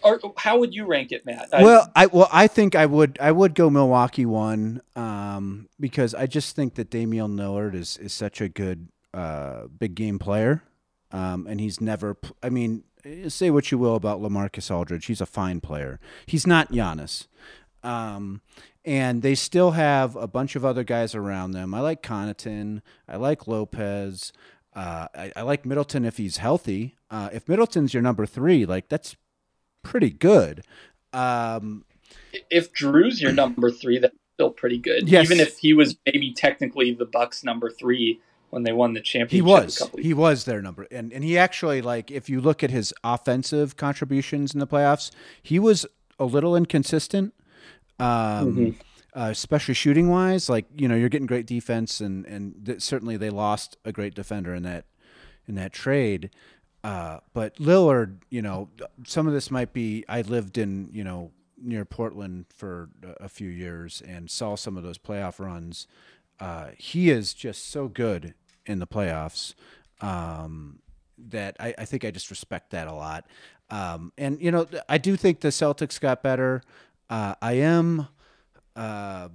or 0.02 0.20
how 0.38 0.60
would 0.60 0.74
you 0.74 0.86
rank 0.86 1.12
it, 1.12 1.26
Matt? 1.26 1.48
I, 1.54 1.64
well, 1.64 1.92
I 1.96 2.06
well 2.08 2.30
I 2.32 2.48
think 2.48 2.76
I 2.76 2.86
would 2.86 3.18
I 3.22 3.32
would 3.32 3.56
go 3.56 3.70
Milwaukee 3.70 4.26
one 4.26 4.82
um, 4.96 5.70
because 5.80 6.14
I 6.14 6.28
just 6.28 6.56
think 6.56 6.76
that 6.76 6.90
Damian 6.90 7.38
Lillard 7.38 7.76
is 7.76 7.98
is 7.98 8.14
such 8.14 8.42
a 8.42 8.50
good 8.50 8.90
uh, 9.14 9.68
big 9.68 9.96
game 9.96 10.20
player, 10.20 10.64
um, 11.12 11.48
and 11.48 11.60
he's 11.60 11.80
never. 11.80 12.18
I 12.44 12.50
mean, 12.50 12.84
say 13.28 13.50
what 13.50 13.72
you 13.72 13.78
will 13.78 13.96
about 13.96 14.22
LaMarcus 14.22 14.70
Aldridge, 14.72 15.06
he's 15.06 15.22
a 15.22 15.26
fine 15.26 15.62
player. 15.62 16.00
He's 16.26 16.48
not 16.48 16.72
Giannis. 16.72 17.28
Um, 17.84 18.42
and 18.86 19.22
they 19.22 19.36
still 19.36 19.72
have 19.72 20.16
a 20.16 20.28
bunch 20.28 20.56
of 20.56 20.64
other 20.64 20.84
guys 20.84 21.16
around 21.16 21.52
them. 21.52 21.74
I 21.74 21.82
like 21.82 22.04
Connaughton. 22.04 22.82
I 23.08 23.18
like 23.18 23.48
Lopez. 23.48 24.32
Uh, 24.76 25.08
I, 25.16 25.32
I, 25.36 25.42
like 25.42 25.66
Middleton 25.66 26.06
if 26.06 26.18
he's 26.18 26.38
healthy. 26.38 26.96
Uh, 27.10 27.30
if 27.34 27.48
Middleton's 27.48 27.94
your 27.94 28.04
number 28.04 28.26
three, 28.26 28.66
like 28.66 28.90
that's 28.90 29.16
pretty 29.84 30.10
good. 30.10 30.66
Um, 31.14 31.86
if 32.52 32.74
Jrue's 32.74 33.22
your 33.22 33.32
number 33.32 33.72
three, 33.72 34.00
that's 34.00 34.16
still 34.34 34.52
pretty 34.52 34.78
good. 34.78 35.08
Yes. 35.08 35.26
Even 35.26 35.40
if 35.40 35.58
he 35.58 35.74
was 35.74 35.96
maybe 36.06 36.34
technically 36.34 36.94
the 36.94 37.06
Bucks 37.06 37.44
number 37.44 37.70
three 37.70 38.20
when 38.50 38.64
they 38.64 38.74
won 38.74 38.94
the 38.94 39.02
championship. 39.02 39.32
He 39.32 39.42
was. 39.42 39.90
He 39.98 40.14
was 40.14 40.46
their 40.46 40.62
number, 40.62 40.88
and 40.92 41.12
and 41.12 41.24
he 41.24 41.38
actually 41.38 41.82
like 41.82 42.12
if 42.12 42.30
you 42.30 42.42
look 42.42 42.64
at 42.64 42.70
his 42.70 42.94
offensive 43.04 43.78
contributions 43.78 44.54
in 44.54 44.60
the 44.60 44.68
playoffs, 44.68 45.10
he 45.42 45.58
was 45.58 45.86
a 46.20 46.26
little 46.26 46.56
inconsistent. 46.56 47.34
Um, 48.00 48.56
mm-hmm. 48.56 48.70
uh, 49.20 49.30
especially 49.30 49.74
shooting 49.74 50.10
wise, 50.10 50.50
like 50.50 50.66
you 50.76 50.88
know, 50.88 50.96
you're 50.96 51.10
getting 51.10 51.28
great 51.28 51.46
defense, 51.46 52.02
and 52.02 52.26
and 52.26 52.66
th- 52.66 52.82
certainly 52.82 53.18
they 53.18 53.30
lost 53.30 53.78
a 53.86 53.92
great 53.92 54.14
defender 54.14 54.54
in 54.54 54.64
that 54.64 54.86
in 55.48 55.56
that 55.56 55.74
trade. 55.74 56.30
Uh, 56.84 57.20
but 57.34 57.56
Lillard, 57.56 58.18
you 58.30 58.44
know, 58.44 58.70
some 59.08 59.26
of 59.28 59.34
this 59.34 59.50
might 59.50 59.74
be. 59.74 60.06
I 60.08 60.22
lived 60.22 60.58
in, 60.58 60.90
you 60.92 61.04
know, 61.04 61.32
near 61.60 61.84
Portland 61.84 62.46
for 62.50 62.90
a 63.20 63.28
few 63.28 63.50
years 63.50 64.04
and 64.06 64.30
saw 64.30 64.56
some 64.56 64.78
of 64.78 64.84
those 64.84 65.00
playoff 65.00 65.40
runs. 65.40 65.88
Uh, 66.40 66.68
he 66.78 67.10
is 67.10 67.34
just 67.34 67.70
so 67.70 67.88
good 67.88 68.36
in 68.66 68.80
the 68.80 68.86
playoffs 68.86 69.56
um, 70.02 70.80
that 71.18 71.56
I, 71.60 71.74
I, 71.78 71.86
think 71.86 72.04
I 72.04 72.12
just 72.12 72.30
respect 72.30 72.72
that 72.72 72.88
a 72.88 72.94
lot. 72.94 73.26
Um, 73.70 74.12
and 74.18 74.40
you 74.42 74.52
know, 74.52 74.68
I 74.88 74.98
do 74.98 75.16
think 75.16 75.40
the 75.40 75.48
Celtics 75.48 76.00
got 76.00 76.22
better. 76.22 76.62
Uh, 77.10 77.36
I 77.42 77.54
am 77.54 78.08
uh, 78.76 79.30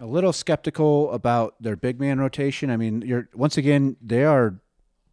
a 0.00 0.06
little 0.06 0.32
skeptical 0.32 1.12
about 1.12 1.54
their 1.60 1.76
big 1.76 2.00
man 2.00 2.18
rotation. 2.18 2.70
I 2.70 2.76
mean, 2.76 3.02
you're 3.02 3.28
once 3.34 3.56
again 3.56 3.96
they 4.00 4.24
are 4.24 4.54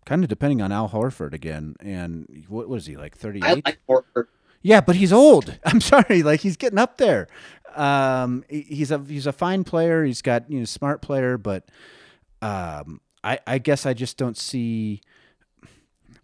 kind 0.06 0.24
of 0.24 0.30
depending 0.30 0.62
on 0.62 0.72
Al 0.72 0.90
Horford 0.90 1.34
again. 1.34 1.76
And 1.80 2.46
what 2.48 2.70
was 2.70 2.86
he 2.86 2.96
like, 2.96 3.18
thirty 3.18 3.42
eight? 3.46 3.66
Like 3.66 3.80
Horford. 3.88 4.28
Yeah, 4.62 4.82
but 4.82 4.96
he's 4.96 5.14
old. 5.14 5.58
I'm 5.66 5.82
sorry, 5.82 6.24
like 6.24 6.42
he's 6.42 6.58
getting 6.58 6.80
up 6.80 6.98
there. 6.98 7.28
Um, 7.76 8.44
he's 8.50 8.92
a 8.92 9.00
he's 9.00 9.28
a 9.28 9.34
fine 9.34 9.64
player. 9.64 10.04
He's 10.04 10.22
got 10.22 10.50
you 10.50 10.60
know 10.60 10.66
smart 10.66 11.02
player, 11.02 11.38
but 11.38 11.66
um, 12.42 13.02
I 13.24 13.40
I 13.46 13.58
guess 13.58 13.86
I 13.86 13.94
just 13.94 14.18
don't 14.18 14.38
see 14.38 15.02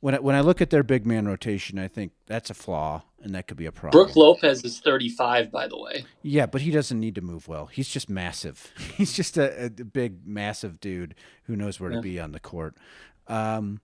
when 0.04 0.16
I, 0.16 0.20
when 0.20 0.36
I 0.36 0.41
look 0.41 0.60
at 0.60 0.70
their 0.70 0.84
big 0.84 1.06
man 1.06 1.30
rotation, 1.30 1.80
I 1.80 1.88
think 1.88 2.12
that's 2.26 2.49
a 2.49 2.54
flaw, 2.54 3.04
and 3.22 3.34
that 3.36 3.47
could 3.47 3.56
be 3.56 3.68
a 3.68 3.72
problem. 3.72 4.04
Brook 4.04 4.18
Lopez 4.18 4.66
is 4.66 4.82
35, 4.82 5.49
by 5.49 5.66
the 5.66 5.80
way. 5.80 6.04
Yeah, 6.22 6.45
but 6.45 6.60
he 6.60 6.72
doesn't 6.72 6.99
need 6.99 7.16
to 7.16 7.22
move 7.22 7.47
well. 7.47 7.68
He's 7.68 7.88
just 7.88 8.10
massive. 8.10 8.74
He's 8.97 9.14
just 9.14 9.38
a, 9.38 9.68
a 9.68 9.70
big, 9.70 10.28
massive 10.28 10.82
dude 10.82 11.16
who 11.43 11.56
knows 11.56 11.80
where 11.80 11.91
yeah. 11.91 11.95
to 11.95 12.01
be 12.01 12.20
on 12.20 12.34
the 12.34 12.41
court. 12.41 12.76
Um, 13.28 13.80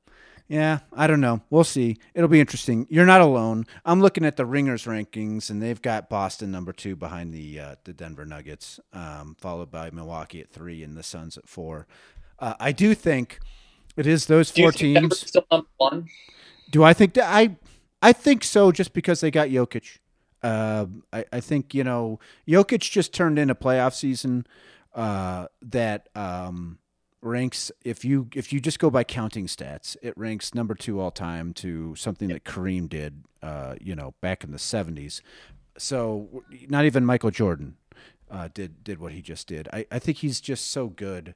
yeah, 0.50 0.80
I 0.92 1.08
don't 1.08 1.22
know. 1.22 1.40
We'll 1.50 1.64
see. 1.64 1.96
It'll 2.14 2.28
be 2.28 2.42
interesting. 2.42 2.86
You're 2.90 3.06
not 3.06 3.22
alone. 3.22 3.66
I'm 3.86 4.02
looking 4.02 4.26
at 4.26 4.36
the 4.36 4.46
Ringers 4.46 4.84
rankings, 4.84 5.50
and 5.50 5.62
they've 5.62 5.82
got 5.82 6.10
Boston 6.10 6.52
number 6.52 6.74
two 6.74 6.98
behind 6.98 7.34
the 7.34 7.62
uh, 7.62 7.76
the 7.86 7.94
Denver 7.94 8.26
Nuggets, 8.26 8.78
um, 8.92 9.38
followed 9.40 9.72
by 9.72 9.90
Milwaukee 9.90 10.42
at 10.42 10.50
three 10.50 10.84
and 10.84 10.98
the 10.98 11.04
Suns 11.04 11.38
at 11.38 11.48
four. 11.48 11.88
Uh, 12.40 12.56
I 12.60 12.74
do 12.74 12.94
think 12.94 13.40
it 14.00 14.08
is 14.08 14.28
those 14.28 14.50
four 14.50 14.72
teams. 14.72 15.20
Still 15.28 15.46
number 15.52 15.68
one? 15.78 16.08
Do 16.72 16.84
I 16.84 16.94
think 16.94 17.14
that 17.16 17.26
I? 17.26 17.58
I 18.02 18.14
think 18.14 18.46
so, 18.46 18.72
just 18.72 18.94
because 18.94 19.20
they 19.20 19.30
got 19.30 19.50
Jokic. 19.50 20.00
Uh, 20.42 20.86
I, 21.12 21.26
I 21.34 21.40
think 21.42 21.74
you 21.74 21.84
know 21.84 22.20
Jokic 22.48 22.80
just 22.80 23.14
turned 23.14 23.38
in 23.38 23.50
a 23.50 23.56
playoff 23.56 23.94
season 23.94 24.48
uh, 24.96 25.48
that. 25.62 26.08
Um, 26.16 26.80
ranks 27.22 27.70
if 27.84 28.06
you 28.06 28.30
if 28.34 28.54
you 28.54 28.62
just 28.62 28.80
go 28.80 28.90
by 28.90 29.04
counting 29.04 29.46
stats, 29.46 29.98
it 30.02 30.18
ranks 30.18 30.56
number 30.56 30.74
two 30.74 31.02
all 31.02 31.12
time 31.12 31.54
to 31.54 31.94
something 31.98 32.30
that 32.30 32.46
Kareem 32.46 32.88
did, 32.88 33.26
uh, 33.44 33.76
you 33.82 33.94
know, 33.94 34.14
back 34.22 34.46
in 34.46 34.52
the 34.52 34.58
'70s. 34.58 35.20
So 35.78 36.44
not 36.70 36.86
even 36.86 37.06
Michael 37.06 37.32
Jordan 37.32 37.76
uh, 38.32 38.48
did 38.54 38.84
did 38.86 39.00
what 39.00 39.12
he 39.12 39.22
just 39.22 39.48
did. 39.48 39.68
I, 39.74 39.86
I 39.92 40.00
think 40.00 40.20
he's 40.20 40.40
just 40.40 40.72
so 40.72 40.88
good, 40.88 41.36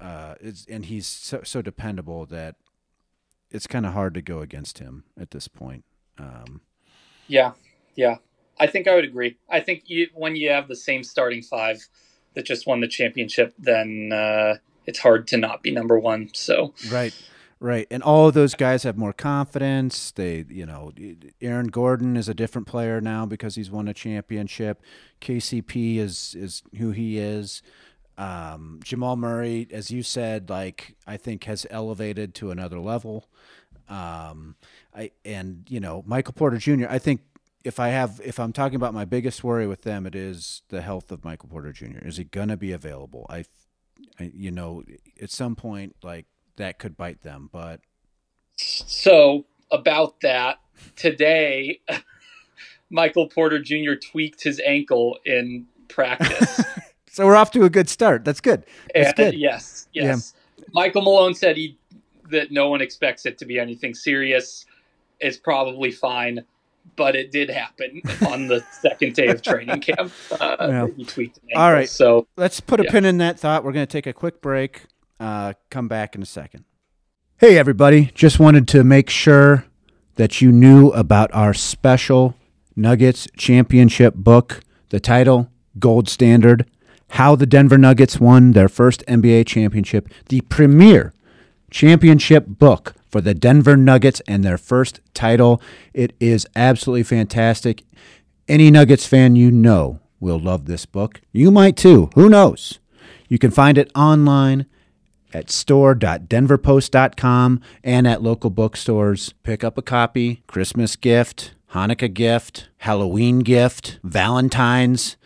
uh, 0.00 0.34
and 0.68 0.86
he's 0.86 1.06
so, 1.06 1.40
so 1.44 1.62
dependable 1.62 2.26
that 2.26 2.56
it's 3.50 3.66
kind 3.66 3.86
of 3.86 3.92
hard 3.92 4.14
to 4.14 4.22
go 4.22 4.40
against 4.40 4.78
him 4.78 5.04
at 5.18 5.30
this 5.30 5.48
point. 5.48 5.84
Um, 6.18 6.60
yeah, 7.26 7.52
yeah, 7.94 8.16
I 8.58 8.66
think 8.66 8.88
I 8.88 8.94
would 8.94 9.04
agree. 9.04 9.38
I 9.48 9.60
think 9.60 9.84
you, 9.86 10.08
when 10.14 10.36
you 10.36 10.50
have 10.50 10.68
the 10.68 10.76
same 10.76 11.02
starting 11.02 11.42
five 11.42 11.86
that 12.34 12.44
just 12.44 12.66
won 12.66 12.80
the 12.80 12.88
championship, 12.88 13.54
then 13.58 14.10
uh, 14.12 14.54
it's 14.86 14.98
hard 14.98 15.26
to 15.28 15.36
not 15.36 15.62
be 15.62 15.70
number 15.70 15.98
one. 15.98 16.30
So 16.34 16.74
right. 16.90 17.14
Right, 17.60 17.88
and 17.90 18.04
all 18.04 18.28
of 18.28 18.34
those 18.34 18.54
guys 18.54 18.84
have 18.84 18.96
more 18.96 19.12
confidence. 19.12 20.12
They, 20.12 20.44
you 20.48 20.64
know, 20.64 20.92
Aaron 21.40 21.66
Gordon 21.66 22.16
is 22.16 22.28
a 22.28 22.34
different 22.34 22.68
player 22.68 23.00
now 23.00 23.26
because 23.26 23.56
he's 23.56 23.68
won 23.68 23.88
a 23.88 23.94
championship. 23.94 24.80
KCP 25.20 25.96
is 25.96 26.36
is 26.38 26.62
who 26.78 26.92
he 26.92 27.18
is. 27.18 27.60
Um, 28.18 28.80
Jamal 28.82 29.16
Murray, 29.16 29.68
as 29.70 29.90
you 29.90 30.02
said, 30.02 30.50
like 30.50 30.96
I 31.06 31.16
think 31.16 31.44
has 31.44 31.66
elevated 31.70 32.34
to 32.36 32.50
another 32.50 32.80
level. 32.80 33.28
Um, 33.88 34.56
I 34.94 35.12
and 35.24 35.64
you 35.68 35.80
know 35.80 36.02
Michael 36.04 36.34
Porter 36.34 36.58
Jr. 36.58 36.86
I 36.90 36.98
think 36.98 37.20
if 37.64 37.78
I 37.78 37.88
have 37.88 38.20
if 38.24 38.40
I'm 38.40 38.52
talking 38.52 38.76
about 38.76 38.92
my 38.92 39.04
biggest 39.04 39.44
worry 39.44 39.66
with 39.66 39.82
them, 39.82 40.04
it 40.04 40.14
is 40.14 40.62
the 40.68 40.82
health 40.82 41.12
of 41.12 41.24
Michael 41.24 41.48
Porter 41.48 41.72
Jr. 41.72 41.98
Is 42.02 42.16
he 42.16 42.24
gonna 42.24 42.56
be 42.56 42.72
available? 42.72 43.24
I 43.30 43.44
you 44.18 44.50
know, 44.50 44.82
at 45.20 45.30
some 45.30 45.54
point, 45.54 45.96
like 46.02 46.26
that 46.56 46.78
could 46.78 46.96
bite 46.96 47.22
them. 47.22 47.48
But 47.52 47.80
so 48.56 49.46
about 49.70 50.20
that 50.20 50.58
today, 50.96 51.80
Michael 52.90 53.28
Porter 53.28 53.60
Jr. 53.60 53.94
tweaked 53.94 54.42
his 54.42 54.60
ankle 54.64 55.18
in 55.24 55.66
practice. 55.88 56.60
so 57.18 57.26
we're 57.26 57.34
off 57.34 57.50
to 57.50 57.64
a 57.64 57.70
good 57.70 57.88
start. 57.88 58.24
That's 58.24 58.40
good. 58.40 58.64
That's 58.94 59.08
And- 59.08 59.16
good. 59.16 59.34
Yes, 59.34 59.88
yes. 59.92 60.34
Michael 60.72 61.02
Malone 61.02 61.34
said 61.34 61.56
he 61.56 61.76
that 62.30 62.52
no 62.52 62.68
one 62.68 62.80
expects 62.80 63.26
it 63.26 63.38
to 63.38 63.44
be 63.44 63.58
anything 63.58 63.92
serious. 63.94 64.64
It's 65.18 65.36
probably 65.36 65.90
fine, 65.90 66.44
but 66.94 67.16
it 67.16 67.32
did 67.32 67.50
happen 67.50 68.00
on 68.28 68.46
the 68.46 68.62
second 68.80 69.14
day 69.14 69.26
of 69.26 69.42
training 69.42 69.80
camp. 69.80 70.12
Uh, 70.30 70.56
Yeah. 70.60 70.86
He 70.96 71.04
tweaked 71.04 71.38
an 71.50 71.56
All 71.56 71.86
So 71.86 72.28
Let's 72.36 72.60
put 72.60 72.78
a 72.78 72.84
Yeah. 72.84 72.90
pin 72.92 73.04
in 73.04 73.18
that 73.18 73.40
thought. 73.40 73.64
We're 73.64 73.72
going 73.72 73.86
to 73.86 73.90
take 73.92 74.06
a 74.06 74.12
quick 74.12 74.40
break. 74.40 74.82
Uh, 75.18 75.54
come 75.70 75.88
back 75.88 76.14
in 76.14 76.22
a 76.22 76.26
second. 76.26 76.64
Hey, 77.38 77.58
everybody. 77.58 78.12
Just 78.14 78.38
wanted 78.38 78.68
to 78.68 78.84
make 78.84 79.10
sure 79.10 79.64
that 80.14 80.40
you 80.40 80.52
knew 80.52 80.90
about 80.90 81.30
our 81.34 81.52
special 81.52 82.36
Nuggets 82.76 83.26
championship 83.36 84.14
book. 84.14 84.60
The 84.90 85.00
title, 85.00 85.50
Gold 85.78 86.08
Standard 86.08 86.66
How 87.10 87.34
the 87.34 87.46
Denver 87.46 87.78
Nuggets 87.78 88.20
Won 88.20 88.52
Their 88.52 88.68
First 88.68 89.04
NBA 89.06 89.46
Championship, 89.46 90.08
the 90.28 90.42
premier 90.42 91.14
championship 91.70 92.46
book 92.46 92.94
for 93.10 93.20
the 93.20 93.34
Denver 93.34 93.76
Nuggets 93.76 94.20
and 94.28 94.44
their 94.44 94.58
first 94.58 95.00
title. 95.14 95.60
It 95.94 96.14
is 96.20 96.46
absolutely 96.54 97.02
fantastic. 97.02 97.82
Any 98.46 98.70
Nuggets 98.70 99.06
fan 99.06 99.34
you 99.36 99.50
know 99.50 100.00
will 100.20 100.38
love 100.38 100.66
this 100.66 100.86
book. 100.86 101.20
You 101.32 101.50
might 101.50 101.76
too. 101.76 102.10
Who 102.14 102.28
knows? 102.28 102.78
You 103.28 103.38
can 103.38 103.50
find 103.50 103.76
it 103.78 103.90
online 103.94 104.66
at 105.32 105.50
store.denverpost.com 105.50 107.60
and 107.84 108.06
at 108.06 108.22
local 108.22 108.48
bookstores. 108.50 109.34
Pick 109.42 109.62
up 109.62 109.76
a 109.76 109.82
copy, 109.82 110.42
Christmas 110.46 110.96
gift, 110.96 111.52
Hanukkah 111.72 112.12
gift, 112.12 112.68
Halloween 112.78 113.40
gift, 113.40 113.98
Valentine's. 114.02 115.17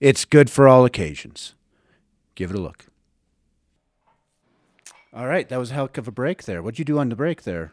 It's 0.00 0.24
good 0.24 0.50
for 0.50 0.66
all 0.66 0.84
occasions. 0.84 1.54
Give 2.34 2.50
it 2.50 2.56
a 2.56 2.60
look. 2.60 2.86
All 5.12 5.26
right, 5.26 5.48
that 5.48 5.58
was 5.58 5.72
a 5.72 5.74
heck 5.74 5.98
of 5.98 6.08
a 6.08 6.12
break 6.12 6.44
there. 6.44 6.62
What'd 6.62 6.78
you 6.78 6.84
do 6.84 6.98
on 6.98 7.08
the 7.08 7.16
break 7.16 7.42
there? 7.42 7.72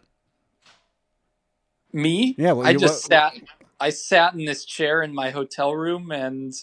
me, 1.94 2.36
Yeah, 2.38 2.52
well, 2.52 2.68
I 2.68 2.74
just 2.74 3.10
what- 3.10 3.34
sat. 3.34 3.34
I 3.80 3.90
sat 3.92 4.34
in 4.34 4.46
this 4.46 4.66
chair 4.66 5.02
in 5.02 5.14
my 5.16 5.30
hotel 5.32 5.74
room 5.74 6.12
and 6.12 6.54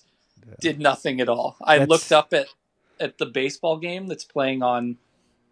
did 0.61 0.79
nothing 0.79 1.21
at 1.21 1.29
all. 1.29 1.57
I 1.63 1.79
That's- 1.79 1.89
looked 1.89 2.13
up 2.13 2.33
at 2.35 2.49
at 3.01 3.19
the 3.19 3.27
baseball 3.27 3.77
game 3.79 4.07
that's 4.07 4.23
playing 4.25 4.63
on 4.63 4.97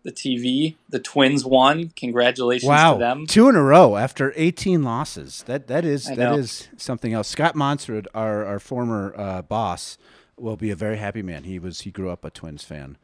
the 0.02 0.12
TV. 0.12 0.76
The 0.88 0.98
Twins 0.98 1.44
won. 1.44 1.92
Congratulations 1.96 2.68
Wow, 2.68 2.94
to 2.94 2.98
them. 2.98 3.26
two 3.26 3.48
in 3.48 3.56
a 3.56 3.62
row 3.62 3.96
after 3.96 4.32
18 4.36 4.82
losses. 4.82 5.44
That 5.46 5.66
that 5.68 5.84
is 5.84 6.06
that 6.06 6.38
is 6.38 6.68
something 6.76 7.12
else. 7.12 7.28
Scott 7.28 7.54
Monserud, 7.54 8.06
our 8.14 8.44
our 8.44 8.58
former 8.58 9.14
uh, 9.16 9.42
boss, 9.42 9.98
will 10.36 10.56
be 10.56 10.70
a 10.70 10.76
very 10.76 10.96
happy 10.96 11.22
man. 11.22 11.44
He 11.44 11.58
was 11.58 11.82
he 11.82 11.90
grew 11.90 12.10
up 12.10 12.24
a 12.24 12.30
Twins 12.30 12.64
fan. 12.64 12.98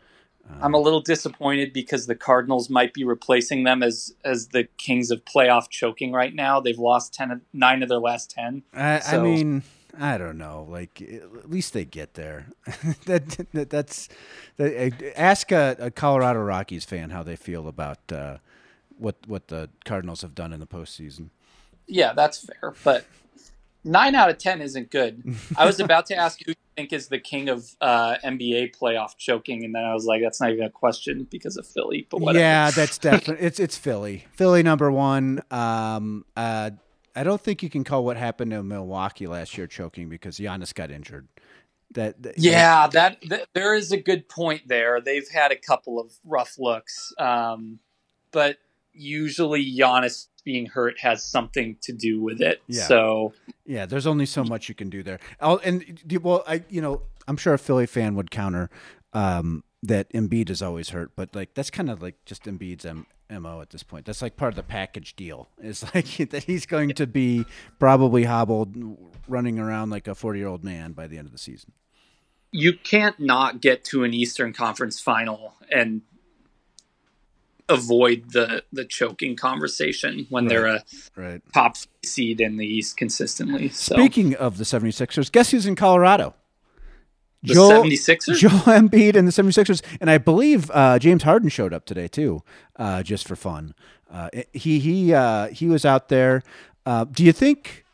I'm 0.62 0.72
a 0.72 0.78
little 0.78 1.00
disappointed 1.02 1.74
because 1.74 2.06
the 2.06 2.14
Cardinals 2.14 2.70
might 2.70 2.94
be 2.94 3.04
replacing 3.04 3.64
them 3.64 3.82
as 3.82 4.14
as 4.24 4.48
the 4.48 4.64
kings 4.64 5.10
of 5.10 5.24
playoff 5.24 5.68
choking 5.68 6.10
right 6.12 6.34
now. 6.34 6.58
They've 6.58 6.78
lost 6.78 7.12
ten 7.12 7.30
of, 7.30 7.40
nine 7.52 7.82
of 7.82 7.90
their 7.90 7.98
last 7.98 8.30
ten. 8.30 8.62
I, 8.72 9.00
I 9.00 9.18
mean, 9.18 9.62
I 9.98 10.18
don't 10.18 10.38
know. 10.38 10.66
Like 10.68 11.00
at 11.00 11.50
least 11.50 11.72
they 11.72 11.84
get 11.84 12.14
there. 12.14 12.46
that, 13.06 13.46
that 13.52 13.70
that's 13.70 14.08
that, 14.56 14.92
uh, 14.92 15.06
ask 15.16 15.52
a, 15.52 15.76
a 15.78 15.90
Colorado 15.90 16.40
Rockies 16.40 16.84
fan 16.84 17.10
how 17.10 17.22
they 17.22 17.36
feel 17.36 17.68
about 17.68 17.98
uh, 18.12 18.38
what 18.98 19.16
what 19.26 19.48
the 19.48 19.70
Cardinals 19.84 20.22
have 20.22 20.34
done 20.34 20.52
in 20.52 20.60
the 20.60 20.66
postseason. 20.66 21.30
Yeah, 21.86 22.12
that's 22.12 22.44
fair, 22.44 22.74
but 22.84 23.06
nine 23.84 24.14
out 24.14 24.30
of 24.30 24.38
ten 24.38 24.60
isn't 24.60 24.90
good. 24.90 25.36
I 25.56 25.64
was 25.64 25.80
about 25.80 26.06
to 26.06 26.16
ask 26.16 26.38
who 26.44 26.50
you 26.50 26.56
think 26.76 26.92
is 26.92 27.08
the 27.08 27.18
king 27.18 27.48
of 27.48 27.74
uh, 27.80 28.16
NBA 28.24 28.76
playoff 28.76 29.16
choking, 29.16 29.64
and 29.64 29.74
then 29.74 29.84
I 29.84 29.94
was 29.94 30.04
like, 30.04 30.20
that's 30.22 30.40
not 30.40 30.50
even 30.50 30.64
a 30.64 30.70
question 30.70 31.26
because 31.30 31.56
of 31.56 31.66
Philly. 31.66 32.06
But 32.10 32.20
whatever. 32.20 32.42
Yeah, 32.42 32.70
that's 32.70 32.98
definitely 32.98 33.46
it's 33.46 33.58
it's 33.58 33.78
Philly. 33.78 34.26
Philly 34.32 34.62
number 34.62 34.90
one. 34.90 35.42
Um, 35.50 36.24
uh, 36.36 36.70
I 37.18 37.24
don't 37.24 37.40
think 37.40 37.64
you 37.64 37.68
can 37.68 37.82
call 37.82 38.04
what 38.04 38.16
happened 38.16 38.52
to 38.52 38.62
Milwaukee 38.62 39.26
last 39.26 39.58
year 39.58 39.66
choking 39.66 40.08
because 40.08 40.38
Giannis 40.38 40.72
got 40.72 40.92
injured. 40.92 41.26
That, 41.92 42.22
that 42.22 42.38
Yeah, 42.38 42.86
that, 42.86 43.18
that 43.28 43.48
there 43.54 43.74
is 43.74 43.90
a 43.90 43.96
good 43.96 44.28
point 44.28 44.68
there. 44.68 45.00
They've 45.00 45.28
had 45.28 45.50
a 45.50 45.56
couple 45.56 45.98
of 45.98 46.12
rough 46.24 46.54
looks, 46.60 47.12
um, 47.18 47.80
but 48.30 48.58
usually 48.92 49.64
Giannis 49.64 50.28
being 50.44 50.66
hurt 50.66 51.00
has 51.00 51.24
something 51.24 51.76
to 51.80 51.92
do 51.92 52.22
with 52.22 52.40
it. 52.40 52.62
Yeah. 52.68 52.84
So 52.84 53.32
Yeah, 53.66 53.86
there's 53.86 54.06
only 54.06 54.26
so 54.26 54.44
much 54.44 54.68
you 54.68 54.76
can 54.76 54.88
do 54.88 55.02
there. 55.02 55.18
I'll, 55.40 55.60
and 55.64 56.00
well, 56.22 56.44
I 56.46 56.62
you 56.68 56.80
know 56.80 57.02
I'm 57.26 57.36
sure 57.36 57.52
a 57.52 57.58
Philly 57.58 57.86
fan 57.86 58.14
would 58.14 58.30
counter 58.30 58.70
um, 59.12 59.64
that 59.82 60.08
Embiid 60.12 60.50
is 60.50 60.62
always 60.62 60.90
hurt, 60.90 61.10
but 61.16 61.34
like 61.34 61.54
that's 61.54 61.70
kind 61.70 61.90
of 61.90 62.00
like 62.00 62.24
just 62.24 62.44
Embiid's 62.44 62.86
M- 62.86 63.06
mo 63.30 63.60
at 63.60 63.70
this 63.70 63.82
point. 63.82 64.06
That's 64.06 64.22
like 64.22 64.36
part 64.36 64.52
of 64.52 64.56
the 64.56 64.62
package 64.62 65.14
deal. 65.16 65.48
It's 65.58 65.82
like 65.94 66.16
that 66.30 66.44
he's 66.44 66.66
going 66.66 66.90
to 66.94 67.06
be 67.06 67.44
probably 67.78 68.24
hobbled, 68.24 68.74
running 69.28 69.58
around 69.58 69.90
like 69.90 70.08
a 70.08 70.14
40 70.14 70.38
year 70.38 70.48
old 70.48 70.64
man 70.64 70.92
by 70.92 71.06
the 71.06 71.18
end 71.18 71.26
of 71.26 71.32
the 71.32 71.38
season. 71.38 71.72
you 72.52 72.72
can't 72.72 73.20
not 73.20 73.60
get 73.60 73.84
to 73.84 74.04
an 74.04 74.14
Eastern 74.14 74.52
Conference 74.52 74.98
final 75.00 75.54
and 75.70 76.00
avoid 77.70 78.30
the 78.32 78.64
the 78.72 78.84
choking 78.84 79.36
conversation 79.36 80.26
when 80.30 80.46
they're 80.46 80.64
a 80.66 80.82
Right. 81.16 81.42
top 81.52 81.76
seed 82.02 82.40
in 82.40 82.56
the 82.56 82.66
East 82.66 82.96
consistently. 82.96 83.68
So 83.68 83.94
Speaking 83.94 84.34
of 84.34 84.56
the 84.56 84.64
76ers, 84.64 85.30
guess 85.30 85.50
who's 85.50 85.66
in 85.66 85.76
Colorado? 85.76 86.34
The 87.42 87.54
76ers? 87.54 88.38
Joel 88.38 88.50
Embiid 88.66 89.16
and 89.16 89.26
the 89.28 89.32
76ers. 89.32 89.82
And 90.00 90.10
I 90.10 90.18
believe 90.18 90.70
uh, 90.72 90.98
James 90.98 91.22
Harden 91.22 91.48
showed 91.48 91.72
up 91.72 91.84
today 91.84 92.08
too, 92.08 92.42
uh, 92.76 93.02
just 93.02 93.26
for 93.26 93.36
fun. 93.36 93.74
Uh, 94.10 94.30
he 94.52 94.78
he 94.78 95.12
uh, 95.12 95.48
he 95.48 95.66
was 95.66 95.84
out 95.84 96.08
there. 96.08 96.42
Uh, 96.86 97.04
do 97.04 97.24
you 97.24 97.32
think? 97.32 97.84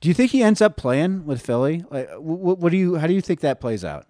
Do 0.00 0.08
you 0.08 0.14
think 0.14 0.32
he 0.32 0.42
ends 0.42 0.60
up 0.60 0.76
playing 0.76 1.26
with 1.26 1.40
Philly? 1.40 1.84
Like, 1.88 2.10
what, 2.18 2.58
what 2.58 2.72
do 2.72 2.76
you? 2.76 2.96
How 2.96 3.06
do 3.06 3.14
you 3.14 3.20
think 3.20 3.40
that 3.40 3.60
plays 3.60 3.84
out? 3.84 4.06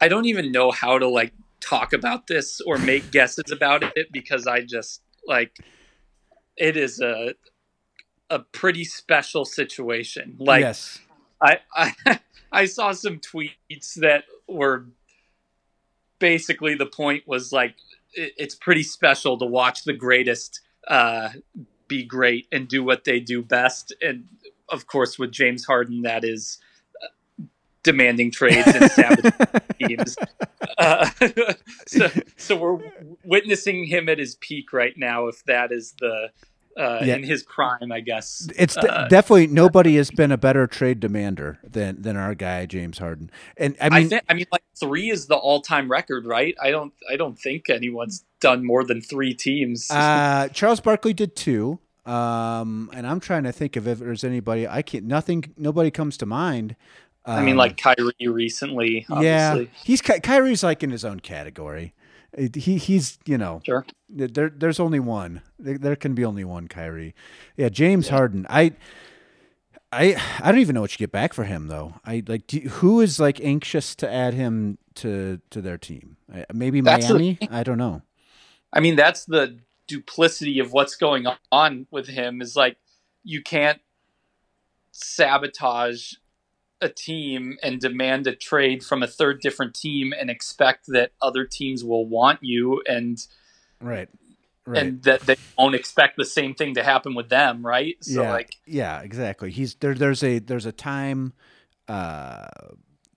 I 0.00 0.08
don't 0.08 0.24
even 0.24 0.50
know 0.50 0.70
how 0.70 0.98
to 0.98 1.06
like 1.06 1.32
talk 1.60 1.92
about 1.92 2.26
this 2.26 2.60
or 2.62 2.78
make 2.78 3.10
guesses 3.12 3.50
about 3.52 3.82
it 3.96 4.12
because 4.12 4.46
I 4.46 4.62
just 4.62 5.02
like 5.26 5.58
it 6.56 6.76
is 6.76 7.00
a 7.00 7.34
a 8.30 8.38
pretty 8.40 8.84
special 8.84 9.44
situation. 9.44 10.36
Like 10.38 10.62
yes, 10.62 10.98
I, 11.40 11.58
I 11.74 12.20
I 12.52 12.64
saw 12.66 12.92
some 12.92 13.18
tweets 13.18 13.94
that 13.96 14.24
were 14.48 14.86
basically 16.18 16.74
the 16.74 16.86
point 16.86 17.26
was 17.26 17.52
like 17.52 17.74
it, 18.14 18.32
it's 18.36 18.54
pretty 18.54 18.82
special 18.82 19.38
to 19.38 19.44
watch 19.44 19.84
the 19.84 19.92
greatest 19.92 20.60
uh, 20.88 21.30
be 21.88 22.04
great 22.04 22.46
and 22.52 22.68
do 22.68 22.82
what 22.82 23.04
they 23.04 23.20
do 23.20 23.42
best, 23.42 23.92
and 24.00 24.28
of 24.68 24.86
course 24.86 25.18
with 25.18 25.32
James 25.32 25.64
Harden 25.64 26.02
that 26.02 26.24
is 26.24 26.58
uh, 27.02 27.44
demanding 27.82 28.30
trades 28.30 28.66
and 28.66 28.90
sabotaging 28.90 29.60
teams. 29.88 30.16
Uh, 30.78 31.10
so, 31.86 32.08
so 32.36 32.56
we're 32.56 32.78
witnessing 33.24 33.84
him 33.84 34.08
at 34.08 34.18
his 34.18 34.36
peak 34.36 34.72
right 34.72 34.96
now. 34.96 35.26
If 35.26 35.44
that 35.44 35.72
is 35.72 35.94
the 36.00 36.30
uh, 36.76 37.00
Yeah. 37.04 37.16
in 37.16 37.22
his 37.22 37.42
prime, 37.42 37.90
I 37.92 38.00
guess 38.00 38.48
it's 38.56 38.74
de- 38.74 38.92
Uh, 38.92 39.08
definitely 39.08 39.46
nobody 39.46 39.96
has 39.96 40.10
been 40.10 40.30
a 40.32 40.36
better 40.38 40.66
trade 40.66 41.00
demander 41.00 41.58
than 41.64 42.02
than 42.02 42.16
our 42.16 42.34
guy 42.34 42.66
James 42.66 42.98
Harden. 42.98 43.30
And 43.56 43.76
I 43.80 43.86
I, 43.86 43.90
mean, 44.00 44.08
think 44.08 44.22
I 44.28 44.34
mean 44.34 44.46
like 44.52 44.62
three 44.78 45.10
is 45.10 45.26
the 45.26 45.36
all-time 45.36 45.90
record, 45.90 46.26
right? 46.26 46.54
I 46.62 46.70
don't 46.70 46.92
I 47.10 47.16
don't 47.16 47.38
think 47.38 47.70
anyone's 47.70 48.24
done 48.40 48.64
more 48.64 48.84
than 48.84 49.00
three 49.00 49.32
teams. 49.34 49.90
Uh, 49.90 50.48
Charles 50.52 50.80
Barkley 50.80 51.12
did 51.14 51.34
two. 51.36 51.78
Um, 52.04 52.88
and 52.94 53.04
I'm 53.04 53.18
trying 53.18 53.42
to 53.44 53.52
think 53.52 53.74
of 53.74 53.88
if 53.88 53.98
there's 53.98 54.22
anybody 54.22 54.68
I 54.68 54.82
can't. 54.82 55.06
Nothing. 55.06 55.52
Nobody 55.56 55.90
comes 55.90 56.16
to 56.18 56.26
mind. 56.26 56.76
I 57.24 57.40
mean, 57.40 57.52
Um, 57.52 57.56
like 57.56 57.76
Kyrie 57.76 58.12
recently, 58.28 59.04
yeah, 59.20 59.64
he's 59.82 60.00
Ky- 60.00 60.20
Kyrie's 60.20 60.62
like 60.62 60.84
in 60.84 60.92
his 60.92 61.04
own 61.04 61.18
category. 61.18 61.92
He 62.54 62.78
he's 62.78 63.18
you 63.24 63.38
know 63.38 63.60
Sure. 63.64 63.86
there 64.08 64.50
there's 64.50 64.80
only 64.80 65.00
one. 65.00 65.42
There, 65.58 65.78
there 65.78 65.96
can 65.96 66.14
be 66.14 66.24
only 66.24 66.44
one 66.44 66.68
Kyrie. 66.68 67.14
Yeah, 67.56 67.68
James 67.68 68.08
Harden. 68.08 68.46
I. 68.48 68.72
I 69.92 70.20
I 70.40 70.50
don't 70.50 70.60
even 70.60 70.74
know 70.74 70.80
what 70.80 70.92
you 70.92 70.98
get 70.98 71.12
back 71.12 71.32
for 71.32 71.44
him 71.44 71.68
though. 71.68 71.94
I 72.04 72.22
like 72.26 72.50
who 72.50 73.00
is 73.00 73.20
like 73.20 73.40
anxious 73.40 73.94
to 73.96 74.12
add 74.12 74.34
him 74.34 74.78
to 74.96 75.40
to 75.50 75.62
their 75.62 75.78
team? 75.78 76.16
Maybe 76.52 76.80
That's 76.80 77.06
the 77.06 77.14
Miami. 77.14 77.38
I 77.52 77.62
don't 77.62 77.78
know. 77.78 78.02
I 78.72 78.80
mean, 78.80 78.96
that's 78.96 79.24
the 79.24 79.58
duplicity 79.86 80.58
of 80.58 80.72
what's 80.72 80.96
going 80.96 81.26
on 81.52 81.86
with 81.92 82.08
him. 82.08 82.42
Is 82.42 82.56
like 82.56 82.76
you 83.22 83.42
can't 83.42 83.80
sabotage 84.90 86.14
a 86.80 86.88
team 86.88 87.56
and 87.62 87.80
demand 87.80 88.26
a 88.26 88.34
trade 88.36 88.84
from 88.84 89.02
a 89.02 89.06
third 89.06 89.40
different 89.40 89.74
team 89.74 90.12
and 90.18 90.28
expect 90.30 90.86
that 90.88 91.12
other 91.22 91.44
teams 91.44 91.82
will 91.84 92.06
want 92.06 92.38
you 92.42 92.82
and 92.86 93.18
Right. 93.80 94.08
Right. 94.66 94.82
and 94.82 95.02
that 95.04 95.20
they 95.22 95.36
won't 95.56 95.74
expect 95.74 96.16
the 96.16 96.24
same 96.24 96.54
thing 96.54 96.74
to 96.74 96.82
happen 96.82 97.14
with 97.14 97.28
them, 97.28 97.64
right? 97.64 97.96
So 98.02 98.22
yeah, 98.22 98.30
like 98.32 98.56
yeah, 98.66 99.00
exactly. 99.00 99.50
He's 99.52 99.74
there. 99.76 99.94
There's 99.94 100.22
a 100.24 100.38
there's 100.40 100.66
a 100.66 100.72
time. 100.72 101.32
Uh, 101.88 102.46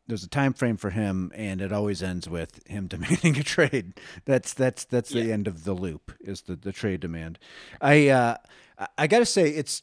there's 0.07 0.23
a 0.23 0.29
time 0.29 0.53
frame 0.53 0.77
for 0.77 0.89
him, 0.89 1.31
and 1.35 1.61
it 1.61 1.71
always 1.71 2.01
ends 2.03 2.27
with 2.29 2.65
him 2.67 2.87
demanding 2.93 3.37
a 3.37 3.43
trade. 3.43 3.93
That's 4.25 4.53
that's 4.53 4.85
that's 4.85 5.09
the 5.09 5.31
end 5.31 5.47
of 5.47 5.63
the 5.63 5.73
loop. 5.73 6.11
Is 6.21 6.41
the 6.43 6.55
the 6.55 6.71
trade 6.71 6.99
demand? 6.99 7.39
I 7.81 8.09
uh, 8.09 8.37
I- 8.77 8.87
I 8.99 9.07
gotta 9.07 9.25
say 9.25 9.49
it's 9.49 9.81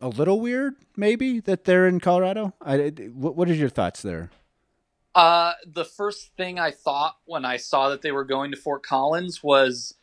a 0.00 0.08
little 0.08 0.40
weird, 0.40 0.74
maybe 0.96 1.40
that 1.40 1.64
they're 1.64 1.86
in 1.86 2.00
Colorado. 2.00 2.54
I 2.60 2.88
what 3.14 3.36
what 3.36 3.48
are 3.48 3.54
your 3.54 3.68
thoughts 3.68 4.02
there? 4.02 4.30
Uh, 5.14 5.52
the 5.66 5.84
first 5.84 6.36
thing 6.36 6.58
I 6.58 6.70
thought 6.70 7.16
when 7.24 7.44
I 7.44 7.56
saw 7.56 7.88
that 7.88 8.02
they 8.02 8.12
were 8.12 8.24
going 8.24 8.52
to 8.52 8.56
Fort 8.56 8.84
Collins 8.84 9.42
was, 9.42 9.94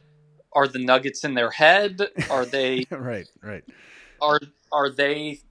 are 0.51 0.67
the 0.67 0.79
Nuggets 0.79 1.23
in 1.23 1.35
their 1.35 1.51
head? 1.51 2.01
Are 2.29 2.45
they 2.45 2.85
right, 2.91 3.27
right. 3.41 3.63
are 4.21 4.39
are 4.71 4.89
they 4.89 5.41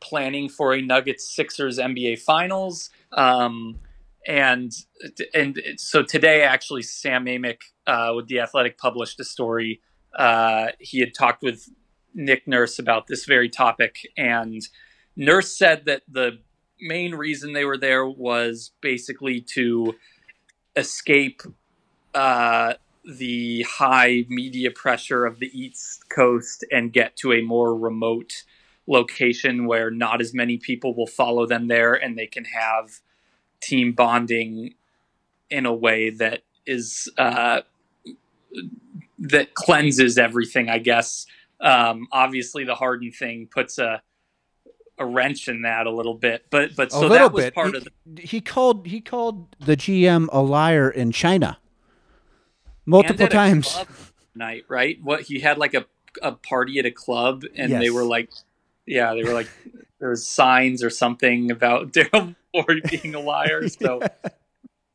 planning 0.00 0.48
for 0.48 0.72
a 0.72 0.80
Nuggets 0.80 1.34
Sixers 1.34 1.78
NBA 1.78 2.20
Finals? 2.20 2.90
Um, 3.12 3.80
and 4.26 4.72
and 5.34 5.60
so 5.76 6.02
today, 6.02 6.42
actually, 6.42 6.82
Sam 6.82 7.26
Amick 7.26 7.58
uh, 7.86 8.12
with 8.14 8.28
the 8.28 8.40
Athletic 8.40 8.78
published 8.78 9.20
a 9.20 9.24
story. 9.24 9.80
Uh, 10.16 10.68
he 10.78 11.00
had 11.00 11.14
talked 11.14 11.42
with 11.42 11.68
Nick 12.14 12.46
Nurse 12.46 12.78
about 12.78 13.06
this 13.06 13.24
very 13.24 13.48
topic, 13.48 13.96
and 14.16 14.62
Nurse 15.16 15.56
said 15.56 15.84
that 15.86 16.02
the 16.08 16.38
main 16.80 17.14
reason 17.14 17.52
they 17.52 17.64
were 17.64 17.78
there 17.78 18.06
was 18.06 18.72
basically 18.80 19.40
to 19.40 19.94
escape 20.76 21.42
uh, 22.14 22.74
the 23.04 23.62
high 23.68 24.24
media 24.28 24.70
pressure 24.70 25.24
of 25.26 25.38
the 25.38 25.50
East 25.58 26.08
Coast 26.08 26.64
and 26.70 26.92
get 26.92 27.16
to 27.16 27.32
a 27.32 27.42
more 27.42 27.76
remote 27.76 28.44
location 28.86 29.66
where 29.66 29.90
not 29.90 30.20
as 30.20 30.34
many 30.34 30.58
people 30.58 30.94
will 30.94 31.06
follow 31.06 31.46
them 31.46 31.68
there 31.68 31.94
and 31.94 32.18
they 32.18 32.26
can 32.26 32.44
have 32.44 33.00
team 33.60 33.92
bonding 33.92 34.74
in 35.50 35.66
a 35.66 35.72
way 35.72 36.10
that 36.10 36.42
is 36.66 37.08
uh, 37.18 37.60
that 39.18 39.54
cleanses 39.54 40.18
everything 40.18 40.68
i 40.68 40.78
guess 40.78 41.26
um, 41.62 42.06
obviously 42.12 42.64
the 42.64 42.74
harden 42.74 43.10
thing 43.12 43.48
puts 43.50 43.78
a 43.78 44.02
a 44.98 45.06
wrench 45.06 45.48
in 45.48 45.62
that 45.62 45.86
a 45.86 45.90
little 45.90 46.14
bit 46.14 46.44
but 46.50 46.76
but 46.76 46.92
so 46.92 47.08
that 47.08 47.32
was 47.32 47.46
bit. 47.46 47.54
part 47.54 47.70
he, 47.70 47.76
of 47.78 47.88
the 48.06 48.22
he 48.22 48.40
called 48.40 48.86
he 48.86 49.00
called 49.00 49.56
the 49.58 49.76
GM 49.76 50.28
a 50.32 50.40
liar 50.40 50.90
in 50.90 51.10
China 51.12 51.58
multiple 52.84 53.24
and 53.24 53.32
at 53.32 53.32
a 53.32 53.34
times. 53.34 53.72
club 53.72 53.88
night, 54.34 54.64
right? 54.68 54.98
What 55.02 55.22
he 55.22 55.40
had 55.40 55.58
like 55.58 55.74
a 55.74 55.86
a 56.22 56.32
party 56.32 56.78
at 56.78 56.86
a 56.86 56.90
club, 56.90 57.42
and 57.54 57.72
they 57.72 57.90
were 57.90 58.04
like, 58.04 58.30
yeah, 58.86 59.14
they 59.14 59.22
were 59.24 59.32
like, 59.32 59.48
there 59.98 60.10
was 60.10 60.26
signs 60.26 60.82
or 60.82 60.90
something 60.90 61.50
about 61.50 61.92
Daryl 61.92 62.34
Morey 62.54 62.82
being 62.88 63.14
a 63.14 63.20
liar. 63.20 63.62
So 63.68 64.00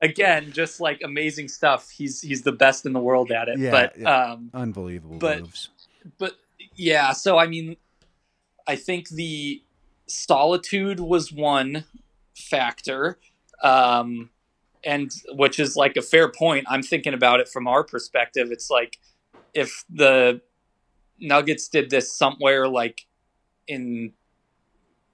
again, 0.01 0.51
just 0.51 0.80
like 0.80 1.01
amazing 1.03 1.47
stuff. 1.47 1.89
He's 1.89 2.22
he's 2.22 2.43
the 2.43 2.51
best 2.51 2.86
in 2.86 2.93
the 2.93 2.99
world 2.99 3.32
at 3.32 3.47
it. 3.49 3.57
Yeah, 3.59 3.72
but 3.72 3.97
yeah. 3.97 4.32
um, 4.34 4.51
Unbelievable 4.53 5.18
but- 5.18 5.41
moves. 5.41 5.70
but 6.18 6.34
yeah, 6.78 7.11
so 7.11 7.38
I 7.38 7.47
mean, 7.47 7.75
I 8.67 8.75
think 8.75 9.09
the 9.09 9.63
solitude 10.05 10.99
was 10.99 11.34
one 11.34 11.84
factor, 12.36 13.17
um, 13.63 14.30
and 14.84 15.11
which 15.32 15.59
is 15.59 15.75
like 15.75 15.97
a 15.97 16.01
fair 16.01 16.32
point. 16.32 16.65
I'm 16.69 16.84
thinking 16.84 17.13
about 17.13 17.39
it 17.39 17.49
from 17.49 17.67
our 17.67 17.84
perspective. 17.84 18.51
It's 18.51 18.69
like 18.69 18.99
if 19.53 19.84
the 19.89 20.41
Nuggets 21.19 21.67
did 21.67 21.89
this 21.89 22.15
somewhere 22.15 22.67
like 22.67 23.07
in 23.67 24.13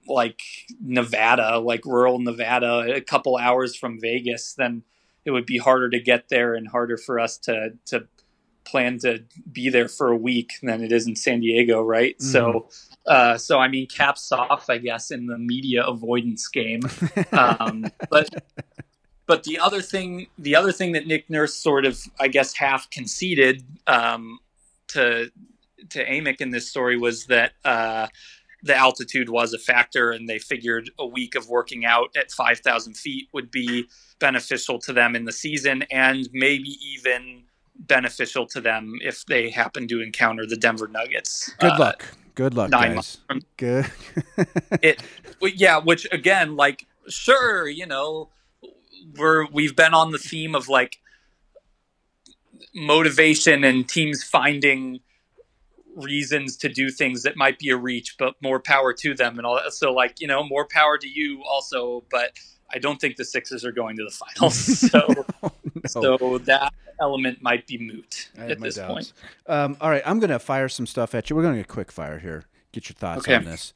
like 0.06 0.40
Nevada, 0.80 1.58
like 1.58 1.86
rural 1.86 2.18
Nevada, 2.18 2.94
a 2.94 3.00
couple 3.00 3.38
hours 3.38 3.74
from 3.74 3.98
Vegas, 3.98 4.52
then 4.52 4.82
it 5.24 5.30
would 5.30 5.46
be 5.46 5.56
harder 5.56 5.88
to 5.88 5.98
get 5.98 6.28
there 6.28 6.54
and 6.54 6.68
harder 6.68 6.98
for 6.98 7.18
us 7.18 7.38
to 7.38 7.70
to 7.86 8.06
plan 8.64 8.98
to 9.00 9.24
be 9.50 9.68
there 9.68 9.88
for 9.88 10.08
a 10.08 10.16
week 10.16 10.52
than 10.62 10.82
it 10.82 10.92
is 10.92 11.06
in 11.06 11.16
San 11.16 11.40
Diego, 11.40 11.82
right? 11.82 12.20
So, 12.20 12.68
uh, 13.06 13.38
so 13.38 13.58
I 13.58 13.68
mean, 13.68 13.86
caps 13.86 14.32
off, 14.32 14.68
I 14.70 14.78
guess, 14.78 15.10
in 15.10 15.26
the 15.26 15.38
media 15.38 15.84
avoidance 15.84 16.48
game. 16.48 16.82
Um, 17.32 17.86
but 18.10 18.28
but 19.26 19.44
the 19.44 19.58
other 19.58 19.80
thing, 19.80 20.26
the 20.38 20.56
other 20.56 20.72
thing 20.72 20.92
that 20.92 21.06
Nick 21.06 21.30
Nurse 21.30 21.54
sort 21.54 21.86
of, 21.86 21.98
I 22.20 22.28
guess, 22.28 22.54
half 22.54 22.90
conceded 22.90 23.64
um, 23.86 24.38
to 24.88 25.30
to 25.90 26.04
Amick 26.04 26.40
in 26.40 26.50
this 26.50 26.68
story 26.68 26.96
was 26.96 27.26
that 27.26 27.52
uh, 27.64 28.08
the 28.62 28.74
altitude 28.74 29.28
was 29.28 29.52
a 29.52 29.58
factor, 29.58 30.10
and 30.10 30.28
they 30.28 30.38
figured 30.38 30.90
a 30.98 31.06
week 31.06 31.34
of 31.34 31.48
working 31.48 31.84
out 31.84 32.14
at 32.16 32.30
five 32.32 32.60
thousand 32.60 32.96
feet 32.96 33.28
would 33.32 33.50
be 33.50 33.86
beneficial 34.18 34.78
to 34.80 34.92
them 34.92 35.16
in 35.16 35.24
the 35.24 35.32
season, 35.32 35.84
and 35.90 36.28
maybe 36.32 36.76
even 36.94 37.43
beneficial 37.76 38.46
to 38.46 38.60
them 38.60 38.98
if 39.02 39.24
they 39.26 39.50
happen 39.50 39.88
to 39.88 40.00
encounter 40.00 40.46
the 40.46 40.56
Denver 40.56 40.88
Nuggets. 40.88 41.52
Good 41.58 41.72
Uh, 41.72 41.78
luck. 41.78 42.14
Good 42.34 42.54
luck, 42.54 42.70
nine 42.70 42.94
guys. 42.96 43.18
months 43.28 43.46
Good. 43.56 43.86
well, 45.40 45.52
yeah, 45.54 45.78
which 45.78 46.06
again, 46.10 46.56
like, 46.56 46.86
sure, 47.08 47.68
you 47.68 47.86
know, 47.86 48.30
we're 49.16 49.46
we've 49.52 49.76
been 49.76 49.94
on 49.94 50.10
the 50.10 50.18
theme 50.18 50.54
of 50.56 50.68
like 50.68 50.98
motivation 52.74 53.62
and 53.62 53.88
teams 53.88 54.24
finding 54.24 55.00
reasons 55.96 56.56
to 56.56 56.68
do 56.68 56.90
things 56.90 57.22
that 57.22 57.36
might 57.36 57.58
be 57.58 57.70
a 57.70 57.76
reach, 57.76 58.16
but 58.18 58.34
more 58.42 58.58
power 58.58 58.92
to 58.92 59.14
them 59.14 59.38
and 59.38 59.46
all 59.46 59.54
that. 59.54 59.72
So, 59.72 59.92
like, 59.92 60.20
you 60.20 60.26
know, 60.26 60.42
more 60.42 60.66
power 60.66 60.98
to 60.98 61.08
you 61.08 61.42
also, 61.48 62.04
but 62.10 62.32
I 62.72 62.78
don't 62.78 63.00
think 63.00 63.14
the 63.16 63.24
Sixers 63.24 63.64
are 63.64 63.70
going 63.72 63.96
to 63.96 64.04
the 64.04 64.10
finals. 64.10 64.56
So. 64.90 65.26
so 65.90 66.38
that 66.38 66.72
element 67.00 67.42
might 67.42 67.66
be 67.66 67.78
moot 67.78 68.30
at 68.36 68.60
this 68.60 68.76
doubts. 68.76 68.92
point. 68.92 69.12
Um, 69.46 69.76
all 69.80 69.90
right, 69.90 70.02
I'm 70.06 70.18
going 70.20 70.30
to 70.30 70.38
fire 70.38 70.68
some 70.68 70.86
stuff 70.86 71.14
at 71.14 71.28
you. 71.30 71.36
We're 71.36 71.42
going 71.42 71.54
to 71.54 71.58
get 71.60 71.70
a 71.70 71.72
quick 71.72 71.90
fire 71.92 72.18
here. 72.18 72.44
Get 72.72 72.88
your 72.88 72.94
thoughts 72.94 73.20
Okay. 73.20 73.34
on 73.36 73.44
this. 73.44 73.72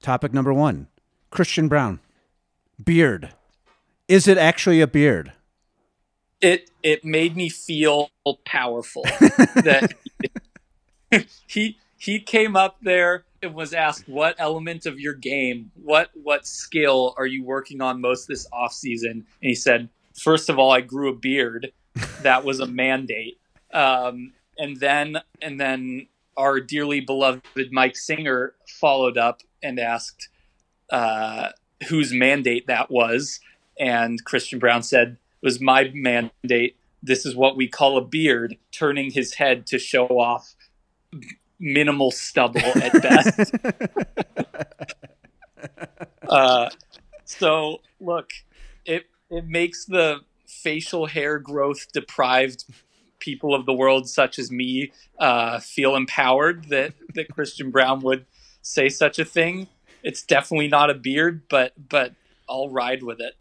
Topic 0.00 0.32
number 0.32 0.52
one 0.52 0.88
Christian 1.30 1.68
Braun. 1.68 2.00
Beard. 2.82 3.30
Is 4.08 4.28
it 4.28 4.38
actually 4.38 4.80
a 4.80 4.86
beard? 4.86 5.32
it 6.42 6.70
it 6.82 7.02
made 7.02 7.34
me 7.34 7.48
feel 7.48 8.10
powerful 8.44 9.02
that 9.54 9.94
he 11.46 11.78
he 11.96 12.20
came 12.20 12.54
up 12.54 12.76
there 12.82 13.24
and 13.42 13.54
was 13.54 13.72
asked 13.72 14.06
what 14.06 14.34
element 14.38 14.84
of 14.84 15.00
your 15.00 15.14
game 15.14 15.70
what 15.82 16.10
what 16.22 16.46
skill 16.46 17.14
are 17.16 17.24
you 17.26 17.42
working 17.42 17.80
on 17.80 18.02
most 18.02 18.28
this 18.28 18.46
off 18.52 18.74
season 18.74 19.10
and 19.12 19.24
he 19.40 19.54
said 19.54 19.88
first 20.20 20.48
of 20.48 20.58
all 20.58 20.70
i 20.70 20.80
grew 20.80 21.10
a 21.10 21.14
beard 21.16 21.72
that 22.22 22.44
was 22.44 22.60
a 22.60 22.66
mandate 22.66 23.38
um, 23.72 24.32
and 24.58 24.78
then 24.78 25.18
and 25.42 25.60
then 25.60 26.06
our 26.36 26.60
dearly 26.60 27.00
beloved 27.00 27.72
mike 27.72 27.96
singer 27.96 28.54
followed 28.68 29.16
up 29.18 29.42
and 29.62 29.78
asked 29.78 30.28
uh, 30.90 31.48
whose 31.88 32.12
mandate 32.12 32.66
that 32.66 32.90
was 32.90 33.40
and 33.78 34.24
christian 34.24 34.58
braun 34.58 34.82
said 34.82 35.16
it 35.42 35.46
was 35.46 35.60
my 35.60 35.90
mandate. 35.94 36.76
This 37.02 37.26
is 37.26 37.36
what 37.36 37.56
we 37.56 37.68
call 37.68 37.98
a 37.98 38.00
beard, 38.00 38.56
turning 38.72 39.10
his 39.10 39.34
head 39.34 39.66
to 39.66 39.78
show 39.78 40.06
off 40.06 40.54
minimal 41.60 42.10
stubble 42.10 42.60
at 42.60 42.92
best. 43.02 43.52
uh, 46.28 46.70
so 47.24 47.80
look, 48.00 48.30
it 49.30 49.46
makes 49.46 49.84
the 49.84 50.20
facial 50.46 51.06
hair 51.06 51.38
growth 51.38 51.90
deprived 51.92 52.64
people 53.18 53.54
of 53.54 53.66
the 53.66 53.72
world, 53.72 54.08
such 54.08 54.38
as 54.38 54.50
me, 54.50 54.92
uh, 55.18 55.58
feel 55.60 55.96
empowered 55.96 56.68
that 56.68 56.94
that 57.14 57.28
Christian 57.32 57.70
Braun 57.70 58.00
would 58.00 58.26
say 58.62 58.88
such 58.88 59.18
a 59.18 59.24
thing. 59.24 59.68
It's 60.02 60.22
definitely 60.22 60.68
not 60.68 60.90
a 60.90 60.94
beard, 60.94 61.42
but 61.48 61.72
but 61.88 62.12
I'll 62.48 62.70
ride 62.70 63.02
with 63.02 63.20
it. 63.20 63.34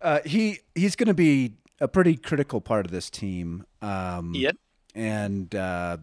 Uh, 0.00 0.20
he 0.24 0.58
he's 0.74 0.96
going 0.96 1.08
to 1.08 1.14
be 1.14 1.54
a 1.80 1.88
pretty 1.88 2.16
critical 2.16 2.60
part 2.60 2.84
of 2.84 2.92
this 2.92 3.10
team. 3.10 3.64
Um, 3.82 4.34
Yep. 4.34 4.56
And 4.96 5.52
uh, 5.56 5.96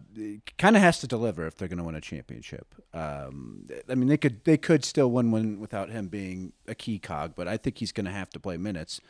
kind 0.58 0.76
of 0.76 0.82
has 0.82 0.98
to 1.00 1.06
deliver 1.06 1.46
if 1.46 1.56
they're 1.56 1.66
going 1.66 1.78
to 1.78 1.84
win 1.84 1.94
a 1.94 2.00
championship. 2.00 2.74
Um, 2.92 3.66
I 3.88 3.94
mean, 3.94 4.08
they 4.08 4.18
could 4.18 4.44
they 4.44 4.58
could 4.58 4.84
still 4.84 5.10
win 5.10 5.30
one 5.30 5.60
without 5.60 5.88
him 5.88 6.08
being 6.08 6.52
a 6.68 6.74
key 6.74 6.98
cog, 6.98 7.32
but 7.34 7.48
I 7.48 7.56
think 7.56 7.78
he's 7.78 7.90
going 7.90 8.04
to 8.04 8.12
have 8.12 8.28
to 8.30 8.38
play 8.38 8.58
minutes. 8.58 9.00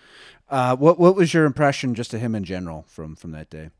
Uh, 0.48 0.76
what 0.76 1.00
what 1.00 1.16
was 1.16 1.34
your 1.34 1.46
impression 1.46 1.96
just 1.96 2.14
of 2.14 2.20
him 2.20 2.36
in 2.36 2.44
general 2.44 2.84
from 2.86 3.16
from 3.16 3.32
that 3.32 3.50
day? 3.50 3.70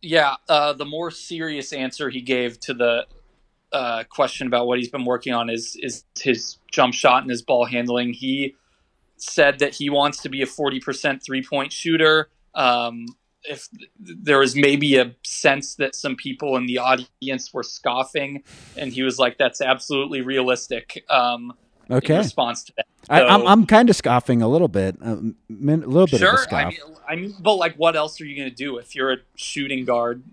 Yeah, 0.00 0.36
uh, 0.48 0.72
the 0.72 0.86
more 0.86 1.10
serious 1.10 1.74
answer 1.74 2.08
he 2.08 2.22
gave 2.22 2.58
to 2.60 2.72
the 2.72 3.06
uh, 3.72 4.04
question 4.08 4.46
about 4.46 4.66
what 4.66 4.78
he's 4.78 4.88
been 4.88 5.04
working 5.04 5.34
on 5.34 5.50
is 5.50 5.76
is 5.82 6.04
his 6.18 6.56
jump 6.72 6.94
shot 6.94 7.20
and 7.20 7.30
his 7.30 7.42
ball 7.42 7.66
handling. 7.66 8.14
He 8.14 8.54
said 9.18 9.58
that 9.58 9.74
he 9.74 9.90
wants 9.90 10.22
to 10.22 10.30
be 10.30 10.40
a 10.40 10.46
forty 10.46 10.80
percent 10.80 11.22
three 11.22 11.42
point 11.42 11.70
shooter. 11.70 12.30
Um, 12.54 13.06
if 13.48 13.68
there 13.98 14.38
was 14.38 14.56
maybe 14.56 14.96
a 14.96 15.14
sense 15.24 15.74
that 15.76 15.94
some 15.94 16.16
people 16.16 16.56
in 16.56 16.66
the 16.66 16.78
audience 16.78 17.52
were 17.52 17.62
scoffing, 17.62 18.42
and 18.76 18.92
he 18.92 19.02
was 19.02 19.18
like, 19.18 19.38
"That's 19.38 19.60
absolutely 19.60 20.22
realistic." 20.22 21.04
Um, 21.08 21.54
Okay. 21.90 22.18
response 22.18 22.64
to 22.64 22.72
that. 22.76 22.86
I, 23.08 23.22
I'm 23.22 23.46
I'm 23.46 23.66
kind 23.66 23.88
of 23.88 23.94
scoffing 23.94 24.42
a 24.42 24.48
little 24.48 24.66
bit, 24.66 24.96
a 25.00 25.14
little 25.48 26.06
bit 26.06 26.14
of 26.14 26.14
a 26.14 26.18
sure. 26.18 26.38
scoff. 26.38 26.52
I 26.52 26.68
mean, 26.68 26.78
I 27.08 27.16
mean, 27.16 27.34
but 27.38 27.54
like, 27.54 27.76
what 27.76 27.94
else 27.94 28.20
are 28.20 28.24
you 28.24 28.36
going 28.36 28.48
to 28.48 28.54
do 28.54 28.78
if 28.78 28.96
you're 28.96 29.12
a 29.12 29.18
shooting 29.36 29.84
guard? 29.84 30.24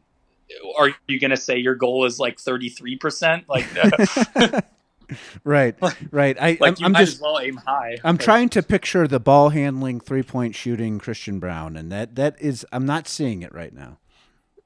Are 0.77 0.89
you 1.07 1.19
going 1.19 1.31
to 1.31 1.37
say 1.37 1.57
your 1.57 1.75
goal 1.75 2.05
is 2.05 2.19
like 2.19 2.39
33 2.39 2.97
percent? 2.97 3.45
Like, 3.47 3.67
uh, 3.77 3.91
right, 5.43 5.75
right. 6.11 6.37
I 6.39 6.57
like 6.59 6.73
I'm, 6.73 6.75
you 6.79 6.85
I'm 6.85 6.91
might 6.93 6.99
just 6.99 7.17
as 7.17 7.21
well 7.21 7.39
aim 7.39 7.57
high. 7.57 7.97
I'm 8.03 8.17
Like, 8.17 8.21
trying 8.21 8.49
to 8.49 8.63
picture 8.63 9.07
the 9.07 9.19
ball 9.19 9.49
handling, 9.49 9.99
three 9.99 10.23
point 10.23 10.55
shooting 10.55 10.99
Christian 10.99 11.39
Braun, 11.39 11.75
and 11.77 11.91
that 11.91 12.15
that 12.15 12.35
is 12.41 12.65
I'm 12.71 12.85
not 12.85 13.07
seeing 13.07 13.41
it 13.41 13.53
right 13.53 13.73
now. 13.73 13.99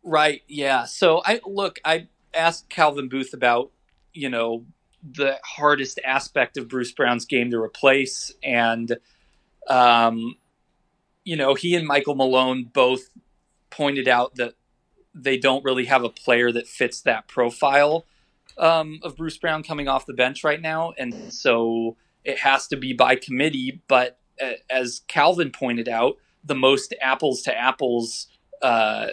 Right. 0.03 0.41
Yeah. 0.47 0.85
So 0.85 1.21
I 1.25 1.41
look. 1.45 1.79
I 1.85 2.07
asked 2.33 2.69
Calvin 2.69 3.09
Booth 3.09 3.33
about 3.33 3.71
you 4.13 4.29
know 4.29 4.65
the 5.03 5.37
hardest 5.45 5.99
aspect 6.05 6.57
of 6.57 6.67
Bruce 6.67 6.91
Brown's 6.91 7.25
game 7.25 7.51
to 7.51 7.57
replace, 7.61 8.31
and 8.43 8.97
um, 9.69 10.35
you 11.23 11.35
know 11.35 11.53
he 11.55 11.75
and 11.75 11.87
Michael 11.87 12.15
Malone 12.15 12.65
both 12.65 13.09
pointed 13.69 14.07
out 14.07 14.35
that 14.35 14.53
they 15.13 15.37
don't 15.37 15.63
really 15.63 15.85
have 15.85 16.03
a 16.03 16.09
player 16.09 16.51
that 16.51 16.67
fits 16.67 17.01
that 17.01 17.27
profile 17.27 18.05
um, 18.57 18.99
of 19.03 19.15
Bruce 19.15 19.37
Brown 19.37 19.63
coming 19.63 19.87
off 19.87 20.05
the 20.05 20.13
bench 20.13 20.43
right 20.43 20.61
now, 20.61 20.93
and 20.97 21.33
so 21.33 21.97
it 22.23 22.39
has 22.39 22.67
to 22.67 22.77
be 22.77 22.93
by 22.93 23.15
committee. 23.15 23.81
But 23.87 24.19
uh, 24.41 24.53
as 24.69 25.01
Calvin 25.07 25.51
pointed 25.51 25.87
out, 25.89 26.17
the 26.43 26.55
most 26.55 26.93
apples 27.01 27.41
to 27.43 27.57
apples. 27.57 28.27
Uh, 28.61 29.07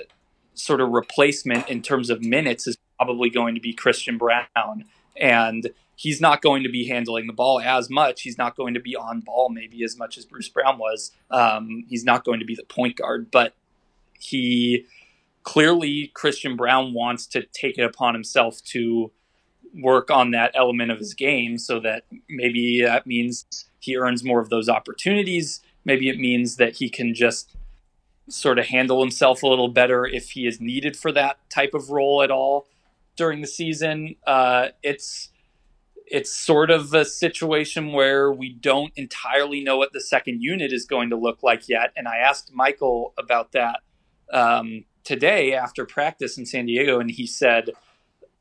sort 0.54 0.80
of 0.80 0.90
replacement 0.90 1.68
in 1.68 1.82
terms 1.82 2.10
of 2.10 2.22
minutes 2.22 2.66
is 2.66 2.78
probably 2.98 3.28
going 3.28 3.54
to 3.54 3.60
be 3.60 3.72
Christian 3.72 4.18
Braun. 4.18 4.84
And 5.16 5.70
he's 5.96 6.20
not 6.20 6.42
going 6.42 6.62
to 6.62 6.68
be 6.68 6.86
handling 6.86 7.26
the 7.26 7.32
ball 7.32 7.60
as 7.60 7.90
much. 7.90 8.22
He's 8.22 8.38
not 8.38 8.56
going 8.56 8.74
to 8.74 8.80
be 8.80 8.96
on 8.96 9.20
ball 9.20 9.50
maybe 9.50 9.84
as 9.84 9.96
much 9.96 10.16
as 10.16 10.24
Bruce 10.24 10.48
Brown 10.48 10.78
was. 10.78 11.12
Um, 11.30 11.84
he's 11.88 12.04
not 12.04 12.24
going 12.24 12.40
to 12.40 12.46
be 12.46 12.54
the 12.54 12.64
point 12.64 12.96
guard, 12.96 13.30
but 13.30 13.54
he 14.18 14.86
clearly, 15.42 16.10
Christian 16.14 16.56
Braun 16.56 16.94
wants 16.94 17.26
to 17.28 17.42
take 17.42 17.78
it 17.78 17.84
upon 17.84 18.14
himself 18.14 18.62
to 18.66 19.12
work 19.74 20.10
on 20.10 20.30
that 20.30 20.52
element 20.54 20.90
of 20.90 20.98
his 20.98 21.14
game 21.14 21.58
so 21.58 21.80
that 21.80 22.04
maybe 22.28 22.82
that 22.82 23.06
means 23.06 23.46
he 23.80 23.96
earns 23.96 24.24
more 24.24 24.40
of 24.40 24.48
those 24.48 24.68
opportunities. 24.68 25.60
Maybe 25.84 26.08
it 26.08 26.18
means 26.18 26.56
that 26.56 26.76
he 26.76 26.88
can 26.88 27.14
just 27.14 27.56
sort 28.28 28.58
of 28.58 28.66
handle 28.66 29.00
himself 29.00 29.42
a 29.42 29.46
little 29.46 29.68
better 29.68 30.06
if 30.06 30.30
he 30.30 30.46
is 30.46 30.60
needed 30.60 30.96
for 30.96 31.12
that 31.12 31.38
type 31.50 31.74
of 31.74 31.90
role 31.90 32.22
at 32.22 32.30
all 32.30 32.66
during 33.16 33.40
the 33.40 33.46
season. 33.46 34.16
Uh, 34.26 34.68
it's 34.82 35.30
it's 36.06 36.34
sort 36.34 36.70
of 36.70 36.92
a 36.92 37.04
situation 37.04 37.92
where 37.92 38.30
we 38.30 38.52
don't 38.52 38.92
entirely 38.94 39.62
know 39.64 39.78
what 39.78 39.92
the 39.92 40.00
second 40.00 40.42
unit 40.42 40.72
is 40.72 40.84
going 40.84 41.08
to 41.10 41.16
look 41.16 41.42
like 41.42 41.66
yet. 41.68 41.92
And 41.96 42.06
I 42.06 42.18
asked 42.18 42.52
Michael 42.52 43.14
about 43.18 43.52
that 43.52 43.80
um, 44.30 44.84
today 45.02 45.54
after 45.54 45.86
practice 45.86 46.36
in 46.36 46.44
San 46.44 46.66
Diego, 46.66 47.00
and 47.00 47.10
he 47.10 47.26
said, 47.26 47.70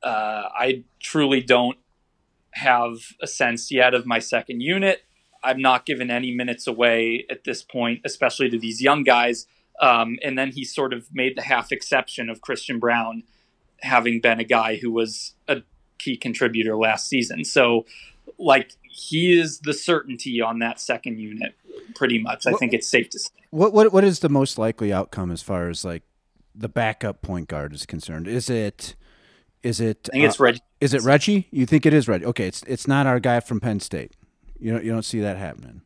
uh, 0.04 0.50
"I 0.56 0.84
truly 1.00 1.42
don't 1.42 1.78
have 2.52 2.98
a 3.22 3.28
sense 3.28 3.72
yet 3.72 3.94
of 3.94 4.06
my 4.06 4.20
second 4.20 4.62
unit." 4.62 5.04
I'm 5.44 5.62
not 5.62 5.86
giving 5.86 6.10
any 6.10 6.32
minutes 6.34 6.68
away 6.68 7.26
at 7.30 7.44
this 7.44 7.64
point, 7.64 8.02
especially 8.06 8.50
to 8.50 8.58
these 8.58 8.82
young 8.82 9.04
guys. 9.04 9.46
Um, 9.82 10.18
and 10.24 10.38
then 10.38 10.52
he 10.52 10.64
sort 10.64 10.94
of 10.94 11.08
made 11.14 11.36
the 11.36 11.42
half 11.42 11.72
exception 11.72 12.30
of 12.30 12.40
Christian 12.40 12.80
Braun 12.80 13.24
having 13.82 14.22
been 14.22 14.40
a 14.40 14.46
guy 14.46 14.78
who 14.78 14.90
was 14.92 15.34
a 15.50 15.64
key 16.00 16.16
contributor 16.16 16.78
last 16.78 17.08
season. 17.10 17.44
So, 17.44 17.86
like, 18.38 18.72
he 18.84 19.38
is 19.38 19.60
the 19.60 19.74
certainty 19.74 20.40
on 20.40 20.60
that 20.60 20.80
second 20.80 21.20
unit, 21.20 21.56
pretty 21.96 22.20
much. 22.20 22.48
I 22.48 22.52
What- 22.52 22.60
think 22.60 22.74
it's 22.74 22.88
safe 22.88 23.10
to 23.10 23.20
say. 23.20 23.30
What 23.50 23.74
what 23.74 23.92
what 23.92 24.04
is 24.06 24.20
the 24.20 24.30
most 24.30 24.58
likely 24.58 24.94
outcome 24.94 25.30
as 25.30 25.42
far 25.42 25.70
as 25.70 25.84
like 25.84 26.04
the 26.56 26.70
backup 26.70 27.22
point 27.22 27.50
guard 27.50 27.74
is 27.74 27.86
concerned? 27.86 28.28
Is 28.28 28.50
it 28.50 28.96
is 29.64 29.80
it 29.80 30.10
I 30.12 30.14
think 30.14 30.26
it's 30.26 30.40
Reggie. 30.40 30.62
is 30.82 30.94
it 30.94 31.02
Reggie? 31.02 31.48
You 31.52 31.66
think 31.66 31.86
it 31.86 31.94
is 31.94 32.08
Reggie? 32.08 32.26
Okay, 32.26 32.48
it's 32.48 32.64
it's 32.68 32.88
not 32.88 33.08
our 33.08 33.20
guy 33.20 33.40
from 33.40 33.60
Penn 33.60 33.80
State. 33.80 34.12
You 34.60 34.74
don't 34.74 34.84
you 34.84 34.92
don't 34.92 35.04
see 35.04 35.20
that 35.22 35.38
happening. 35.38 35.82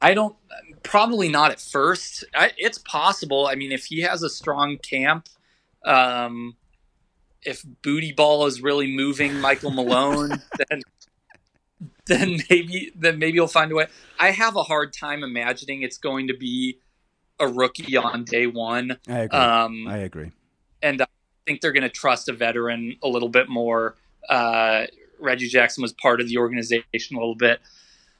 I 0.00 0.12
don't, 0.12 0.36
probably 0.82 1.30
not 1.30 1.50
at 1.50 1.60
first. 1.60 2.24
I, 2.34 2.52
it's 2.58 2.76
possible. 2.76 3.46
I 3.46 3.54
mean, 3.54 3.72
if 3.72 3.86
he 3.86 4.00
has 4.02 4.22
a 4.22 4.28
strong 4.28 4.76
camp, 4.76 5.28
um, 5.82 6.56
if 7.42 7.64
Booty 7.82 8.12
Ball 8.12 8.44
is 8.44 8.60
really 8.60 8.94
moving 8.94 9.40
Michael 9.40 9.70
Malone, 9.80 10.42
then 10.68 10.82
then 12.06 12.38
maybe 12.50 12.92
then 12.94 13.18
maybe 13.18 13.38
he'll 13.38 13.46
find 13.46 13.72
a 13.72 13.74
way. 13.74 13.86
I 14.18 14.30
have 14.30 14.56
a 14.56 14.62
hard 14.62 14.92
time 14.92 15.24
imagining 15.24 15.82
it's 15.82 15.98
going 15.98 16.28
to 16.28 16.36
be 16.36 16.78
a 17.40 17.48
rookie 17.48 17.96
on 17.96 18.24
day 18.24 18.46
one. 18.46 18.98
I 19.08 19.20
agree. 19.20 19.38
Um, 19.38 19.88
I 19.88 19.98
agree. 19.98 20.32
and 20.82 21.00
I 21.00 21.06
think 21.46 21.60
they're 21.60 21.72
going 21.72 21.82
to 21.82 21.88
trust 21.88 22.28
a 22.28 22.32
veteran 22.32 22.96
a 23.02 23.08
little 23.08 23.28
bit 23.28 23.48
more. 23.48 23.96
Uh, 24.28 24.86
Reggie 25.20 25.48
Jackson 25.48 25.82
was 25.82 25.92
part 25.92 26.20
of 26.20 26.28
the 26.28 26.38
organization 26.38 27.16
a 27.16 27.18
little 27.18 27.34
bit 27.34 27.60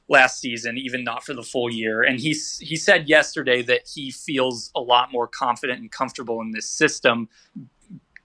last 0.07 0.39
season, 0.39 0.77
even 0.77 1.03
not 1.03 1.23
for 1.23 1.33
the 1.33 1.43
full 1.43 1.71
year. 1.71 2.01
And 2.01 2.19
he 2.19 2.35
he 2.59 2.75
said 2.75 3.09
yesterday 3.09 3.61
that 3.63 3.89
he 3.93 4.11
feels 4.11 4.71
a 4.75 4.81
lot 4.81 5.11
more 5.11 5.27
confident 5.27 5.79
and 5.79 5.91
comfortable 5.91 6.41
in 6.41 6.51
this 6.51 6.69
system, 6.69 7.29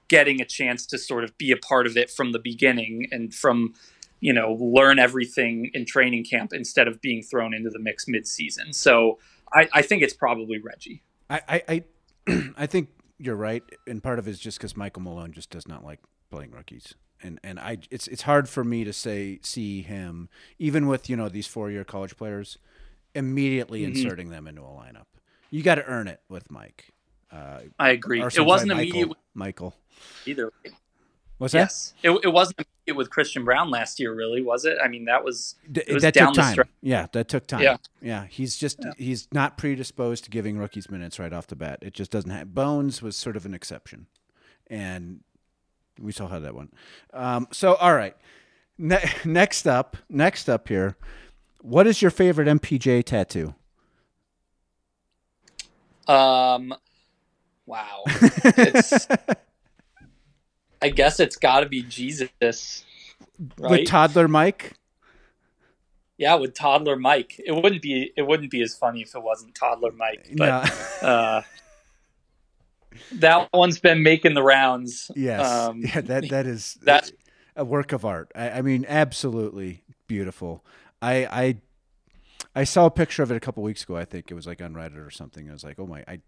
getting 0.08 0.40
a 0.40 0.44
chance 0.44 0.86
to 0.86 0.98
sort 0.98 1.24
of 1.24 1.36
be 1.38 1.50
a 1.50 1.56
part 1.56 1.86
of 1.86 1.96
it 1.96 2.10
from 2.10 2.32
the 2.32 2.38
beginning 2.38 3.08
and 3.10 3.34
from 3.34 3.74
you 4.20 4.32
know 4.32 4.52
learn 4.60 4.98
everything 4.98 5.70
in 5.72 5.86
training 5.86 6.24
camp 6.24 6.52
instead 6.52 6.86
of 6.86 7.00
being 7.00 7.22
thrown 7.22 7.54
into 7.54 7.70
the 7.70 7.78
mix 7.78 8.06
mid-season. 8.06 8.72
So 8.72 9.18
I, 9.52 9.68
I 9.72 9.82
think 9.82 10.02
it's 10.02 10.14
probably 10.14 10.58
Reggie. 10.58 11.02
I 11.30 11.40
I 11.48 11.62
I, 11.68 11.84
I 12.58 12.66
think 12.66 12.88
you're 13.20 13.36
right, 13.36 13.62
and 13.86 14.02
part 14.02 14.18
of 14.18 14.26
it 14.26 14.30
is 14.30 14.38
just 14.40 14.58
because 14.58 14.76
Michael 14.76 15.02
Malone 15.02 15.32
just 15.32 15.50
does 15.50 15.68
not 15.68 15.84
like 15.84 16.00
playing 16.30 16.50
rookies, 16.52 16.94
and 17.22 17.38
and 17.44 17.60
I 17.60 17.78
it's 17.90 18.06
it's 18.08 18.22
hard 18.22 18.48
for 18.48 18.64
me 18.64 18.84
to 18.84 18.92
say 18.92 19.38
see 19.42 19.82
him 19.82 20.28
even 20.58 20.86
with 20.86 21.10
you 21.10 21.16
know 21.16 21.28
these 21.28 21.46
four 21.46 21.70
year 21.70 21.84
college 21.84 22.16
players 22.16 22.58
immediately 23.14 23.82
Mhm. 23.82 23.88
inserting 23.88 24.30
them 24.30 24.46
into 24.46 24.62
a 24.62 24.66
lineup. 24.66 25.06
You 25.50 25.62
got 25.62 25.74
to 25.76 25.84
earn 25.86 26.06
it 26.08 26.20
with 26.28 26.50
Mike. 26.50 26.90
Uh, 27.30 27.60
I 27.78 27.90
agree. 27.90 28.22
It 28.22 28.40
wasn't 28.44 28.72
immediate. 28.72 29.10
Michael. 29.34 29.74
either. 30.26 30.50
What's 31.40 31.52
that? 31.54 31.58
Yes, 31.60 31.94
it, 32.02 32.10
it 32.22 32.28
wasn't 32.28 32.58
immediate 32.58 32.98
with 32.98 33.08
Christian 33.08 33.46
Braun 33.46 33.70
last 33.70 33.98
year, 33.98 34.14
really, 34.14 34.42
was 34.42 34.66
it? 34.66 34.76
I 34.84 34.88
mean, 34.88 35.06
that 35.06 35.24
was 35.24 35.54
It 35.74 35.90
was 35.90 36.02
that 36.02 36.12
down 36.12 36.34
took 36.34 36.44
the 36.44 36.54
time. 36.56 36.68
Yeah, 36.82 37.06
that 37.12 37.28
took 37.28 37.46
time. 37.46 37.62
Yeah. 37.62 37.78
yeah. 38.02 38.26
He's 38.28 38.58
just 38.58 38.76
Yeah. 38.84 38.92
he's 38.98 39.26
not 39.32 39.56
predisposed 39.56 40.24
to 40.24 40.30
giving 40.30 40.58
rookies 40.58 40.90
minutes 40.90 41.18
right 41.18 41.32
off 41.32 41.46
the 41.46 41.56
bat. 41.56 41.78
It 41.80 41.94
just 41.94 42.10
doesn't 42.10 42.30
have. 42.30 42.54
Bones 42.54 43.00
was 43.00 43.16
sort 43.16 43.38
of 43.38 43.46
an 43.46 43.54
exception, 43.54 44.06
and 44.66 45.20
we 45.98 46.12
saw 46.12 46.28
how 46.28 46.40
that 46.40 46.54
went. 46.54 46.74
Um, 47.14 47.48
so, 47.52 47.74
all 47.76 47.94
right. 47.94 48.14
Ne- 48.76 49.10
next 49.24 49.66
up, 49.66 49.96
next 50.10 50.50
up 50.50 50.68
here, 50.68 50.98
what 51.62 51.86
is 51.86 52.02
your 52.02 52.10
favorite 52.10 52.48
MPJ 52.48 53.02
tattoo? 53.04 53.54
um, 56.06 56.74
wow. 57.64 58.02
It's 58.06 59.06
I 60.82 60.88
guess 60.88 61.20
it's 61.20 61.36
got 61.36 61.60
to 61.60 61.66
be 61.66 61.82
Jesus, 61.82 62.84
right? 63.58 63.70
With 63.70 63.86
toddler 63.86 64.28
Mike. 64.28 64.74
yeah, 66.16 66.34
with 66.34 66.54
toddler 66.54 66.96
Mike. 66.96 67.40
It 67.44 67.52
wouldn't 67.52 67.82
be 67.82 68.12
it 68.16 68.22
wouldn't 68.22 68.50
be 68.50 68.62
as 68.62 68.74
funny 68.76 69.02
if 69.02 69.14
it 69.14 69.22
wasn't 69.22 69.54
toddler 69.54 69.92
Mike, 69.92 70.28
but 70.36 70.64
no. 71.02 71.08
uh, 71.08 71.42
that 73.12 73.48
one's 73.52 73.78
been 73.78 74.02
making 74.02 74.34
the 74.34 74.42
rounds. 74.42 75.10
yes. 75.14 75.46
Um, 75.46 75.80
yeah. 75.84 76.00
That 76.00 76.28
that 76.30 76.46
is 76.46 76.74
that 76.82 77.10
a 77.56 77.64
work 77.64 77.92
of 77.92 78.04
art. 78.04 78.30
I, 78.34 78.50
I 78.50 78.62
mean, 78.62 78.86
absolutely 78.88 79.84
beautiful. 80.06 80.64
I 81.02 81.26
I 81.26 81.56
I 82.54 82.64
saw 82.64 82.86
a 82.86 82.90
picture 82.90 83.22
of 83.22 83.30
it 83.30 83.36
a 83.36 83.40
couple 83.40 83.62
weeks 83.62 83.84
ago. 83.84 83.96
I 83.96 84.04
think 84.04 84.30
it 84.30 84.34
was 84.34 84.46
like 84.46 84.60
on 84.62 84.74
Reddit 84.74 85.04
or 85.04 85.10
something. 85.10 85.48
I 85.48 85.52
was 85.52 85.64
like, 85.64 85.78
oh 85.78 85.86
my, 85.86 86.04
I 86.08 86.20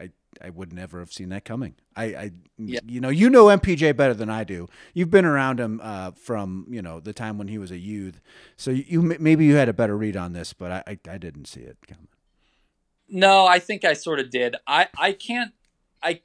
I 0.00 0.10
I 0.42 0.50
would 0.50 0.72
never 0.72 0.98
have 1.00 1.12
seen 1.12 1.28
that 1.30 1.44
coming. 1.44 1.74
I 1.94 2.04
I 2.04 2.30
Yeah. 2.58 2.80
you 2.86 3.00
know 3.00 3.08
you 3.08 3.28
know 3.30 3.46
MPJ 3.46 3.96
better 3.96 4.14
than 4.14 4.30
I 4.30 4.44
do. 4.44 4.68
You've 4.94 5.10
been 5.10 5.24
around 5.24 5.60
him 5.60 5.80
uh, 5.82 6.12
from 6.12 6.66
you 6.68 6.82
know 6.82 7.00
the 7.00 7.12
time 7.12 7.38
when 7.38 7.48
he 7.48 7.58
was 7.58 7.70
a 7.70 7.78
youth, 7.78 8.20
so 8.56 8.70
you, 8.70 8.84
you 8.86 9.02
maybe 9.02 9.44
you 9.44 9.54
had 9.56 9.68
a 9.68 9.72
better 9.72 9.96
read 9.96 10.16
on 10.16 10.32
this, 10.32 10.52
but 10.52 10.70
I 10.72 10.82
I, 10.86 10.98
I 11.14 11.18
didn't 11.18 11.46
see 11.46 11.60
it 11.60 11.78
coming. 11.86 12.08
No, 13.08 13.46
I 13.46 13.58
think 13.60 13.84
I 13.84 13.92
sort 13.92 14.18
of 14.20 14.30
did. 14.30 14.56
I 14.66 14.88
I 14.98 15.12
can't 15.12 15.52
I 16.02 16.20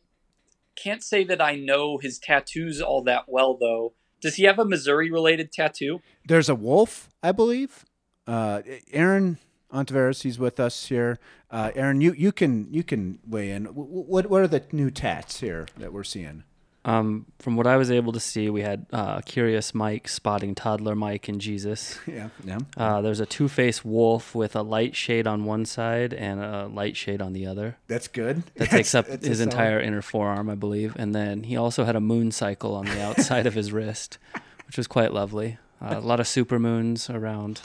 can't 0.75 1.03
say 1.03 1.23
that 1.25 1.41
I 1.41 1.55
know 1.55 1.97
his 1.97 2.17
tattoos 2.19 2.81
all 2.81 3.03
that 3.03 3.25
well 3.27 3.55
though. 3.55 3.93
Does 4.21 4.35
he 4.35 4.43
have 4.43 4.59
a 4.59 4.65
Missouri 4.65 5.09
related 5.11 5.51
tattoo? 5.51 6.01
There's 6.27 6.47
a 6.49 6.55
wolf, 6.55 7.09
I 7.23 7.31
believe. 7.31 7.85
Uh, 8.27 8.61
Aaron 8.93 9.39
Ontiveros, 9.71 10.23
he's 10.23 10.37
with 10.39 10.59
us 10.59 10.87
here. 10.87 11.19
Uh, 11.49 11.71
Aaron, 11.75 12.01
you, 12.01 12.13
you 12.13 12.31
can 12.31 12.67
you 12.73 12.83
can 12.83 13.19
weigh 13.27 13.51
in. 13.51 13.65
Wh- 13.65 14.09
What 14.09 14.27
what 14.29 14.41
are 14.41 14.47
the 14.47 14.63
new 14.71 14.91
tats 14.91 15.39
here 15.39 15.67
that 15.77 15.93
we're 15.93 16.03
seeing? 16.03 16.43
Um, 16.83 17.27
from 17.37 17.57
what 17.57 17.67
I 17.67 17.77
was 17.77 17.91
able 17.91 18.11
to 18.13 18.19
see, 18.19 18.49
we 18.49 18.63
had 18.63 18.87
uh, 18.91 19.21
Curious 19.21 19.75
Mike 19.75 20.07
spotting 20.07 20.55
Toddler 20.55 20.95
Mike 20.95 21.27
and 21.27 21.39
Jesus. 21.39 21.99
Yeah, 22.07 22.29
yeah. 22.43 22.57
Uh, 22.75 23.01
there's 23.01 23.19
a 23.19 23.25
two 23.27 23.47
faced 23.47 23.85
wolf 23.85 24.33
with 24.33 24.55
a 24.55 24.63
light 24.63 24.95
shade 24.95 25.27
on 25.27 25.45
one 25.45 25.65
side 25.65 26.11
and 26.11 26.39
a 26.41 26.65
light 26.65 26.97
shade 26.97 27.21
on 27.21 27.33
the 27.33 27.45
other. 27.45 27.77
That's 27.87 28.07
good. 28.07 28.41
That 28.55 28.71
takes 28.71 28.95
up 28.95 29.05
his 29.23 29.41
entire 29.41 29.79
inner 29.79 30.01
forearm, 30.01 30.49
I 30.49 30.55
believe. 30.55 30.95
And 30.97 31.13
then 31.13 31.43
he 31.43 31.55
also 31.55 31.83
had 31.85 31.95
a 31.95 32.01
moon 32.01 32.31
cycle 32.31 32.73
on 32.73 32.85
the 32.85 32.99
outside 32.99 33.45
of 33.45 33.53
his 33.53 33.71
wrist, 33.71 34.17
which 34.65 34.75
was 34.77 34.87
quite 34.87 35.13
lovely. 35.13 35.59
Uh, 35.79 35.97
a 35.97 35.99
lot 35.99 36.19
of 36.19 36.27
super 36.27 36.57
moons 36.57 37.11
around 37.11 37.61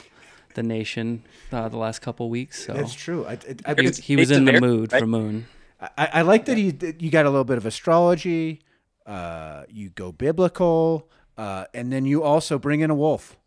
the 0.57 0.63
nation 0.63 1.23
uh, 1.53 1.69
the 1.69 1.77
last 1.77 1.99
couple 1.99 2.29
weeks. 2.29 2.65
So 2.65 2.73
That's 2.73 2.93
true. 2.93 3.25
I, 3.25 3.37
I, 3.65 3.75
he, 3.79 3.89
he 3.89 4.15
was 4.17 4.31
in 4.31 4.43
the 4.43 4.59
mood 4.59 4.91
for 4.91 5.07
moon. 5.07 5.47
I, 5.79 6.09
I 6.13 6.21
like 6.23 6.45
that 6.45 6.57
he 6.57 6.75
you 6.99 7.09
got 7.11 7.25
a 7.25 7.29
little 7.29 7.45
bit 7.45 7.57
of 7.57 7.65
astrology. 7.65 8.61
Uh, 9.05 9.63
you 9.69 9.89
go 9.89 10.11
biblical, 10.11 11.09
uh, 11.37 11.65
and 11.73 11.93
then 11.93 12.05
you 12.05 12.23
also 12.23 12.59
bring 12.59 12.81
in 12.81 12.89
a 12.89 12.95
wolf 12.95 13.37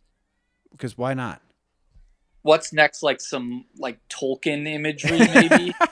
because 0.71 0.97
why 0.97 1.13
not? 1.13 1.43
What's 2.43 2.73
next? 2.73 3.03
Like 3.03 3.21
some 3.21 3.67
like 3.77 3.99
Tolkien 4.09 4.67
imagery, 4.67 5.19
maybe. 5.19 5.75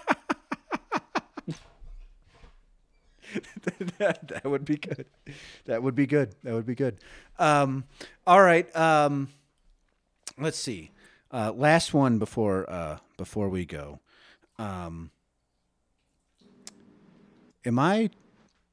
that, 3.99 4.29
that 4.29 4.45
would 4.45 4.65
be 4.65 4.77
good. 4.77 5.07
That 5.67 5.83
would 5.83 5.95
be 5.95 6.07
good. 6.07 6.35
That 6.45 6.55
would 6.55 6.67
be 6.67 6.75
good. 6.75 6.99
Um, 7.39 7.85
all 8.27 8.41
right. 8.41 8.75
Um, 8.77 9.29
let's 10.39 10.59
see. 10.59 10.93
Uh, 11.31 11.53
last 11.55 11.93
one 11.93 12.19
before 12.19 12.69
uh, 12.71 12.99
before 13.17 13.49
we 13.49 13.65
go. 13.65 14.01
Um, 14.59 15.11
am 17.65 17.79
I 17.79 18.11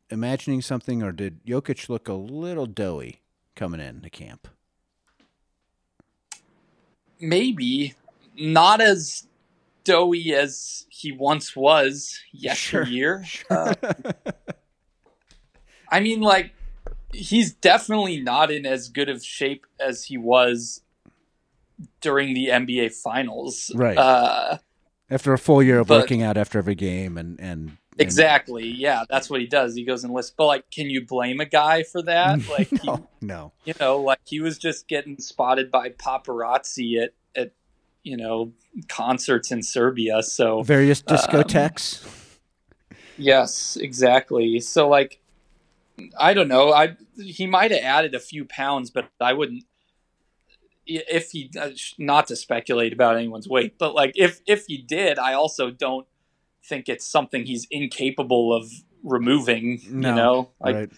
imagining 0.10 0.62
something, 0.62 1.04
or 1.04 1.12
did 1.12 1.44
Jokic 1.46 1.90
look 1.90 2.08
a 2.08 2.14
little 2.14 2.66
doughy 2.66 3.22
coming 3.56 3.82
in 3.82 4.02
the 4.02 4.10
camp? 4.10 4.48
Maybe 7.20 7.94
not 8.38 8.82
as 8.82 9.28
doughy 9.84 10.34
as 10.34 10.86
he 10.90 11.12
once 11.12 11.56
was 11.56 12.20
yesteryear. 12.32 13.24
Sure. 13.26 13.74
Sure. 13.74 13.74
Uh, 13.86 14.12
I 15.92 16.00
mean, 16.00 16.22
like 16.22 16.52
he's 17.14 17.54
definitely 17.54 18.20
not 18.22 18.52
in 18.52 18.66
as 18.66 18.90
good 18.90 19.10
of 19.10 19.24
shape 19.24 19.66
as 19.80 20.06
he 20.06 20.18
was 20.18 20.82
during 22.02 22.34
the 22.34 22.48
NBA 22.48 22.94
Finals. 22.94 23.72
Right. 23.76 23.98
Uh, 23.98 24.58
after 25.10 25.34
a 25.34 25.38
full 25.38 25.62
year 25.62 25.80
of 25.80 25.88
but, 25.88 26.02
working 26.02 26.24
out 26.24 26.38
after 26.38 26.58
every 26.58 26.76
game 26.76 27.18
and 27.18 27.40
and 27.40 27.78
Exactly. 27.98 28.68
Yeah, 28.68 29.04
that's 29.10 29.30
what 29.30 29.40
he 29.40 29.48
does. 29.48 29.76
He 29.76 29.86
goes 29.86 30.04
and 30.04 30.14
lists. 30.14 30.34
But 30.36 30.48
like, 30.48 30.72
can 30.72 30.90
you 30.90 31.06
blame 31.06 31.40
a 31.40 31.46
guy 31.46 31.84
for 31.84 32.02
that? 32.04 32.40
Like, 32.50 32.72
no, 32.84 32.96
he, 32.96 33.26
no. 33.26 33.52
You 33.66 33.74
know, 33.80 34.00
like 34.00 34.20
he 34.26 34.40
was 34.40 34.58
just 34.58 34.88
getting 34.88 35.18
spotted 35.20 35.72
by 35.72 35.90
paparazzi 35.90 37.02
at 37.02 37.14
at 37.36 37.52
you 38.04 38.18
know 38.18 38.54
concerts 38.88 39.52
in 39.52 39.64
Serbia. 39.64 40.24
So 40.24 40.62
various 40.64 41.02
discotheques. 41.02 42.06
Um, 42.06 42.98
yes, 43.18 43.78
exactly. 43.78 44.60
So 44.60 44.88
like, 44.88 45.20
I 46.18 46.34
don't 46.34 46.48
know. 46.48 46.72
I 46.72 46.98
he 47.18 47.48
might 47.48 47.72
have 47.72 47.84
added 47.84 48.16
a 48.16 48.20
few 48.20 48.46
pounds, 48.46 48.90
but 48.90 49.10
I 49.20 49.34
wouldn't. 49.34 49.64
If 50.88 51.32
he, 51.32 51.52
uh, 51.60 51.72
not 51.98 52.28
to 52.28 52.36
speculate 52.36 52.94
about 52.94 53.18
anyone's 53.18 53.48
weight, 53.48 53.78
but 53.78 53.96
like 53.96 54.14
if 54.16 54.42
if 54.46 54.66
he 54.68 54.78
did, 54.78 55.18
I 55.18 55.34
also 55.34 55.72
don't 55.72 56.08
think 56.64 56.90
it's 56.90 57.06
something 57.06 57.46
he's 57.46 57.68
incapable 57.72 58.54
of 58.54 58.72
removing. 59.04 59.82
No, 59.90 60.10
you 60.10 60.16
know, 60.16 60.52
like, 60.60 60.76
right, 60.76 60.92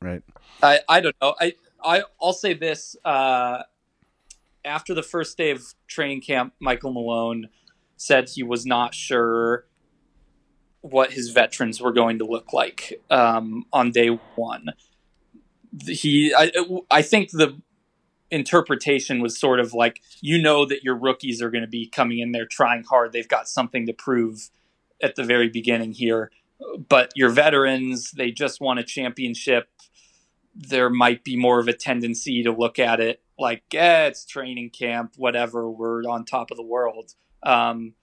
right. 0.00 0.22
I 0.62 0.80
I 0.88 1.00
don't 1.00 1.16
know. 1.20 1.34
I 1.40 1.54
I 1.82 2.02
I'll 2.20 2.32
say 2.32 2.54
this. 2.54 2.96
Uh, 3.04 3.62
after 4.64 4.94
the 4.94 5.02
first 5.02 5.38
day 5.38 5.52
of 5.52 5.62
training 5.86 6.20
camp, 6.20 6.52
Michael 6.60 6.92
Malone 6.92 7.48
said 7.96 8.28
he 8.28 8.42
was 8.42 8.66
not 8.66 8.94
sure 8.94 9.66
what 10.80 11.12
his 11.12 11.30
veterans 11.30 11.80
were 11.80 11.92
going 11.92 12.18
to 12.18 12.24
look 12.24 12.52
like 12.52 13.00
um, 13.10 13.64
on 13.72 13.90
day 13.90 14.08
one. 14.34 14.70
He, 15.86 16.34
I, 16.34 16.52
I 16.90 17.02
think 17.02 17.30
the 17.30 17.60
interpretation 18.30 19.20
was 19.20 19.38
sort 19.38 19.60
of 19.60 19.72
like 19.72 20.00
you 20.20 20.40
know 20.40 20.64
that 20.64 20.82
your 20.82 20.96
rookies 20.96 21.40
are 21.40 21.50
going 21.50 21.64
to 21.64 21.68
be 21.68 21.88
coming 21.88 22.18
in 22.18 22.32
there 22.32 22.46
trying 22.46 22.84
hard. 22.84 23.12
They've 23.12 23.28
got 23.28 23.48
something 23.48 23.86
to 23.86 23.92
prove 23.92 24.50
at 25.02 25.16
the 25.16 25.24
very 25.24 25.48
beginning 25.48 25.92
here. 25.92 26.30
But 26.88 27.12
your 27.14 27.28
veterans, 27.28 28.12
they 28.12 28.30
just 28.30 28.60
won 28.60 28.78
a 28.78 28.82
championship. 28.82 29.68
There 30.54 30.88
might 30.88 31.22
be 31.22 31.36
more 31.36 31.60
of 31.60 31.68
a 31.68 31.74
tendency 31.74 32.42
to 32.42 32.50
look 32.50 32.78
at 32.78 32.98
it 32.98 33.22
like, 33.38 33.62
eh, 33.74 34.06
it's 34.06 34.24
training 34.24 34.70
camp, 34.70 35.14
whatever. 35.16 35.70
We're 35.70 36.02
on 36.02 36.24
top 36.24 36.50
of 36.50 36.56
the 36.56 36.62
world. 36.62 37.14
Um, 37.42 37.94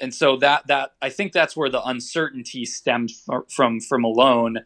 and 0.00 0.14
so 0.14 0.36
that 0.36 0.66
that 0.68 0.92
I 1.02 1.10
think 1.10 1.32
that's 1.32 1.56
where 1.56 1.68
the 1.68 1.82
uncertainty 1.82 2.64
stems 2.64 3.26
from 3.48 3.80
from 3.80 4.02
Malone. 4.02 4.58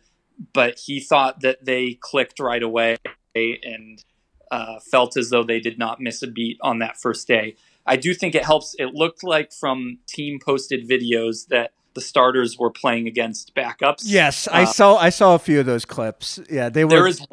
But 0.53 0.81
he 0.85 1.01
thought 1.01 1.41
that 1.41 1.65
they 1.65 1.99
clicked 2.01 2.41
right 2.41 2.63
away 2.63 2.97
and 3.35 4.05
uh, 4.51 4.81
felt 4.81 5.17
as 5.17 5.31
though 5.31 5.45
they 5.45 5.61
did 5.61 5.79
not 5.79 6.01
miss 6.01 6.23
a 6.23 6.27
beat 6.27 6.59
on 6.61 6.79
that 6.79 7.01
first 7.01 7.27
day. 7.27 7.57
I 7.87 7.97
do 7.97 8.15
think 8.15 8.35
it 8.35 8.45
helps. 8.45 8.75
It 8.79 8.95
looked 8.95 9.23
like 9.23 9.53
from 9.53 9.99
team 10.07 10.39
posted 10.45 10.89
videos 10.89 11.49
that 11.49 11.73
the 11.95 12.01
starters 12.01 12.59
were 12.59 12.71
playing 12.71 13.07
against 13.07 13.55
backups. 13.55 14.03
Yes, 14.05 14.49
I 14.49 14.63
uh, 14.63 14.67
saw 14.67 14.97
I 14.97 15.11
saw 15.11 15.35
a 15.35 15.39
few 15.39 15.61
of 15.61 15.67
those 15.67 15.85
clips. 15.85 16.41
Yeah, 16.51 16.69
they 16.69 16.85
were. 16.85 16.91
There 16.91 17.07
is 17.07 17.27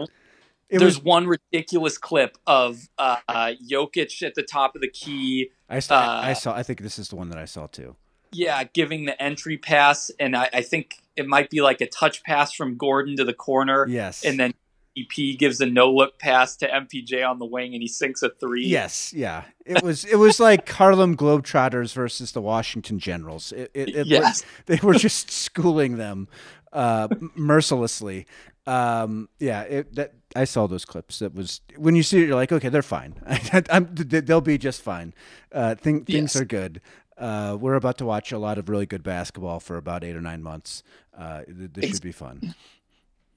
there's 0.69 0.97
was, 0.97 1.03
one 1.03 1.27
ridiculous 1.27 1.97
clip 1.97 2.37
of 2.47 2.87
uh, 2.97 3.17
uh, 3.27 3.53
Jokic 3.69 4.23
at 4.23 4.35
the 4.35 4.43
top 4.43 4.75
of 4.75 4.81
the 4.81 4.87
key. 4.87 5.51
I 5.69 5.79
saw, 5.79 5.95
uh, 5.95 6.21
I 6.23 6.33
saw. 6.33 6.55
I 6.55 6.63
think 6.63 6.81
this 6.81 6.97
is 6.97 7.09
the 7.09 7.15
one 7.15 7.29
that 7.29 7.37
I 7.37 7.45
saw 7.45 7.67
too. 7.67 7.95
Yeah, 8.31 8.63
giving 8.63 9.05
the 9.05 9.21
entry 9.21 9.57
pass, 9.57 10.09
and 10.17 10.37
I, 10.37 10.49
I, 10.53 10.61
think 10.61 10.95
it 11.17 11.27
might 11.27 11.49
be 11.49 11.59
like 11.59 11.81
a 11.81 11.87
touch 11.87 12.23
pass 12.23 12.53
from 12.53 12.77
Gordon 12.77 13.17
to 13.17 13.25
the 13.25 13.33
corner. 13.33 13.85
Yes, 13.89 14.23
and 14.23 14.39
then 14.39 14.53
EP 14.97 15.37
gives 15.37 15.61
a 15.61 15.65
no 15.65 15.91
look 15.91 16.19
pass 16.19 16.55
to 16.57 16.67
MPJ 16.67 17.27
on 17.27 17.39
the 17.39 17.45
wing 17.45 17.73
and 17.73 17.81
he 17.81 17.87
sinks 17.87 18.21
a 18.23 18.29
three. 18.29 18.65
Yes, 18.65 19.13
yeah. 19.13 19.43
It 19.65 19.81
was 19.83 20.03
it 20.05 20.17
was 20.17 20.39
like 20.39 20.67
Harlem 20.67 21.15
Globetrotters 21.15 21.93
versus 21.93 22.33
the 22.33 22.41
Washington 22.41 22.99
Generals. 22.99 23.51
It, 23.51 23.71
it, 23.73 23.95
it 23.95 24.07
yes. 24.07 24.43
they 24.65 24.79
were 24.83 24.95
just 24.95 25.31
schooling 25.31 25.97
them 25.97 26.27
uh, 26.73 27.07
mercilessly. 27.35 28.25
Um, 28.67 29.29
yeah, 29.39 29.61
it, 29.61 29.95
that 29.95 30.13
I 30.35 30.43
saw 30.43 30.67
those 30.67 30.85
clips. 30.85 31.19
That 31.19 31.33
was 31.33 31.61
when 31.77 31.95
you 31.95 32.03
see 32.03 32.21
it, 32.21 32.27
you're 32.27 32.35
like, 32.35 32.51
okay, 32.51 32.69
they're 32.69 32.81
fine. 32.81 33.15
they'll 33.63 34.41
be 34.41 34.57
just 34.57 34.81
fine. 34.81 35.13
Uh, 35.51 35.75
thing, 35.75 36.05
things 36.05 36.35
yes. 36.35 36.41
are 36.41 36.45
good. 36.45 36.81
Uh, 37.17 37.55
we're 37.59 37.75
about 37.75 37.97
to 37.99 38.05
watch 38.05 38.31
a 38.31 38.37
lot 38.37 38.57
of 38.57 38.67
really 38.67 38.85
good 38.85 39.03
basketball 39.03 39.59
for 39.59 39.77
about 39.77 40.03
eight 40.03 40.15
or 40.15 40.21
nine 40.21 40.41
months. 40.41 40.83
Uh, 41.17 41.43
this 41.47 41.91
should 41.91 42.01
be 42.01 42.11
fun. 42.11 42.55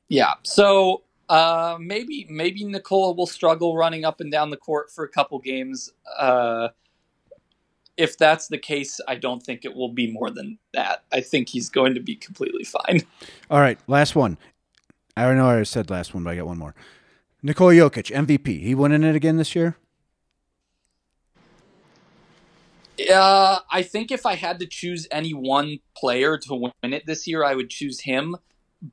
Yeah. 0.09 0.35
So 0.43 1.03
uh, 1.29 1.79
maybe 1.81 2.27
maybe 2.29 2.65
Nikola 2.65 3.13
will 3.13 3.27
struggle 3.27 3.77
running 3.77 4.05
up 4.05 4.21
and 4.21 4.31
down 4.31 4.51
the 4.51 4.57
court 4.57 4.91
for 4.91 5.05
a 5.05 5.09
couple 5.09 5.39
games. 5.39 5.93
Uh, 6.19 6.69
if 7.97 8.19
that's 8.19 8.49
the 8.49 8.59
case, 8.59 9.01
I 9.07 9.15
don't 9.15 9.43
think 9.43 9.65
it 9.65 9.75
will 9.75 9.93
be 9.93 10.11
more 10.11 10.31
than 10.31 10.59
that. 10.73 11.05
I 11.13 11.21
think 11.21 11.49
he's 11.49 11.71
going 11.71 11.95
to 11.95 12.01
be 12.01 12.17
completely 12.17 12.65
fine. 12.65 13.03
All 13.51 13.61
right, 13.61 13.79
last 13.87 14.17
one. 14.17 14.37
I 15.17 15.25
don't 15.25 15.37
know 15.37 15.49
I 15.49 15.63
said 15.63 15.91
last 15.91 16.13
one, 16.13 16.25
but 16.25 16.31
I 16.31 16.37
got 16.37 16.47
one 16.47 16.59
more. 16.59 16.75
Nikola 17.43 17.75
Jokic, 17.75 18.11
MVP. 18.11 18.63
He 18.63 18.75
winning 18.75 19.05
it 19.05 19.15
again 19.15 19.37
this 19.37 19.55
year? 19.55 19.77
Uh, 23.13 23.59
I 23.71 23.83
think 23.83 24.11
if 24.11 24.25
I 24.25 24.35
had 24.35 24.59
to 24.61 24.67
choose 24.67 25.07
any 25.11 25.35
one 25.35 25.79
player 25.97 26.39
to 26.39 26.55
win 26.55 26.73
it 26.83 27.07
this 27.07 27.27
year, 27.27 27.45
I 27.45 27.55
would 27.55 27.71
choose 27.71 28.01
him. 28.01 28.37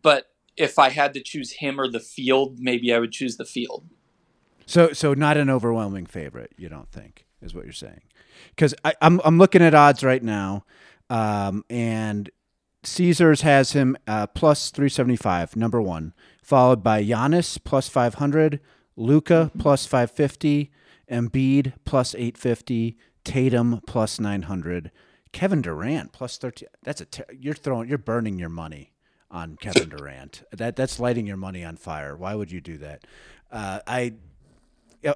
But 0.02 0.31
if 0.58 0.78
I 0.78 0.90
had 0.90 1.14
to 1.14 1.22
choose 1.22 1.54
him 1.54 1.80
or 1.80 1.88
the 1.88 2.00
field, 2.00 2.60
maybe 2.60 2.94
I 2.94 3.00
would 3.00 3.12
choose 3.12 3.38
the 3.38 3.46
field. 3.46 3.86
So, 4.66 4.94
so 4.94 5.14
not 5.14 5.38
an 5.38 5.50
overwhelming 5.50 6.06
favorite, 6.06 6.54
you 6.58 6.70
don't 6.70 6.92
think, 6.92 7.26
is 7.42 7.54
what 7.54 7.66
you're 7.66 7.74
saying? 7.74 8.02
Because 8.50 8.74
I'm 9.02 9.20
I'm 9.24 9.38
looking 9.38 9.62
at 9.62 9.74
odds 9.74 10.04
right 10.04 10.24
now, 10.24 10.66
um, 11.10 11.64
and 11.70 12.30
Caesars 12.84 13.42
has 13.42 13.74
him 13.74 13.98
uh, 14.08 14.28
plus 14.28 14.72
375, 14.72 15.56
number 15.56 15.82
one, 15.82 16.14
followed 16.42 16.84
by 16.84 17.04
Giannis 17.04 17.60
plus 17.64 17.88
500, 17.90 18.60
Luka 18.96 19.52
plus 19.60 19.86
550, 19.86 20.72
Embiid 21.12 21.74
plus 21.86 22.16
850, 22.16 22.98
Tatum 23.24 23.82
plus 23.86 24.20
900, 24.20 24.92
Kevin 25.32 25.62
Durant 25.62 26.12
plus 26.12 26.38
13. 26.38 26.70
That's 26.84 27.02
a 27.02 27.06
ter- 27.06 27.26
you're 27.38 27.54
throwing 27.54 27.88
you're 27.88 27.98
burning 27.98 28.40
your 28.40 28.50
money 28.50 28.94
on 29.32 29.56
Kevin 29.58 29.90
Durant. 29.90 30.44
That 30.52 30.76
that's 30.76 31.00
lighting 31.00 31.26
your 31.26 31.38
money 31.38 31.64
on 31.64 31.78
fire. 31.78 32.16
Why 32.16 32.36
would 32.36 32.52
you 32.52 32.62
do 32.62 32.78
that? 32.80 33.06
Uh, 33.52 33.80
I 33.88 34.14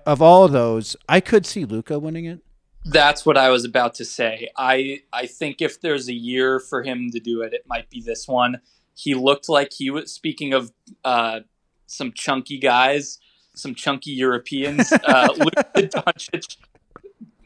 of 0.06 0.22
all 0.22 0.46
of 0.46 0.52
those, 0.52 0.96
I 1.08 1.20
could 1.20 1.46
see 1.46 1.64
Luka 1.66 2.00
winning 2.00 2.26
it. 2.26 2.40
That's 2.86 3.26
what 3.26 3.38
I 3.38 3.50
was 3.50 3.66
about 3.66 3.96
to 3.96 4.06
say. 4.06 4.50
I 4.58 5.02
I 5.12 5.26
think 5.28 5.62
if 5.62 5.82
there's 5.82 6.08
a 6.08 6.14
year 6.14 6.60
for 6.60 6.84
him 6.84 7.10
to 7.12 7.20
do 7.20 7.42
it, 7.42 7.54
it 7.54 7.64
might 7.68 7.90
be 7.90 8.02
this 8.02 8.28
one. 8.28 8.62
he 8.98 9.14
looked 9.14 9.50
like 9.50 9.74
he 9.74 9.90
was 9.90 10.12
speaking 10.12 10.54
of 10.54 10.72
uh, 11.04 11.42
some 11.88 12.14
chunky 12.14 12.58
guys, 12.58 13.20
some 13.54 13.76
chunky 13.76 14.12
Europeans. 14.12 14.90
Uh, 14.94 15.28
Luka 15.38 15.64
Doncic 15.76 16.58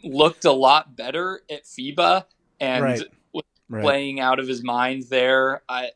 looked 0.03 0.45
a 0.45 0.51
lot 0.51 0.95
better 0.95 1.41
at 1.49 1.63
FIBA 1.65 2.25
and 2.59 2.83
Right. 2.83 3.03
was 3.33 3.43
Right. 3.67 3.81
playing 3.83 4.19
out 4.19 4.39
of 4.39 4.47
his 4.47 4.63
mind 4.63 5.03
there. 5.09 5.61
I 5.69 5.91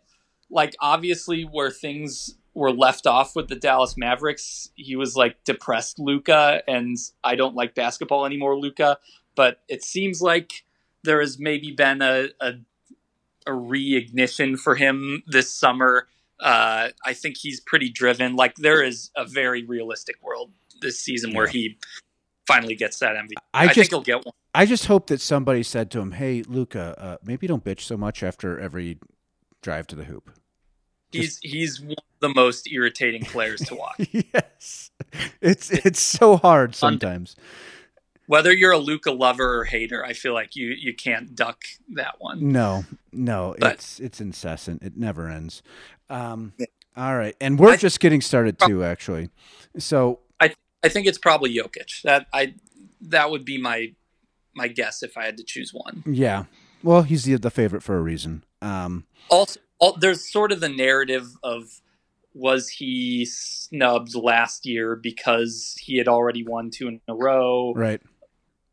like 0.54 0.76
obviously 0.80 1.44
where 1.44 1.72
things 1.72 2.36
were 2.54 2.72
left 2.72 3.08
off 3.08 3.36
with 3.36 3.48
the 3.48 3.56
Dallas 3.56 3.98
Mavericks, 3.98 4.70
he 4.76 4.96
was 4.96 5.16
like 5.16 5.44
depressed 5.44 6.00
Luka 6.00 6.62
and 6.68 6.96
I 7.24 7.36
don't 7.36 7.56
like 7.56 7.74
basketball 7.76 8.26
anymore, 8.26 8.58
Luka. 8.58 9.00
But 9.36 9.62
it 9.68 9.84
seems 9.84 10.22
like 10.22 10.64
there 11.04 11.20
has 11.20 11.40
maybe 11.40 11.72
been 11.72 12.02
a, 12.02 12.28
a 12.40 12.54
a 13.46 13.52
reignition 13.52 14.58
for 14.58 14.76
him 14.76 15.24
this 15.28 15.54
summer. 15.54 16.08
Uh, 16.40 16.90
I 17.06 17.14
think 17.14 17.38
he's 17.38 17.60
pretty 17.60 17.90
driven. 17.90 18.36
Like 18.36 18.56
there 18.56 18.84
is 18.84 19.12
a 19.16 19.26
very 19.26 19.66
realistic 19.66 20.16
world 20.22 20.52
this 20.82 21.00
season 21.00 21.34
where 21.34 21.48
he 21.48 21.78
finally 22.48 22.76
gets 22.76 23.00
that 23.00 23.16
MVP. 23.16 23.34
I 23.54 23.64
I, 23.64 23.66
just- 23.66 23.76
think 23.76 23.90
he'll 23.90 24.02
get 24.02 24.26
one. 24.26 24.34
I 24.56 24.66
just 24.68 24.86
hope 24.86 25.08
that 25.08 25.20
somebody 25.20 25.64
said 25.64 25.90
to 25.92 26.00
him, 26.00 26.12
"Hey, 26.12 26.44
Luka, 26.44 26.96
uh, 26.98 27.18
maybe 27.26 27.48
don't 27.48 27.64
bitch 27.64 27.82
so 27.82 27.98
much 27.98 28.22
after 28.22 28.60
every 28.60 29.00
drive 29.64 29.88
to 29.88 29.96
the 29.96 30.04
hoop." 30.04 30.30
He's 31.14 31.40
he's 31.42 31.80
one 31.82 31.92
of 31.92 32.04
the 32.20 32.30
most 32.30 32.72
irritating 32.72 33.24
players 33.24 33.62
to 33.62 33.76
watch. 33.76 34.08
yes, 34.12 34.92
it's 35.42 35.72
it's 35.72 36.02
so 36.02 36.38
hard 36.38 36.76
sometimes. 36.76 37.36
Whether 38.26 38.54
you're 38.54 38.72
a 38.72 38.78
Luka 38.78 39.12
lover 39.12 39.60
or 39.60 39.66
hater, 39.66 40.04
I 40.06 40.14
feel 40.14 40.34
like 40.34 40.56
you 40.56 40.68
you 40.70 40.94
can't 40.94 41.36
duck 41.36 41.64
that 41.94 42.16
one. 42.20 42.52
No, 42.52 42.86
no, 43.12 43.56
But- 43.60 43.74
it's 43.74 44.00
it's 44.00 44.20
incessant. 44.22 44.82
It 44.84 44.98
never 44.98 45.30
ends. 45.30 45.62
Um, 46.10 46.54
all 46.96 47.16
right, 47.18 47.36
and 47.42 47.60
we're 47.60 47.72
I- 47.72 47.78
just 47.78 48.00
getting 48.00 48.22
started 48.22 48.58
too, 48.60 48.84
actually. 48.84 49.30
So 49.78 50.20
I 50.86 50.90
think 50.90 51.08
it's 51.08 51.18
probably 51.18 51.56
Jokic. 51.56 52.02
That 52.04 52.28
I 52.34 52.56
that 53.02 53.32
would 53.32 53.46
be 53.46 53.58
my 53.58 53.94
my 54.54 54.68
guess 54.68 55.02
if 55.02 55.18
I 55.18 55.24
had 55.26 55.38
to 55.38 55.44
choose 55.46 55.72
one. 55.74 56.04
yeah, 56.06 56.44
well, 56.84 57.04
he's 57.04 57.24
the 57.24 57.36
the 57.38 57.50
favorite 57.50 57.84
for 57.84 57.98
a 57.98 58.02
reason. 58.02 58.44
Um, 58.62 59.06
also 59.30 59.60
all, 59.84 59.98
there's 59.98 60.32
sort 60.32 60.52
of 60.52 60.60
the 60.60 60.70
narrative 60.70 61.28
of 61.44 61.82
was 62.34 62.70
he 62.70 63.26
snubbed 63.26 64.16
last 64.16 64.66
year 64.66 64.96
because 64.96 65.76
he 65.80 65.98
had 65.98 66.08
already 66.08 66.44
won 66.44 66.72
two 66.72 66.88
in 66.88 67.02
a 67.08 67.14
row 67.14 67.74
right. 67.76 68.02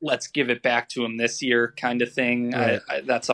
let's 0.00 0.28
give 0.28 0.48
it 0.48 0.62
back 0.62 0.88
to 0.88 1.04
him 1.04 1.16
this 1.16 1.42
year 1.42 1.74
kind 1.76 2.00
of 2.00 2.12
thing 2.12 2.52
Right. 2.52 2.80
I, 2.88 2.96
I, 2.96 3.00
that's 3.02 3.30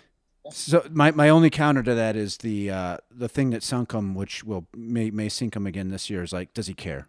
So 0.50 0.86
my, 0.90 1.10
my 1.10 1.28
only 1.28 1.50
counter 1.50 1.82
to 1.82 1.94
that 1.94 2.16
is 2.16 2.38
the 2.38 2.70
uh, 2.70 2.96
the 3.10 3.28
thing 3.28 3.50
that 3.50 3.62
sunk 3.62 3.92
him, 3.92 4.14
which 4.14 4.44
will 4.44 4.66
may 4.76 5.10
may 5.10 5.28
sink 5.28 5.56
him 5.56 5.66
again 5.66 5.90
this 5.90 6.08
year, 6.08 6.22
is 6.22 6.32
like, 6.32 6.54
does 6.54 6.68
he 6.68 6.74
care? 6.74 7.08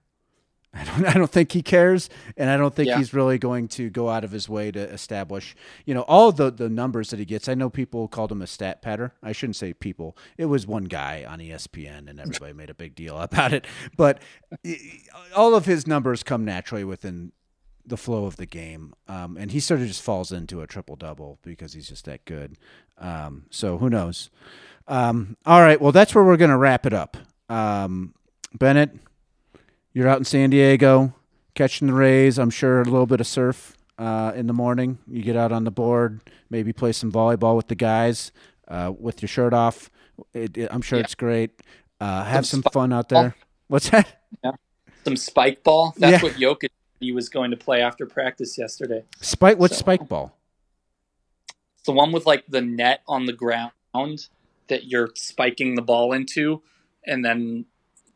I 0.78 0.84
don't 0.84 1.05
I 1.05 1.13
don't 1.13 1.32
think 1.32 1.51
he 1.51 1.61
cares, 1.63 2.09
and 2.38 2.49
I 2.49 2.57
don't 2.57 2.75
think 2.75 2.88
Yeah. 2.89 2.97
he's 2.97 3.13
really 3.13 3.38
going 3.38 3.67
to 3.69 3.89
go 3.89 4.09
out 4.09 4.23
of 4.23 4.32
his 4.32 4.47
way 4.47 4.71
to 4.71 4.80
establish, 4.80 5.55
you 5.86 5.93
know, 5.93 6.01
all 6.01 6.32
the 6.32 6.51
the 6.51 6.69
numbers 6.69 7.09
that 7.09 7.19
he 7.19 7.25
gets. 7.25 7.49
I 7.49 7.55
know 7.55 7.69
people 7.69 8.07
called 8.07 8.32
him 8.32 8.41
a 8.41 8.47
stat 8.47 8.82
padder. 8.84 9.11
I 9.23 9.32
shouldn't 9.32 9.55
say 9.55 9.73
people. 9.73 10.15
It 10.38 10.45
was 10.45 10.67
one 10.67 10.86
guy 10.86 11.25
on 11.28 11.39
ESPN, 11.39 12.09
and 12.09 12.19
everybody 12.19 12.53
made 12.53 12.69
a 12.69 12.75
big 12.75 12.95
deal 12.95 13.19
about 13.21 13.53
it. 13.53 13.65
But 13.97 14.21
all 15.36 15.55
of 15.55 15.65
his 15.65 15.88
numbers 15.88 16.23
come 16.23 16.45
naturally 16.45 16.84
within 16.84 17.32
the 17.86 17.97
flow 17.97 18.25
of 18.25 18.36
the 18.36 18.45
game, 18.45 18.93
um, 19.07 19.38
and 19.38 19.51
he 19.51 19.59
sort 19.61 19.80
of 19.80 19.88
just 19.88 20.01
falls 20.01 20.32
into 20.32 20.61
a 20.61 20.67
triple 20.67 20.95
double 20.97 21.39
because 21.41 21.71
he's 21.73 21.88
just 21.88 22.03
that 22.05 22.25
good. 22.25 22.57
Um, 22.97 23.45
so 23.49 23.78
who 23.78 23.89
knows? 23.89 24.30
Um, 24.89 25.38
all 25.45 25.61
right, 25.61 25.80
well 25.80 25.91
that's 25.93 26.13
where 26.13 26.23
we're 26.23 26.38
gonna 26.38 26.57
wrap 26.57 26.86
it 26.86 26.93
up. 26.93 27.15
Um, 27.49 28.13
Bennett, 28.53 28.91
you're 29.97 30.07
out 30.07 30.19
in 30.19 30.25
San 30.25 30.51
Diego 30.51 31.13
catching 31.55 31.87
the 31.87 31.93
rays. 31.93 32.37
I'm 32.37 32.51
sure 32.51 32.81
a 32.81 32.83
little 32.83 33.07
bit 33.07 33.19
of 33.19 33.25
surf 33.25 33.75
uh, 33.97 34.31
in 34.35 34.45
the 34.45 34.53
morning. 34.53 34.99
You 35.07 35.23
get 35.23 35.35
out 35.35 35.51
on 35.51 35.63
the 35.63 35.71
board, 35.71 36.21
maybe 36.51 36.71
play 36.71 36.91
some 36.91 37.11
volleyball 37.11 37.55
with 37.55 37.67
the 37.67 37.73
guys 37.75 38.31
uh, 38.67 38.93
with 38.97 39.23
your 39.23 39.27
shirt 39.29 39.53
off. 39.53 39.89
It, 40.33 40.55
it- 40.55 40.69
I'm 40.71 40.81
sure 40.83 40.99
Yeah. 40.99 41.03
it's 41.05 41.15
great. 41.15 41.61
Uh, 41.99 42.23
have 42.25 42.45
some 42.45 42.61
Some 42.61 42.71
fun 42.71 42.93
out 42.93 43.09
there. 43.09 43.35
What's 43.69 43.89
that? 43.89 44.21
Yeah. 44.43 44.51
some 45.03 45.17
spike 45.17 45.63
ball 45.63 45.95
that's 45.97 46.21
Yeah. 46.21 46.29
what 46.29 46.37
Jokic 46.39 46.69
he 46.99 47.11
was 47.11 47.27
going 47.29 47.49
to 47.51 47.57
play 47.57 47.81
after 47.81 48.05
practice 48.05 48.57
yesterday 48.57 49.03
Spike. 49.21 49.57
What's 49.57 49.75
So- 49.75 49.79
spike 49.79 50.07
ball? 50.07 50.37
it's 51.75 51.85
the 51.85 51.91
one 51.91 52.11
with 52.11 52.25
like 52.27 52.45
the 52.47 52.61
net 52.61 53.01
on 53.07 53.25
the 53.25 53.33
ground 53.33 53.71
that 54.67 54.85
you're 54.85 55.09
spiking 55.15 55.73
the 55.75 55.81
ball 55.81 56.13
into 56.13 56.61
and 57.05 57.23
then 57.25 57.65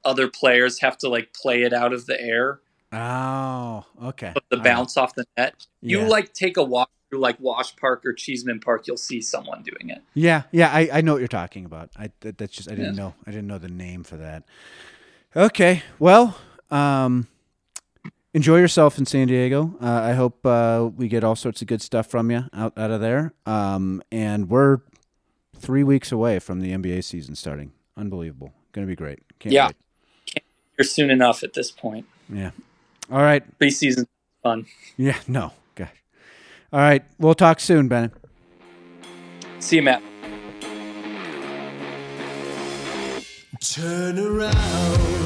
other 0.04 0.28
players 0.28 0.80
have 0.80 0.98
to 0.98 1.10
like 1.10 1.34
play 1.34 1.64
it 1.64 1.74
out 1.74 1.94
of 1.94 2.06
the 2.06 2.20
air 2.20 2.60
Oh, 2.94 3.86
okay. 4.04 4.32
but 4.34 4.44
the 4.50 4.58
All 4.58 4.64
right. 4.64 4.70
bounce 4.72 4.98
off 4.98 5.16
the 5.16 5.26
net 5.38 5.66
you 5.82 6.00
Yeah. 6.02 6.08
like 6.08 6.34
take 6.34 6.58
a 6.58 6.64
walk 6.64 6.90
through 7.10 7.20
like 7.20 7.40
Wash 7.40 7.76
Park 7.76 8.06
or 8.06 8.14
Cheesman 8.14 8.60
Park, 8.62 8.88
you'll 8.88 8.96
see 8.98 9.22
someone 9.22 9.64
doing 9.64 9.90
it. 9.90 10.02
Yeah, 10.14 10.44
yeah, 10.52 10.70
I, 10.74 10.90
I 10.94 11.02
know 11.02 11.14
what 11.14 11.20
you're 11.20 11.28
talking 11.28 11.66
about. 11.66 11.90
I 11.98 12.12
that, 12.22 12.38
that's 12.38 12.54
just 12.54 12.70
I 12.70 12.76
didn't 12.76 12.96
Yeah. 12.96 13.02
know 13.04 13.16
I 13.28 13.32
didn't 13.32 13.48
know 13.48 13.58
the 13.58 13.68
name 13.70 14.04
for 14.04 14.18
that. 14.18 14.44
Okay, 15.36 15.84
well, 16.00 16.38
um, 16.70 17.28
enjoy 18.34 18.58
yourself 18.60 18.98
in 18.98 19.06
San 19.06 19.28
Diego. 19.28 19.76
Uh, 19.82 19.90
I 19.90 20.14
hope 20.14 20.46
uh, 20.46 20.90
we 20.96 21.08
get 21.08 21.24
all 21.24 21.36
sorts 21.36 21.62
of 21.62 21.68
good 21.68 21.82
stuff 21.82 22.08
from 22.08 22.30
you 22.32 22.46
out 22.54 22.78
out 22.78 22.92
of 22.92 23.00
there. 23.02 23.34
Um, 23.46 24.02
and 24.12 24.50
we're 24.50 24.80
three 25.56 25.84
weeks 25.84 26.12
away 26.12 26.40
from 26.40 26.60
the 26.60 26.72
NBA 26.74 27.04
season 27.04 27.36
starting. 27.36 27.72
Unbelievable, 27.96 28.54
going 28.74 28.86
to 28.86 28.92
be 28.92 28.96
great. 28.96 29.20
Can't 29.40 29.54
Yeah. 29.54 29.68
wait. 29.68 29.76
You're 30.82 30.86
soon 30.88 31.12
enough 31.12 31.44
at 31.44 31.54
this 31.54 31.70
point. 31.70 32.08
yeah. 32.28 32.50
All 33.12 33.22
right. 33.22 33.44
Preseason 33.60 34.08
fun. 34.42 34.66
Yeah. 34.98 35.20
No. 35.28 35.52
Gosh. 35.76 35.90
All 36.74 36.80
right. 36.80 37.04
We'll 37.20 37.36
talk 37.36 37.60
soon, 37.60 37.88
Bennett. 37.88 38.14
See 39.60 39.76
you, 39.76 39.84
Matt. 39.84 40.02
Turn 43.60 44.18
around. 44.18 45.21